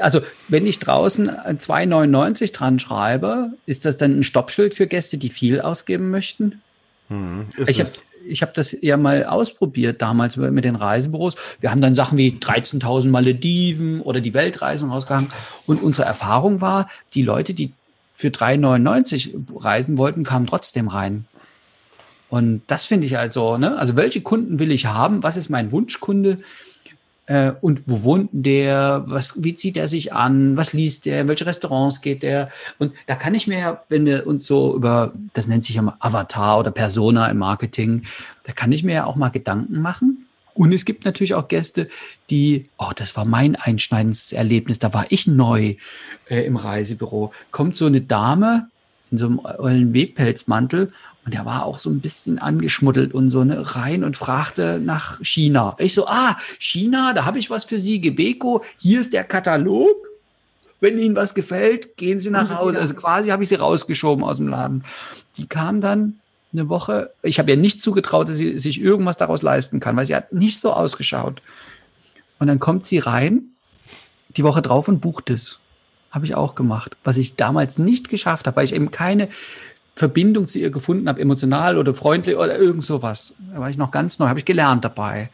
Also 0.00 0.20
wenn 0.48 0.66
ich 0.66 0.78
draußen 0.78 1.28
2,99 1.30 2.52
dran 2.52 2.78
schreibe, 2.78 3.52
ist 3.66 3.84
das 3.84 3.96
dann 3.96 4.18
ein 4.18 4.22
Stoppschild 4.22 4.74
für 4.74 4.86
Gäste, 4.86 5.18
die 5.18 5.28
viel 5.28 5.60
ausgeben 5.60 6.10
möchten? 6.10 6.60
Hm, 7.08 7.46
ich 7.66 7.80
habe 7.80 7.90
ich 8.24 8.40
das 8.40 8.76
ja 8.80 8.96
mal 8.96 9.24
ausprobiert 9.24 10.00
damals 10.00 10.36
mit 10.36 10.64
den 10.64 10.76
Reisebüros. 10.76 11.34
Wir 11.60 11.70
haben 11.70 11.80
dann 11.80 11.94
Sachen 11.94 12.18
wie 12.18 12.30
13.000 12.30 13.08
Malediven 13.08 14.00
oder 14.00 14.20
die 14.20 14.34
Weltreisen 14.34 14.90
rausgegangen. 14.90 15.28
Und 15.66 15.82
unsere 15.82 16.06
Erfahrung 16.06 16.60
war, 16.60 16.88
die 17.14 17.22
Leute, 17.22 17.54
die 17.54 17.72
für 18.14 18.28
3,99 18.28 19.62
reisen 19.62 19.98
wollten, 19.98 20.24
kamen 20.24 20.46
trotzdem 20.46 20.88
rein. 20.88 21.26
Und 22.28 22.62
das 22.66 22.86
finde 22.86 23.06
ich 23.06 23.18
also, 23.18 23.58
ne? 23.58 23.76
Also 23.76 23.96
welche 23.96 24.22
Kunden 24.22 24.58
will 24.58 24.72
ich 24.72 24.86
haben? 24.86 25.22
Was 25.22 25.36
ist 25.36 25.50
mein 25.50 25.72
Wunschkunde? 25.72 26.38
Äh, 27.26 27.52
und 27.60 27.84
wo 27.86 28.02
wohnt 28.02 28.30
der? 28.32 29.04
Was, 29.06 29.42
wie 29.42 29.54
zieht 29.54 29.76
er 29.76 29.88
sich 29.88 30.12
an? 30.12 30.56
Was 30.56 30.72
liest 30.72 31.06
der? 31.06 31.20
In 31.20 31.28
welche 31.28 31.46
Restaurants 31.46 32.00
geht 32.00 32.22
der? 32.22 32.50
Und 32.78 32.92
da 33.06 33.14
kann 33.14 33.34
ich 33.34 33.46
mir 33.46 33.58
ja, 33.58 33.82
wenn 33.88 34.06
wir 34.06 34.26
uns 34.26 34.46
so 34.46 34.74
über, 34.74 35.12
das 35.32 35.46
nennt 35.46 35.64
sich 35.64 35.76
ja 35.76 35.82
mal 35.82 35.96
Avatar 36.00 36.58
oder 36.58 36.70
Persona 36.70 37.26
im 37.28 37.38
Marketing, 37.38 38.04
da 38.44 38.52
kann 38.52 38.72
ich 38.72 38.82
mir 38.82 38.94
ja 38.94 39.04
auch 39.04 39.16
mal 39.16 39.28
Gedanken 39.28 39.80
machen. 39.80 40.26
Und 40.54 40.72
es 40.72 40.84
gibt 40.84 41.04
natürlich 41.04 41.34
auch 41.34 41.48
Gäste, 41.48 41.88
die, 42.28 42.68
oh, 42.76 42.90
das 42.94 43.16
war 43.16 43.24
mein 43.24 43.56
einschneidendes 43.56 44.32
Erlebnis, 44.32 44.78
da 44.78 44.92
war 44.92 45.06
ich 45.08 45.26
neu 45.26 45.76
äh, 46.28 46.44
im 46.44 46.56
Reisebüro. 46.56 47.32
Kommt 47.50 47.76
so 47.76 47.86
eine 47.86 48.02
Dame 48.02 48.68
in 49.10 49.18
so 49.18 49.26
einem 49.26 49.38
ollen 49.38 49.94
Webpelzmantel 49.94 50.92
und 51.24 51.34
der 51.34 51.46
war 51.46 51.64
auch 51.64 51.78
so 51.78 51.88
ein 51.88 52.00
bisschen 52.00 52.38
angeschmuddelt 52.38 53.14
und 53.14 53.30
so 53.30 53.44
ne, 53.44 53.76
rein 53.76 54.02
und 54.02 54.16
fragte 54.16 54.80
nach 54.82 55.20
China. 55.22 55.76
Ich 55.78 55.94
so, 55.94 56.06
ah, 56.08 56.36
China, 56.58 57.12
da 57.12 57.24
habe 57.24 57.38
ich 57.38 57.48
was 57.48 57.64
für 57.64 57.78
Sie, 57.78 58.00
Gebeko, 58.00 58.64
hier 58.78 59.00
ist 59.00 59.12
der 59.12 59.24
Katalog. 59.24 59.94
Wenn 60.80 60.98
Ihnen 60.98 61.14
was 61.14 61.34
gefällt, 61.34 61.96
gehen 61.96 62.18
Sie 62.18 62.30
nach 62.30 62.50
Hause. 62.58 62.80
Also 62.80 62.94
quasi 62.94 63.28
habe 63.28 63.44
ich 63.44 63.48
sie 63.48 63.54
rausgeschoben 63.54 64.24
aus 64.24 64.38
dem 64.38 64.48
Laden. 64.48 64.84
Die 65.36 65.46
kam 65.46 65.80
dann 65.80 66.18
eine 66.52 66.68
Woche. 66.68 67.12
Ich 67.22 67.38
habe 67.38 67.52
ihr 67.52 67.56
nicht 67.56 67.80
zugetraut, 67.80 68.28
dass 68.28 68.36
sie 68.36 68.58
sich 68.58 68.80
irgendwas 68.80 69.16
daraus 69.16 69.42
leisten 69.42 69.78
kann, 69.78 69.96
weil 69.96 70.06
sie 70.06 70.16
hat 70.16 70.32
nicht 70.32 70.60
so 70.60 70.72
ausgeschaut. 70.72 71.40
Und 72.40 72.48
dann 72.48 72.58
kommt 72.58 72.84
sie 72.84 72.98
rein, 72.98 73.44
die 74.36 74.42
Woche 74.42 74.60
drauf 74.60 74.88
und 74.88 75.00
bucht 75.00 75.30
es. 75.30 75.60
Habe 76.10 76.26
ich 76.26 76.34
auch 76.34 76.56
gemacht, 76.56 76.96
was 77.04 77.16
ich 77.16 77.36
damals 77.36 77.78
nicht 77.78 78.08
geschafft 78.08 78.46
habe, 78.46 78.56
weil 78.56 78.64
ich 78.64 78.74
eben 78.74 78.90
keine 78.90 79.28
Verbindung 79.94 80.48
zu 80.48 80.58
ihr 80.58 80.70
gefunden 80.70 81.08
habe, 81.08 81.20
emotional 81.20 81.76
oder 81.76 81.94
freundlich 81.94 82.36
oder 82.36 82.58
irgend 82.58 82.84
sowas. 82.84 83.34
Da 83.52 83.60
war 83.60 83.70
ich 83.70 83.76
noch 83.76 83.90
ganz 83.90 84.18
neu, 84.18 84.28
habe 84.28 84.38
ich 84.38 84.44
gelernt 84.44 84.84
dabei. 84.84 85.30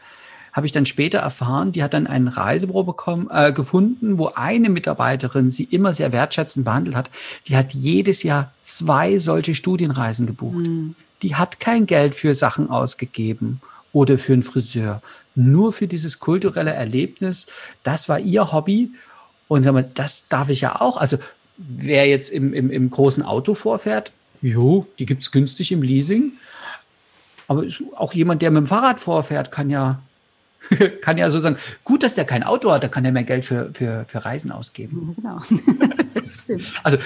Habe 0.51 0.65
ich 0.65 0.71
dann 0.71 0.85
später 0.85 1.19
erfahren, 1.19 1.71
die 1.71 1.83
hat 1.83 1.93
dann 1.93 2.07
ein 2.07 2.27
Reisebüro 2.27 2.83
bekommen, 2.83 3.29
äh, 3.31 3.53
gefunden, 3.53 4.17
wo 4.17 4.31
eine 4.35 4.69
Mitarbeiterin 4.69 5.51
sie 5.51 5.63
immer 5.63 5.93
sehr 5.93 6.11
wertschätzend 6.11 6.65
behandelt 6.65 6.97
hat. 6.97 7.09
Die 7.47 7.55
hat 7.55 7.73
jedes 7.73 8.23
Jahr 8.23 8.51
zwei 8.61 9.19
solche 9.19 9.55
Studienreisen 9.55 10.25
gebucht. 10.25 10.57
Mhm. 10.57 10.95
Die 11.21 11.35
hat 11.35 11.59
kein 11.59 11.85
Geld 11.85 12.15
für 12.15 12.33
Sachen 12.35 12.69
ausgegeben 12.69 13.61
oder 13.93 14.17
für 14.17 14.33
einen 14.33 14.43
Friseur. 14.43 15.01
Nur 15.35 15.71
für 15.71 15.87
dieses 15.87 16.19
kulturelle 16.19 16.73
Erlebnis. 16.73 17.47
Das 17.83 18.09
war 18.09 18.19
ihr 18.19 18.51
Hobby. 18.51 18.91
Und 19.47 19.65
das 19.95 20.27
darf 20.29 20.49
ich 20.49 20.61
ja 20.61 20.81
auch. 20.81 20.97
Also 20.97 21.17
wer 21.57 22.07
jetzt 22.07 22.31
im, 22.31 22.53
im, 22.53 22.71
im 22.71 22.89
großen 22.89 23.23
Auto 23.23 23.53
vorfährt, 23.53 24.11
Jo, 24.41 24.87
die 24.97 25.05
gibt 25.05 25.23
es 25.23 25.31
günstig 25.31 25.71
im 25.71 25.81
Leasing. 25.81 26.33
Aber 27.47 27.65
auch 27.95 28.13
jemand, 28.13 28.41
der 28.41 28.51
mit 28.51 28.61
dem 28.61 28.67
Fahrrad 28.67 28.99
vorfährt, 28.99 29.51
kann 29.51 29.69
ja 29.69 30.01
kann 31.01 31.17
ja 31.17 31.29
so 31.29 31.39
sagen, 31.39 31.57
gut, 31.83 32.03
dass 32.03 32.13
der 32.13 32.25
kein 32.25 32.43
Auto 32.43 32.71
hat, 32.71 32.83
da 32.83 32.87
kann 32.87 33.05
er 33.05 33.11
mehr 33.11 33.23
Geld 33.23 33.45
für, 33.45 33.71
für, 33.73 34.05
für 34.07 34.25
Reisen 34.25 34.51
ausgeben. 34.51 35.15
Genau. 35.15 35.39
das 36.13 36.39
stimmt. 36.39 36.73
Also 36.83 36.97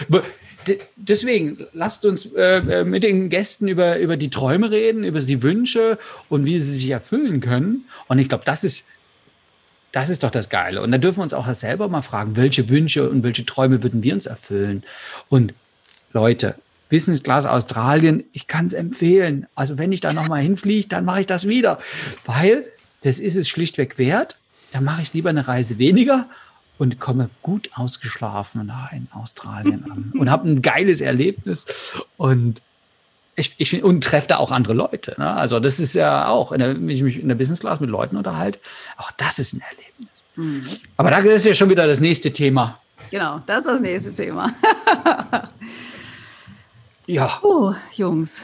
deswegen, 0.96 1.66
lasst 1.74 2.06
uns 2.06 2.26
äh, 2.34 2.84
mit 2.84 3.04
den 3.04 3.30
Gästen 3.30 3.68
über, 3.68 4.00
über 4.00 4.18
die 4.18 4.30
Träume 4.30 4.72
reden, 4.72 5.04
über 5.04 5.22
die 5.22 5.44
Wünsche 5.44 5.98
und 6.30 6.46
wie 6.46 6.60
sie 6.60 6.74
sich 6.74 6.90
erfüllen 6.90 7.42
können. 7.42 7.86
Und 8.08 8.20
ich 8.20 8.30
glaube, 8.30 8.44
das 8.46 8.64
ist, 8.64 8.86
das 9.92 10.10
ist 10.10 10.24
doch 10.24 10.32
das 10.32 10.50
Geile. 10.50 10.82
Und 10.82 10.92
da 10.92 10.98
dürfen 10.98 11.20
wir 11.20 11.24
uns 11.24 11.34
auch 11.34 11.52
selber 11.54 11.88
mal 11.88 12.02
fragen, 12.02 12.36
welche 12.36 12.70
Wünsche 12.70 13.10
und 13.10 13.24
welche 13.24 13.46
Träume 13.46 13.84
würden 13.84 14.04
wir 14.04 14.14
uns 14.14 14.26
erfüllen? 14.26 14.84
Und 15.30 15.54
Leute, 16.12 16.56
Business 16.94 17.24
Class 17.24 17.48
Australien, 17.48 18.24
ich 18.34 18.46
kann 18.46 18.68
es 18.68 18.74
empfehlen. 18.74 19.48
Also 19.56 19.80
wenn 19.80 19.92
ich 19.92 20.00
da 20.00 20.14
nochmal 20.14 20.44
hinfliege, 20.44 20.88
dann 20.88 21.06
mache 21.06 21.22
ich 21.22 21.26
das 21.26 21.48
wieder. 21.48 21.80
Weil 22.24 22.68
das 23.02 23.18
ist 23.18 23.36
es 23.36 23.50
schlichtweg 23.50 23.98
wert. 23.98 24.38
Dann 24.72 24.84
mache 24.84 25.02
ich 25.02 25.12
lieber 25.12 25.32
eine 25.32 25.48
Reise 25.48 25.80
weniger 25.80 26.28
und 26.78 27.00
komme 27.00 27.32
gut 27.42 27.72
ausgeschlafen 27.74 28.68
da 28.68 28.92
in 28.96 29.08
Australien 29.12 29.86
an 29.92 30.14
und 30.20 30.30
habe 30.30 30.48
ein 30.48 30.62
geiles 30.62 31.02
Erlebnis 31.02 31.66
und 32.18 32.62
ich, 33.36 33.56
ich 33.58 33.84
und 33.84 34.04
treffe 34.04 34.28
da 34.28 34.38
auch 34.38 34.52
andere 34.52 34.74
Leute. 34.74 35.16
Ne? 35.18 35.28
Also 35.34 35.60
das 35.60 35.80
ist 35.80 35.96
ja 35.96 36.28
auch, 36.28 36.56
der, 36.56 36.76
wenn 36.76 36.90
ich 36.90 37.02
mich 37.02 37.20
in 37.20 37.28
der 37.28 37.34
Business 37.34 37.62
Class 37.62 37.80
mit 37.80 37.90
Leuten 37.90 38.18
unterhalte, 38.18 38.60
auch 38.98 39.10
das 39.18 39.40
ist 39.40 39.54
ein 39.54 39.64
Erlebnis. 39.68 40.10
Mhm. 40.36 40.80
Aber 40.98 41.10
da 41.10 41.18
ist 41.18 41.44
ja 41.44 41.56
schon 41.56 41.72
wieder 41.72 41.88
das 41.88 42.00
nächste 42.00 42.32
Thema. 42.32 42.80
Genau, 43.10 43.42
das 43.48 43.60
ist 43.60 43.68
das 43.68 43.82
nächste 43.82 44.14
Thema. 44.14 44.54
ja. 47.06 47.40
Oh, 47.42 47.74
Jungs, 47.94 48.44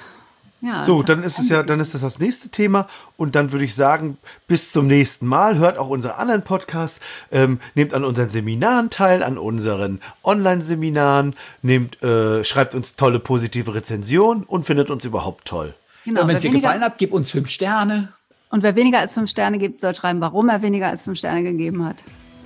ja, 0.61 0.83
so, 0.83 1.03
dann 1.03 1.23
ist 1.23 1.39
es 1.39 1.47
ja, 1.47 1.63
dann 1.63 1.79
ist 1.79 1.93
das 1.93 2.01
das 2.01 2.19
nächste 2.19 2.49
Thema 2.49 2.87
und 3.15 3.35
dann 3.35 3.53
würde 3.53 3.63
ich 3.63 3.75
sagen, 3.75 4.17
bis 4.47 4.73
zum 4.73 4.87
nächsten 4.87 5.25
Mal. 5.25 5.57
Hört 5.57 5.77
auch 5.77 5.87
unsere 5.87 6.17
anderen 6.17 6.41
Podcasts, 6.41 6.99
ähm, 7.31 7.59
nehmt 7.75 7.93
an 7.93 8.03
unseren 8.03 8.29
Seminaren 8.29 8.89
teil, 8.89 9.23
an 9.23 9.37
unseren 9.37 10.01
Online-Seminaren, 10.23 11.35
nehmt, 11.61 12.03
äh, 12.03 12.43
schreibt 12.43 12.75
uns 12.75 12.97
tolle 12.97 13.19
positive 13.19 13.73
Rezensionen 13.73 14.43
und 14.43 14.65
findet 14.65 14.89
uns 14.89 15.05
überhaupt 15.05 15.45
toll. 15.45 15.75
Genau, 16.03 16.21
und 16.21 16.27
wenn 16.27 16.35
es 16.35 16.41
dir 16.41 16.51
gefallen 16.51 16.81
hat, 16.81 16.97
gib 16.97 17.13
uns 17.13 17.31
fünf 17.31 17.49
Sterne. 17.49 18.09
Und 18.49 18.61
wer 18.61 18.75
weniger 18.75 18.99
als 18.99 19.13
fünf 19.13 19.29
Sterne 19.29 19.59
gibt, 19.59 19.79
soll 19.79 19.95
schreiben, 19.95 20.19
warum 20.19 20.49
er 20.49 20.61
weniger 20.61 20.87
als 20.87 21.03
fünf 21.03 21.19
Sterne 21.19 21.43
gegeben 21.43 21.85
hat. 21.85 21.97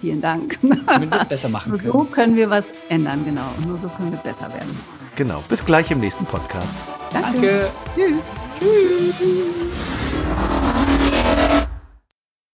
Vielen 0.01 0.21
Dank. 0.21 0.59
Damit 0.85 1.09
wir 1.09 1.21
es 1.21 1.27
besser 1.27 1.49
machen 1.49 1.71
können. 1.77 1.91
so 1.91 2.03
können 2.03 2.35
wir 2.35 2.49
was 2.49 2.73
ändern, 2.89 3.25
genau. 3.25 3.49
Und 3.57 3.67
nur 3.69 3.79
so 3.79 3.87
können 3.87 4.11
wir 4.11 4.19
besser 4.19 4.49
werden. 4.53 4.69
Genau. 5.15 5.43
Bis 5.47 5.65
gleich 5.65 5.91
im 5.91 5.99
nächsten 5.99 6.25
Podcast. 6.25 6.67
Danke. 7.11 7.31
Danke. 7.31 7.69
Tschüss. 7.95 8.25
Tschüss. 8.59 10.02